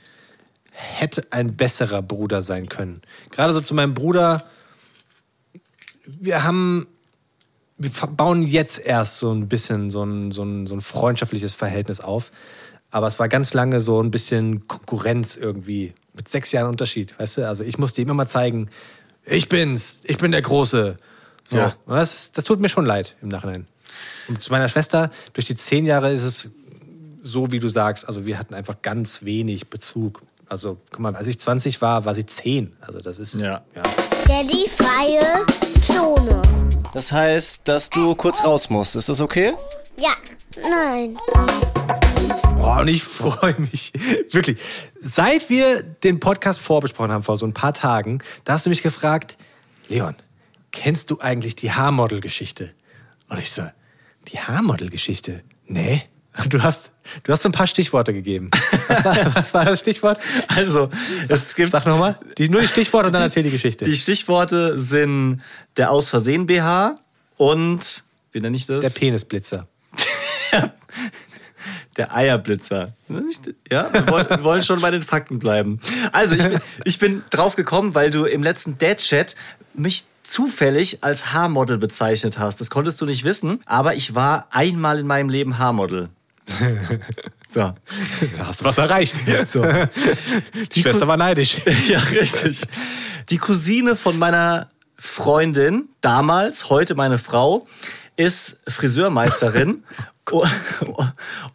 hätte 0.72 1.26
ein 1.30 1.56
besserer 1.56 2.02
Bruder 2.02 2.42
sein 2.42 2.68
können. 2.68 3.02
Gerade 3.30 3.54
so 3.54 3.60
zu 3.60 3.74
meinem 3.74 3.94
Bruder, 3.94 4.46
wir 6.04 6.44
haben, 6.44 6.86
wir 7.82 7.90
bauen 8.08 8.42
jetzt 8.42 8.78
erst 8.78 9.18
so 9.18 9.32
ein 9.32 9.48
bisschen 9.48 9.90
so 9.90 10.02
ein, 10.02 10.32
so 10.32 10.42
ein, 10.42 10.66
so 10.66 10.74
ein 10.74 10.80
freundschaftliches 10.80 11.54
Verhältnis 11.54 12.00
auf. 12.00 12.30
Aber 12.90 13.06
es 13.06 13.18
war 13.18 13.28
ganz 13.28 13.54
lange 13.54 13.80
so 13.80 14.02
ein 14.02 14.10
bisschen 14.10 14.68
Konkurrenz 14.68 15.36
irgendwie. 15.36 15.94
Mit 16.14 16.30
sechs 16.30 16.52
Jahren 16.52 16.68
Unterschied, 16.68 17.18
weißt 17.18 17.38
du? 17.38 17.48
Also 17.48 17.64
ich 17.64 17.78
musste 17.78 18.02
ihm 18.02 18.10
immer 18.10 18.28
zeigen, 18.28 18.68
ich 19.24 19.48
bin's, 19.48 20.02
ich 20.04 20.18
bin 20.18 20.30
der 20.30 20.42
Große. 20.42 20.96
So. 21.48 21.56
Ja. 21.56 21.74
Und 21.86 21.96
das, 21.96 22.32
das 22.32 22.44
tut 22.44 22.60
mir 22.60 22.68
schon 22.68 22.84
leid 22.84 23.16
im 23.22 23.28
Nachhinein. 23.28 23.66
Und 24.28 24.42
zu 24.42 24.52
meiner 24.52 24.68
Schwester, 24.68 25.10
durch 25.32 25.46
die 25.46 25.56
zehn 25.56 25.86
Jahre 25.86 26.12
ist 26.12 26.24
es 26.24 26.50
so, 27.22 27.52
wie 27.52 27.60
du 27.60 27.68
sagst. 27.68 28.06
Also 28.06 28.26
wir 28.26 28.38
hatten 28.38 28.54
einfach 28.54 28.82
ganz 28.82 29.22
wenig 29.22 29.70
Bezug. 29.70 30.22
Also, 30.48 30.78
guck 30.90 31.00
mal, 31.00 31.16
als 31.16 31.28
ich 31.28 31.40
20 31.40 31.80
war, 31.80 32.04
war 32.04 32.14
sie 32.14 32.26
10. 32.26 32.72
Also 32.80 32.98
das 32.98 33.18
ist. 33.18 33.40
Ja. 33.40 33.64
ja. 33.74 33.82
Daddy 34.26 34.68
freie 34.68 35.46
Zone. 35.80 36.51
Das 36.92 37.10
heißt, 37.10 37.66
dass 37.66 37.88
du 37.90 38.14
kurz 38.14 38.44
raus 38.44 38.68
musst. 38.68 38.96
Ist 38.96 39.08
das 39.08 39.20
okay? 39.20 39.54
Ja, 39.98 40.12
nein. 40.60 41.16
Oh, 42.60 42.80
und 42.80 42.88
ich 42.88 43.02
freue 43.02 43.58
mich. 43.58 43.92
Wirklich. 44.30 44.60
Seit 45.00 45.48
wir 45.48 45.82
den 45.82 46.20
Podcast 46.20 46.60
vorbesprochen 46.60 47.10
haben, 47.10 47.22
vor 47.22 47.38
so 47.38 47.46
ein 47.46 47.54
paar 47.54 47.72
Tagen, 47.74 48.22
da 48.44 48.52
hast 48.54 48.66
du 48.66 48.70
mich 48.70 48.82
gefragt, 48.82 49.36
Leon, 49.88 50.14
kennst 50.70 51.10
du 51.10 51.18
eigentlich 51.18 51.56
die 51.56 51.72
Haarmodel-Geschichte? 51.72 52.72
Und 53.28 53.38
ich 53.38 53.50
so, 53.50 53.62
Die 54.28 54.38
Haarmodel-Geschichte? 54.38 55.42
Nee. 55.66 56.02
Du 56.48 56.62
hast, 56.62 56.92
du 57.24 57.32
hast 57.32 57.44
ein 57.44 57.52
paar 57.52 57.66
Stichworte 57.66 58.14
gegeben. 58.14 58.50
Was 58.88 59.04
war, 59.04 59.16
was 59.34 59.54
war 59.54 59.64
das 59.66 59.80
Stichwort? 59.80 60.18
Also, 60.48 60.88
es 61.28 61.54
gibt 61.54 61.70
Sag 61.70 61.84
nochmal. 61.84 62.18
Die, 62.38 62.48
nur 62.48 62.62
die 62.62 62.68
Stichworte 62.68 63.08
und 63.08 63.12
dann 63.12 63.22
erzähl 63.22 63.42
die 63.42 63.50
Geschichte. 63.50 63.84
Die 63.84 63.96
Stichworte 63.96 64.78
sind 64.78 65.42
der 65.76 65.90
Aus 65.90 66.08
Versehen 66.08 66.46
BH 66.46 66.98
und, 67.36 68.04
wie 68.32 68.40
nenne 68.40 68.56
ich 68.56 68.66
das? 68.66 68.80
Der 68.80 68.90
Penisblitzer. 68.90 69.66
Der 71.98 72.14
Eierblitzer. 72.16 72.94
Ja, 73.70 73.92
wir 73.92 74.08
wollen, 74.08 74.26
wir 74.30 74.44
wollen 74.44 74.62
schon 74.62 74.80
bei 74.80 74.90
den 74.90 75.02
Fakten 75.02 75.38
bleiben. 75.38 75.78
Also, 76.10 76.34
ich 76.34 76.42
bin, 76.42 76.60
ich 76.84 76.98
bin 76.98 77.22
drauf 77.28 77.54
gekommen, 77.54 77.94
weil 77.94 78.10
du 78.10 78.24
im 78.24 78.42
letzten 78.42 78.78
Dad-Chat 78.78 79.36
mich 79.74 80.06
zufällig 80.22 81.04
als 81.04 81.34
Haarmodel 81.34 81.76
bezeichnet 81.76 82.38
hast. 82.38 82.62
Das 82.62 82.70
konntest 82.70 82.98
du 83.02 83.04
nicht 83.06 83.24
wissen, 83.24 83.60
aber 83.66 83.94
ich 83.94 84.14
war 84.14 84.46
einmal 84.50 85.00
in 85.00 85.06
meinem 85.06 85.28
Leben 85.28 85.58
Haarmodel. 85.58 86.08
So. 87.48 87.60
Da 87.60 88.46
hast 88.46 88.60
du 88.60 88.64
was 88.64 88.78
erreicht. 88.78 89.16
so. 89.46 89.62
Die 90.74 90.80
Schwester 90.80 91.06
war 91.06 91.16
neidisch. 91.16 91.60
Ja, 91.88 91.98
richtig. 91.98 92.62
Die 93.28 93.38
Cousine 93.38 93.94
von 93.94 94.18
meiner 94.18 94.70
Freundin, 94.96 95.88
damals, 96.00 96.70
heute 96.70 96.94
meine 96.94 97.18
Frau, 97.18 97.66
ist 98.16 98.58
Friseurmeisterin. 98.68 99.84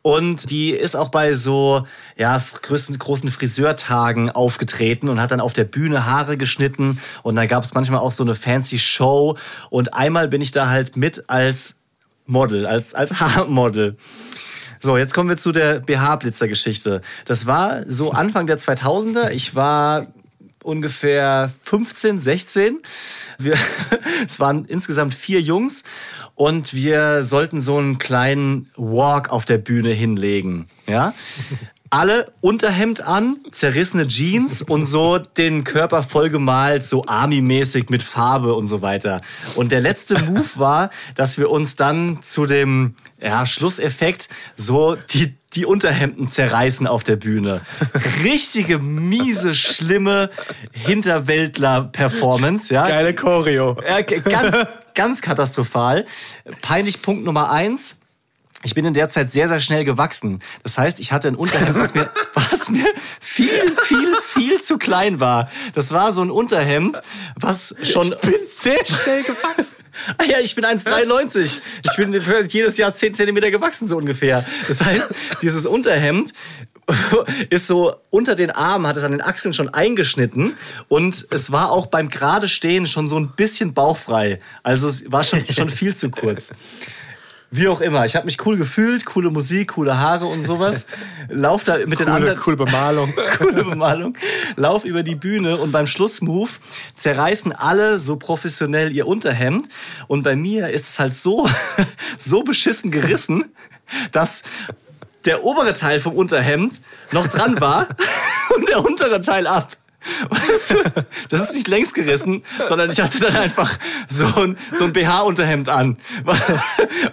Und 0.01 0.49
die 0.49 0.71
ist 0.71 0.95
auch 0.95 1.09
bei 1.09 1.33
so 1.33 1.87
ja, 2.17 2.41
größten, 2.61 2.99
großen 2.99 3.31
Friseurtagen 3.31 4.29
aufgetreten 4.29 5.07
und 5.07 5.21
hat 5.21 5.31
dann 5.31 5.39
auf 5.39 5.53
der 5.53 5.63
Bühne 5.63 6.05
Haare 6.05 6.37
geschnitten. 6.37 6.99
Und 7.23 7.37
da 7.37 7.45
gab 7.45 7.63
es 7.63 7.73
manchmal 7.73 8.01
auch 8.01 8.11
so 8.11 8.23
eine 8.23 8.35
fancy 8.35 8.77
Show. 8.77 9.37
Und 9.69 9.93
einmal 9.93 10.27
bin 10.27 10.41
ich 10.41 10.51
da 10.51 10.69
halt 10.69 10.97
mit 10.97 11.29
als 11.29 11.75
Model, 12.25 12.65
als, 12.65 12.93
als 12.93 13.19
Haarmodel. 13.19 13.97
So, 14.80 14.97
jetzt 14.97 15.13
kommen 15.13 15.30
wir 15.30 15.38
zu 15.38 15.51
der 15.51 15.80
BH-Blitzer-Geschichte. 15.80 17.01
Das 17.25 17.45
war 17.45 17.84
so 17.88 18.11
Anfang 18.13 18.47
der 18.47 18.57
2000er. 18.57 19.32
Ich 19.32 19.55
war 19.55 20.07
ungefähr 20.63 21.51
15, 21.63 22.19
16. 22.19 22.80
Wir, 23.38 23.55
es 24.25 24.39
waren 24.39 24.65
insgesamt 24.65 25.13
vier 25.13 25.41
Jungs 25.41 25.84
und 26.36 26.73
wir 26.73 27.23
sollten 27.23 27.61
so 27.61 27.78
einen 27.78 27.97
kleinen 27.97 28.69
Walk 28.75 29.30
auf 29.30 29.45
der 29.45 29.57
Bühne 29.57 29.91
hinlegen. 29.91 30.67
Ja? 30.86 31.13
Alle 31.89 32.33
Unterhemd 32.41 33.01
an, 33.01 33.38
zerrissene 33.51 34.07
Jeans 34.07 34.61
und 34.61 34.85
so 34.85 35.19
den 35.19 35.63
Körper 35.63 36.03
vollgemalt, 36.03 36.83
so 36.83 37.05
Army-mäßig 37.05 37.89
mit 37.89 38.03
Farbe 38.03 38.55
und 38.55 38.67
so 38.67 38.81
weiter. 38.81 39.21
Und 39.55 39.71
der 39.71 39.79
letzte 39.79 40.19
Move 40.25 40.49
war, 40.55 40.89
dass 41.15 41.38
wir 41.38 41.49
uns 41.49 41.75
dann 41.75 42.19
zu 42.23 42.45
dem 42.45 42.95
ja, 43.21 43.45
Schlusseffekt 43.45 44.27
so 44.55 44.95
die, 44.95 45.35
die 45.53 45.65
Unterhemden 45.65 46.29
zerreißen 46.29 46.88
auf 46.88 47.03
der 47.03 47.15
Bühne. 47.15 47.61
Richtige, 48.23 48.79
miese, 48.79 49.53
schlimme 49.53 50.29
Hinterwäldler-Performance. 50.71 52.73
Ja? 52.73 52.88
Geile 52.88 53.15
Choreo. 53.15 53.77
Ja, 53.88 54.01
ganz, 54.01 54.57
ganz 54.93 55.21
katastrophal. 55.21 56.05
Peinlich 56.61 57.01
Punkt 57.01 57.23
Nummer 57.23 57.49
eins. 57.49 57.97
Ich 58.64 58.74
bin 58.74 58.86
in 58.86 58.93
der 58.93 59.08
Zeit 59.10 59.30
sehr, 59.30 59.47
sehr 59.47 59.60
schnell 59.60 59.86
gewachsen. 59.86 60.41
Das 60.64 60.78
heißt, 60.78 60.99
ich 60.99 61.12
hatte 61.12 61.28
ein 61.28 61.36
Unterhemd, 61.36 61.78
was 61.78 61.93
mir, 61.93 62.10
was 62.34 62.70
mir 62.70 62.88
viel, 63.20 63.76
viel, 63.84 64.14
viel 64.34 64.62
zu 64.62 64.78
klein 64.78 65.20
war. 65.20 65.49
Das 65.74 65.91
war 65.91 66.12
so 66.12 66.22
ein 66.22 66.32
Unterhemd, 66.32 67.01
was 67.36 67.76
schon... 67.84 68.14
Ich 68.14 68.20
bin 68.22 68.34
sehr 68.60 68.86
schnell 68.86 69.24
gewachsen. 69.24 69.76
Ah 70.20 70.26
ja, 70.26 70.39
ich 70.39 70.53
bin 70.53 70.64
1,93. 70.64 71.60
Ich 71.84 71.95
bin 71.97 72.14
jedes 72.49 72.78
Jahr 72.78 72.93
10 72.93 73.16
Zentimeter 73.16 73.49
gewachsen, 73.49 73.88
so 73.88 73.97
ungefähr. 73.97 74.45
Das 74.68 74.80
heißt, 74.80 75.10
dieses 75.41 75.66
Unterhemd 75.66 76.34
ist 77.49 77.68
so 77.68 77.95
unter 78.10 78.36
den 78.36 78.51
Armen, 78.51 78.88
hat 78.88 78.95
es 78.95 79.03
an 79.03 79.12
den 79.12 79.22
Achseln 79.22 79.53
schon 79.53 79.70
eingeschnitten 79.70 80.55
und 80.88 81.28
es 81.32 81.51
war 81.51 81.72
auch 81.72 81.88
beim 81.88 82.10
gerade 82.10 82.47
Stehen 82.47 82.86
schon 82.86 83.08
so 83.08 83.20
ein 83.20 83.30
bisschen 83.30 83.74
bauchfrei. 83.74 84.39
Also 84.64 84.88
es 84.88 85.12
war 85.12 85.24
schon, 85.24 85.43
schon 85.51 85.70
viel 85.70 85.95
zu 85.95 86.10
kurz. 86.10 86.51
Wie 87.49 87.69
auch 87.69 87.79
immer, 87.79 88.03
ich 88.03 88.17
habe 88.17 88.25
mich 88.25 88.45
cool 88.45 88.57
gefühlt, 88.57 89.05
coole 89.05 89.29
Musik, 89.29 89.73
coole 89.75 89.97
Haare 89.97 90.25
und 90.25 90.43
sowas. 90.43 90.85
Lauf 91.29 91.63
da 91.63 91.77
mit 91.77 91.99
den 91.99 92.07
Coole, 92.07 92.11
anderen 92.11 92.39
coole 92.39 92.57
Bemalung. 92.57 93.13
coole 93.37 93.63
Bemalung. 93.63 94.17
Lauf 94.57 94.83
über 94.83 95.01
die 95.01 95.15
Bühne 95.15 95.55
und 95.57 95.71
beim 95.71 95.87
Schlussmove 95.87 96.59
zerreißen 96.95 97.53
alle 97.53 97.99
so 97.99 98.17
professionell 98.17 98.91
ihr 98.91 99.07
Unterhemd. 99.07 99.69
Und 100.07 100.23
bei 100.23 100.35
mir 100.35 100.69
ist 100.71 100.89
es 100.89 100.99
halt 100.99 101.13
so, 101.13 101.49
so 102.17 102.43
beschissen 102.43 102.91
gerissen, 102.91 103.45
dass 104.11 104.43
der 105.23 105.45
obere 105.45 105.71
Teil 105.71 106.01
vom 106.01 106.15
Unterhemd 106.15 106.81
noch 107.11 107.27
dran 107.27 107.61
war 107.61 107.87
und 108.55 108.67
der 108.67 108.83
untere 108.83 109.21
Teil 109.21 109.47
ab. 109.47 109.77
Das, 111.29 111.41
ist 111.41 111.53
nicht 111.53 111.67
längs 111.67 111.93
gerissen, 111.93 112.43
sondern 112.67 112.89
ich 112.89 112.99
hatte 113.01 113.19
dann 113.19 113.35
einfach 113.35 113.77
so 114.07 114.25
ein, 114.41 114.57
so 114.77 114.85
ein 114.85 114.93
BH-Unterhemd 114.93 115.69
an, 115.69 115.97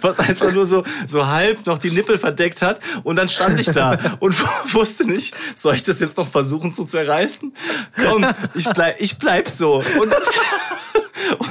was- 0.01 0.19
einfach 0.19 0.51
nur 0.53 0.65
so, 0.65 0.83
so 1.07 1.27
halb 1.27 1.65
noch 1.65 1.77
die 1.77 1.91
Nippel 1.91 2.17
verdeckt 2.17 2.61
hat. 2.61 2.79
Und 3.03 3.17
dann 3.17 3.27
stand 3.27 3.59
ich 3.59 3.67
da 3.67 3.99
und 4.19 4.35
wusste 4.73 5.05
nicht, 5.05 5.35
soll 5.55 5.75
ich 5.75 5.83
das 5.83 5.99
jetzt 5.99 6.17
noch 6.17 6.29
versuchen 6.29 6.73
zu 6.73 6.85
zerreißen? 6.85 7.53
Komm, 7.95 8.25
ich 8.53 8.69
bleib, 8.69 8.99
ich 9.01 9.17
bleib 9.17 9.49
so. 9.49 9.83
Und, 9.99 10.13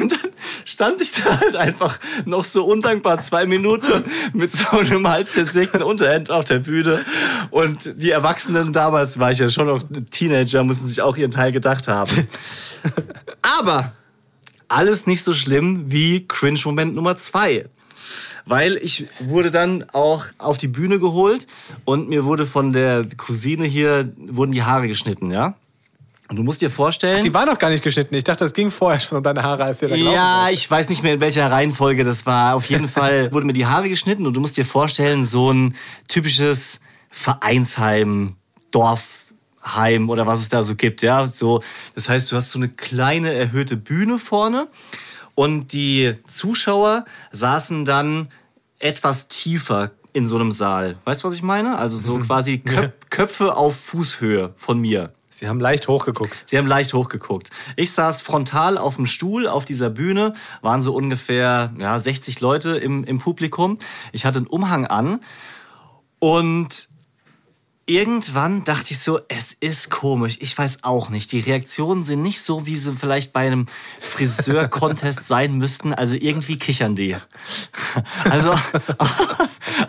und 0.01 0.19
stand 0.65 1.01
ich 1.01 1.13
da 1.13 1.41
halt 1.41 1.57
einfach 1.57 1.99
noch 2.25 2.45
so 2.45 2.65
undankbar 2.65 3.19
zwei 3.19 3.47
Minuten 3.47 4.05
mit 4.33 4.53
so 4.53 4.79
einem 4.79 5.09
halb 5.09 5.31
zersägten 5.31 5.83
Unterhemd 5.83 6.31
auf 6.31 6.45
der 6.45 6.59
Bühne. 6.59 7.05
Und 7.51 8.03
die 8.03 8.11
Erwachsenen 8.11 8.73
damals, 8.73 9.19
war 9.19 9.31
ich 9.31 9.39
ja 9.39 9.49
schon 9.49 9.67
noch 9.67 9.83
Teenager, 10.11 10.65
mussten 10.65 10.89
sich 10.89 11.03
auch 11.03 11.17
ihren 11.17 11.31
Teil 11.31 11.53
gedacht 11.53 11.89
haben. 11.89 12.29
Aber 13.43 13.93
alles 14.69 15.07
nicht 15.07 15.23
so 15.23 15.35
schlimm 15.35 15.91
wie 15.91 16.27
Cringe-Moment 16.27 16.95
Nummer 16.95 17.17
zwei. 17.17 17.67
Weil 18.47 18.77
ich 18.77 19.07
wurde 19.21 19.51
dann 19.51 19.87
auch 19.93 20.27
auf 20.37 20.59
die 20.59 20.69
Bühne 20.69 20.99
geholt 20.99 21.47
und 21.87 22.09
mir 22.09 22.25
wurde 22.27 22.47
von 22.47 22.73
der 22.73 23.07
Cousine 23.17 23.65
hier, 23.65 24.13
wurden 24.19 24.53
die 24.53 24.63
Haare 24.63 24.87
geschnitten, 24.87 25.31
ja? 25.31 25.55
Und 26.29 26.37
du 26.37 26.43
musst 26.43 26.63
dir 26.63 26.71
vorstellen. 26.71 27.23
Die 27.23 27.35
war 27.35 27.45
noch 27.45 27.59
gar 27.59 27.71
nicht 27.71 27.83
geschnitten. 27.83 28.15
Ich 28.15 28.25
dachte, 28.25 28.45
es 28.45 28.55
ging 28.55 28.71
vorher 28.71 28.99
schon 28.99 29.19
um 29.19 29.23
deine 29.23 29.43
Haare, 29.43 29.65
als 29.65 29.79
dir 29.79 29.89
da 29.89 29.95
Ja, 29.95 30.49
ich 30.49 30.71
weiß 30.71 30.89
nicht 30.89 31.03
mehr, 31.03 31.15
in 31.15 31.21
welcher 31.21 31.51
Reihenfolge 31.51 32.03
das 32.03 32.25
war. 32.25 32.55
Auf 32.55 32.65
jeden 32.67 32.89
Fall 32.91 33.31
wurden 33.33 33.47
mir 33.47 33.53
die 33.53 33.67
Haare 33.67 33.89
geschnitten 33.89 34.27
und 34.27 34.35
du 34.35 34.41
musst 34.41 34.57
dir 34.57 34.65
vorstellen, 34.65 35.23
so 35.23 35.53
ein 35.53 35.75
typisches 36.09 36.81
Vereinsheim, 37.11 38.37
Dorfheim 38.71 40.09
oder 40.09 40.27
was 40.27 40.41
es 40.41 40.49
da 40.49 40.63
so 40.63 40.75
gibt. 40.75 41.03
Ja, 41.03 41.27
so, 41.27 41.63
das 41.95 42.09
heißt, 42.09 42.33
du 42.33 42.37
hast 42.37 42.51
so 42.51 42.59
eine 42.59 42.71
kleine 42.71 43.33
erhöhte 43.35 43.77
Bühne 43.77 44.19
vorne 44.19 44.69
und 45.35 45.73
die 45.73 46.15
Zuschauer 46.27 47.05
saßen 47.33 47.85
dann 47.85 48.29
etwas 48.79 49.29
tiefer 49.29 49.91
in 50.13 50.29
so 50.29 50.37
einem 50.37 50.53
Saal. 50.53 50.97
Weißt 51.05 51.23
du, 51.23 51.29
was 51.29 51.35
ich 51.35 51.43
meine? 51.43 51.77
Also 51.77 51.97
so 51.97 52.19
quasi 52.19 52.59
Köp 52.59 53.11
Köpfe 53.11 53.57
auf 53.57 53.77
Fußhöhe 53.77 54.55
von 54.57 54.79
mir. 54.79 55.13
Sie 55.39 55.49
haben 55.49 55.61
leicht 55.61 55.89
hochgeguckt. 55.89 56.33
Sie 56.45 56.57
haben 56.59 56.67
leicht 56.67 56.95
hochgeguckt. 56.95 57.51
Ich 57.77 57.93
saß 57.93 58.23
frontal 58.23 58.79
auf 58.79 58.97
dem 58.97 59.07
Stuhl 59.07 59.49
auf 59.49 59.65
dieser 59.65 59.91
Bühne, 59.91 60.35
waren 60.63 60.81
so 60.81 60.95
ungefähr 60.95 61.73
ja, 61.79 61.99
60 61.99 62.41
Leute 62.41 62.77
im, 62.77 63.05
im 63.05 63.19
Publikum. 63.19 63.79
Ich 64.13 64.25
hatte 64.25 64.39
einen 64.39 64.47
Umhang 64.47 64.87
an 64.87 65.21
und 66.19 66.89
irgendwann 67.87 68.65
dachte 68.65 68.93
ich 68.93 69.01
so, 69.01 69.21
es 69.29 69.53
ist 69.53 69.91
komisch. 69.91 70.39
Ich 70.41 70.57
weiß 70.57 70.79
auch 70.83 71.11
nicht. 71.11 71.33
Die 71.33 71.41
Reaktionen 71.41 72.05
sind 72.05 72.23
nicht 72.23 72.41
so, 72.41 72.67
wie 72.67 72.77
sie 72.77 72.97
vielleicht 72.97 73.33
bei 73.33 73.47
einem 73.47 73.67
Friseur-Contest 74.01 75.25
sein 75.29 75.59
müssten. 75.59 75.93
Also 75.93 76.15
irgendwie 76.15 76.57
kichern 76.57 76.97
die. 76.97 77.17
Also 78.25 78.59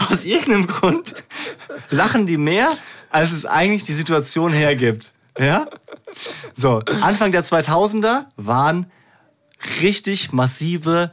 aus 0.09 0.25
irgendeinem 0.25 0.67
Grund 0.67 1.13
lachen 1.89 2.27
die 2.27 2.37
mehr, 2.37 2.69
als 3.09 3.31
es 3.31 3.45
eigentlich 3.45 3.83
die 3.83 3.93
Situation 3.93 4.51
hergibt. 4.51 5.14
Ja? 5.37 5.67
So, 6.53 6.79
Anfang 7.01 7.31
der 7.31 7.43
2000er 7.43 8.25
waren 8.37 8.91
richtig 9.81 10.31
massive 10.31 11.11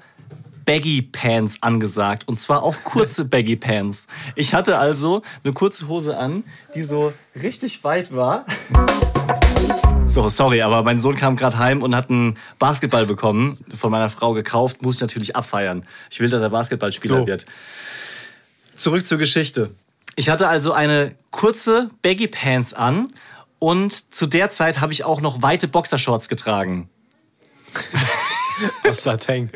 Baggy 0.65 1.03
Pants 1.03 1.59
angesagt. 1.61 2.29
Und 2.29 2.39
zwar 2.39 2.63
auch 2.63 2.77
kurze 2.85 3.25
Baggy 3.25 3.57
Pants. 3.57 4.07
Ich 4.37 4.55
hatte 4.55 4.79
also 4.79 5.23
eine 5.43 5.53
kurze 5.53 5.89
Hose 5.89 6.17
an, 6.17 6.45
die 6.75 6.83
so 6.83 7.13
richtig 7.41 7.83
weit 7.85 8.15
war. 8.15 8.47
So, 10.07 10.29
sorry, 10.29 10.61
aber 10.63 10.83
mein 10.83 11.01
Sohn 11.01 11.17
kam 11.17 11.37
gerade 11.37 11.59
heim 11.59 11.83
und 11.83 11.97
hat 11.97 12.11
einen 12.11 12.37
Basketball 12.59 13.07
bekommen, 13.07 13.65
von 13.75 13.91
meiner 13.91 14.11
Frau 14.11 14.35
gekauft, 14.35 14.83
muss 14.83 14.97
ich 14.97 15.01
natürlich 15.01 15.35
abfeiern. 15.35 15.87
Ich 16.11 16.21
will, 16.21 16.29
dass 16.29 16.43
er 16.43 16.51
Basketballspieler 16.51 17.21
So. 17.21 17.27
wird. 17.27 17.47
Zurück 18.77 19.07
zur 19.07 19.19
Geschichte. 19.19 19.71
Ich 20.15 20.29
hatte 20.29 20.49
also 20.49 20.73
eine 20.73 21.15
kurze 21.31 21.91
Baggy 22.03 22.29
Pants 22.29 22.75
an 22.75 23.13
und 23.63 24.13
zu 24.13 24.27
der 24.27 24.51
Zeit 24.51 24.81
habe 24.81 24.93
ich 24.93 25.05
auch 25.05 25.21
noch 25.21 25.41
weite 25.41 25.69
Boxershorts 25.69 26.29
getragen. 26.29 26.91
Aus 28.89 29.05
Sateng. 29.05 29.51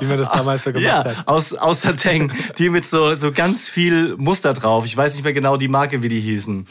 Wie 0.00 0.04
man 0.06 0.18
das 0.18 0.28
damals 0.30 0.64
so 0.64 0.72
gemacht 0.72 0.84
Ja, 0.84 1.04
hat. 1.04 1.28
aus, 1.28 1.54
aus 1.54 1.82
Sateng. 1.82 2.32
Die 2.58 2.70
mit 2.70 2.84
so, 2.84 3.14
so 3.14 3.30
ganz 3.30 3.68
viel 3.68 4.16
Muster 4.16 4.52
drauf. 4.52 4.84
Ich 4.84 4.96
weiß 4.96 5.14
nicht 5.14 5.22
mehr 5.22 5.32
genau 5.32 5.56
die 5.56 5.68
Marke, 5.68 6.02
wie 6.02 6.08
die 6.08 6.18
hießen. 6.20 6.66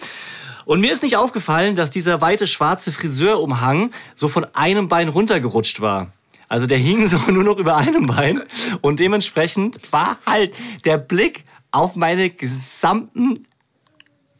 Und 0.65 0.81
mir 0.81 0.91
ist 0.91 1.01
nicht 1.01 1.15
aufgefallen, 1.15 1.77
dass 1.77 1.91
dieser 1.91 2.19
weite 2.19 2.45
schwarze 2.45 2.91
Friseurumhang 2.91 3.91
so 4.13 4.27
von 4.27 4.45
einem 4.53 4.89
Bein 4.89 5.07
runtergerutscht 5.07 5.79
war. 5.79 6.11
Also 6.49 6.67
der 6.67 6.77
hing 6.77 7.07
so 7.07 7.17
nur 7.31 7.45
noch 7.45 7.57
über 7.57 7.77
einem 7.77 8.07
Bein. 8.07 8.43
Und 8.81 8.99
dementsprechend 8.99 9.93
war 9.93 10.17
halt 10.25 10.53
der 10.83 10.97
Blick 10.97 11.45
auf 11.71 11.95
meine 11.95 12.29
gesamten 12.29 13.47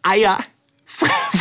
Eier 0.03 0.37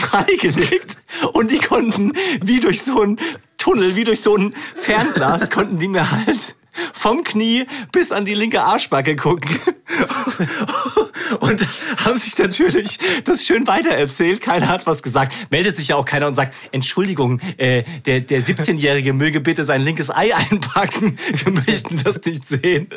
freigelegt. 0.04 0.96
Und 1.32 1.50
die 1.50 1.58
konnten 1.58 2.12
wie 2.42 2.60
durch 2.60 2.82
so 2.82 3.02
ein 3.02 3.18
Tunnel, 3.58 3.96
wie 3.96 4.04
durch 4.04 4.20
so 4.20 4.36
ein 4.36 4.54
Fernglas, 4.76 5.50
konnten 5.50 5.78
die 5.78 5.88
mir 5.88 6.10
halt 6.10 6.54
vom 6.92 7.24
Knie 7.24 7.66
bis 7.92 8.12
an 8.12 8.24
die 8.24 8.34
linke 8.34 8.62
Arschbacke 8.62 9.16
gucken. 9.16 9.48
Und 11.40 11.66
haben 12.04 12.18
sich 12.18 12.36
natürlich 12.38 12.98
das 13.24 13.44
schön 13.44 13.66
weitererzählt. 13.66 14.40
Keiner 14.40 14.68
hat 14.68 14.86
was 14.86 15.02
gesagt. 15.02 15.34
Meldet 15.50 15.76
sich 15.76 15.88
ja 15.88 15.96
auch 15.96 16.04
keiner 16.04 16.26
und 16.26 16.34
sagt, 16.34 16.54
Entschuldigung, 16.72 17.40
äh, 17.56 17.84
der, 18.06 18.20
der 18.20 18.42
17-Jährige 18.42 19.12
möge 19.12 19.40
bitte 19.40 19.64
sein 19.64 19.82
linkes 19.82 20.10
Ei 20.10 20.34
einpacken. 20.50 21.18
Wir 21.32 21.52
möchten 21.52 21.96
das 22.02 22.24
nicht 22.24 22.46
sehen. 22.46 22.88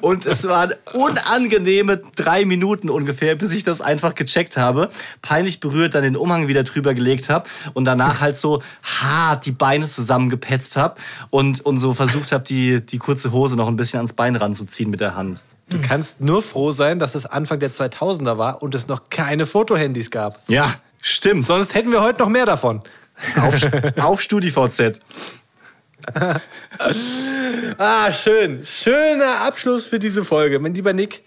Und 0.00 0.26
es 0.26 0.46
waren 0.46 0.74
unangenehme 0.92 2.02
drei 2.16 2.44
Minuten 2.44 2.90
ungefähr, 2.90 3.34
bis 3.34 3.52
ich 3.52 3.62
das 3.62 3.80
einfach 3.80 4.14
gecheckt 4.14 4.56
habe. 4.56 4.90
Peinlich 5.22 5.60
berührt, 5.60 5.94
dann 5.94 6.02
den 6.02 6.16
Umhang 6.16 6.48
wieder 6.48 6.64
drüber 6.64 6.94
gelegt 6.94 7.28
habe 7.28 7.48
und 7.74 7.84
danach 7.84 8.20
halt 8.20 8.36
so 8.36 8.62
hart 8.82 9.46
die 9.46 9.52
Beine 9.52 9.86
zusammengepetzt 9.86 10.76
habe 10.76 10.96
und, 11.30 11.60
und 11.60 11.78
so 11.78 11.94
versucht 11.94 12.32
habe, 12.32 12.44
die, 12.44 12.80
die 12.84 12.98
kurze 12.98 13.32
Hose 13.32 13.56
noch 13.56 13.68
ein 13.68 13.76
bisschen 13.76 13.98
ans 13.98 14.12
Bein 14.12 14.36
ranzuziehen 14.36 14.90
mit 14.90 15.00
der 15.00 15.14
Hand. 15.16 15.44
Du 15.70 15.80
kannst 15.80 16.20
nur 16.20 16.42
froh 16.42 16.72
sein, 16.72 16.98
dass 16.98 17.14
es 17.14 17.26
Anfang 17.26 17.60
der 17.60 17.72
2000er 17.72 18.38
war 18.38 18.62
und 18.62 18.74
es 18.74 18.88
noch 18.88 19.08
keine 19.08 19.46
Fotohandys 19.46 20.10
gab. 20.10 20.40
Ja, 20.48 20.74
stimmt. 21.00 21.44
Sonst 21.46 21.74
hätten 21.74 21.92
wir 21.92 22.02
heute 22.02 22.18
noch 22.18 22.28
mehr 22.28 22.44
davon. 22.44 22.82
Auf, 23.40 23.54
auf 23.96 24.20
StudiVZ. 24.20 25.00
Ah, 27.76 28.10
schön. 28.10 28.64
Schöner 28.64 29.42
Abschluss 29.42 29.84
für 29.84 29.98
diese 29.98 30.24
Folge. 30.24 30.58
Mein 30.58 30.72
lieber 30.74 30.94
Nick, 30.94 31.22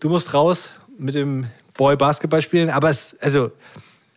du 0.00 0.08
musst 0.08 0.32
raus 0.32 0.70
mit 0.98 1.14
dem 1.14 1.46
Boy 1.76 1.96
Basketball 1.96 2.40
spielen, 2.40 2.70
aber 2.70 2.88
es 2.88 3.16
also 3.20 3.52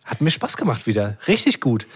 hat 0.04 0.20
mir 0.22 0.30
Spaß 0.30 0.56
gemacht 0.56 0.86
wieder. 0.86 1.18
Richtig 1.28 1.60
gut. 1.60 1.86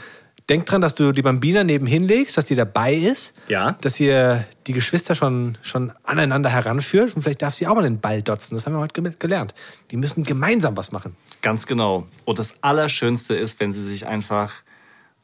Denk 0.48 0.66
dran, 0.66 0.80
dass 0.80 0.94
du 0.94 1.12
die 1.12 1.22
Bambina 1.22 1.62
nebenhin 1.64 2.06
legst, 2.08 2.36
dass 2.36 2.46
die 2.46 2.54
dabei 2.56 2.94
ist. 2.94 3.32
Ja. 3.48 3.72
Dass 3.80 3.98
ihr 4.00 4.44
die 4.66 4.72
Geschwister 4.72 5.14
schon, 5.14 5.56
schon 5.62 5.92
aneinander 6.02 6.50
heranführt. 6.50 7.14
Und 7.14 7.22
vielleicht 7.22 7.42
darf 7.42 7.54
sie 7.54 7.66
auch 7.66 7.74
mal 7.76 7.82
den 7.82 8.00
Ball 8.00 8.22
dotzen. 8.22 8.56
Das 8.56 8.66
haben 8.66 8.72
wir 8.74 8.80
heute 8.80 9.00
ge- 9.02 9.12
gelernt. 9.18 9.54
Die 9.90 9.96
müssen 9.96 10.24
gemeinsam 10.24 10.76
was 10.76 10.90
machen. 10.92 11.16
Ganz 11.42 11.66
genau. 11.66 12.06
Und 12.24 12.38
das 12.38 12.56
Allerschönste 12.62 13.34
ist, 13.34 13.60
wenn 13.60 13.72
sie 13.72 13.84
sich 13.84 14.06
einfach 14.06 14.52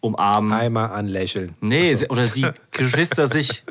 umarmen. 0.00 0.52
Einmal 0.52 0.90
anlächeln. 0.90 1.54
Nee, 1.60 1.94
sie- 1.94 2.06
oder 2.06 2.26
die 2.28 2.46
Geschwister 2.70 3.26
sich 3.26 3.64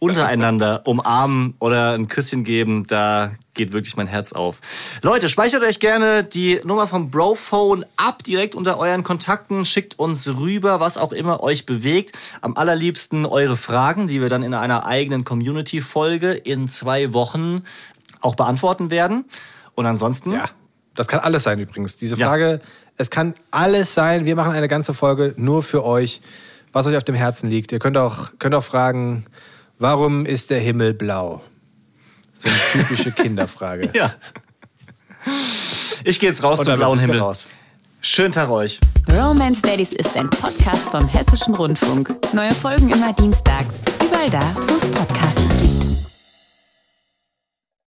untereinander 0.00 0.82
umarmen 0.86 1.54
oder 1.58 1.92
ein 1.92 2.08
Küsschen 2.08 2.44
geben, 2.44 2.86
da 2.86 3.32
geht 3.54 3.72
wirklich 3.72 3.96
mein 3.96 4.06
Herz 4.06 4.32
auf. 4.32 4.60
Leute, 5.02 5.28
speichert 5.28 5.62
euch 5.62 5.80
gerne 5.80 6.22
die 6.24 6.60
Nummer 6.64 6.86
vom 6.86 7.10
Brophone 7.10 7.84
ab, 7.96 8.22
direkt 8.22 8.54
unter 8.54 8.78
euren 8.78 9.02
Kontakten, 9.02 9.64
schickt 9.64 9.98
uns 9.98 10.28
rüber, 10.28 10.80
was 10.80 10.96
auch 10.96 11.12
immer 11.12 11.42
euch 11.42 11.66
bewegt. 11.66 12.16
Am 12.40 12.56
allerliebsten 12.56 13.26
eure 13.26 13.56
Fragen, 13.56 14.06
die 14.06 14.20
wir 14.20 14.28
dann 14.28 14.42
in 14.42 14.54
einer 14.54 14.86
eigenen 14.86 15.24
Community-Folge 15.24 16.32
in 16.32 16.68
zwei 16.68 17.12
Wochen 17.12 17.62
auch 18.20 18.36
beantworten 18.36 18.90
werden. 18.90 19.24
Und 19.74 19.86
ansonsten, 19.86 20.32
Ja, 20.32 20.50
das 20.94 21.08
kann 21.08 21.20
alles 21.20 21.42
sein 21.42 21.58
übrigens. 21.58 21.96
Diese 21.96 22.16
Ja. 22.16 22.28
Frage, 22.28 22.60
es 22.96 23.10
kann 23.10 23.34
alles 23.50 23.94
sein. 23.94 24.24
Wir 24.24 24.36
machen 24.36 24.52
eine 24.52 24.68
ganze 24.68 24.94
Folge 24.94 25.34
nur 25.36 25.62
für 25.62 25.84
euch, 25.84 26.20
was 26.72 26.86
euch 26.86 26.96
auf 26.96 27.04
dem 27.04 27.14
Herzen 27.14 27.48
liegt. 27.50 27.72
Ihr 27.72 27.78
könnt 27.78 27.96
auch, 27.96 28.30
könnt 28.38 28.54
auch 28.54 28.64
fragen, 28.64 29.24
warum 29.78 30.26
ist 30.26 30.50
der 30.50 30.60
Himmel 30.60 30.94
blau? 30.94 31.42
So 32.34 32.48
eine 32.48 32.58
typische 32.84 33.12
Kinderfrage. 33.22 33.90
ja. 33.94 34.14
Ich 36.04 36.20
gehe 36.20 36.28
jetzt 36.30 36.42
raus 36.42 36.62
zum 36.62 36.76
blauen 36.76 36.98
Himmel. 36.98 37.18
raus. 37.20 37.48
Schönen 38.00 38.32
Tag 38.32 38.48
euch. 38.50 38.78
Romance 39.10 39.60
Daddies 39.62 39.92
ist 39.92 40.16
ein 40.16 40.30
Podcast 40.30 40.88
vom 40.88 41.06
Hessischen 41.08 41.54
Rundfunk. 41.54 42.14
Neue 42.32 42.52
Folgen 42.54 42.90
immer 42.90 43.12
dienstags. 43.12 43.82
Überall 44.04 44.30
da, 44.30 44.40
wo 44.68 44.76
es 44.76 44.86
Podcasts 44.86 45.48
gibt. 45.60 45.67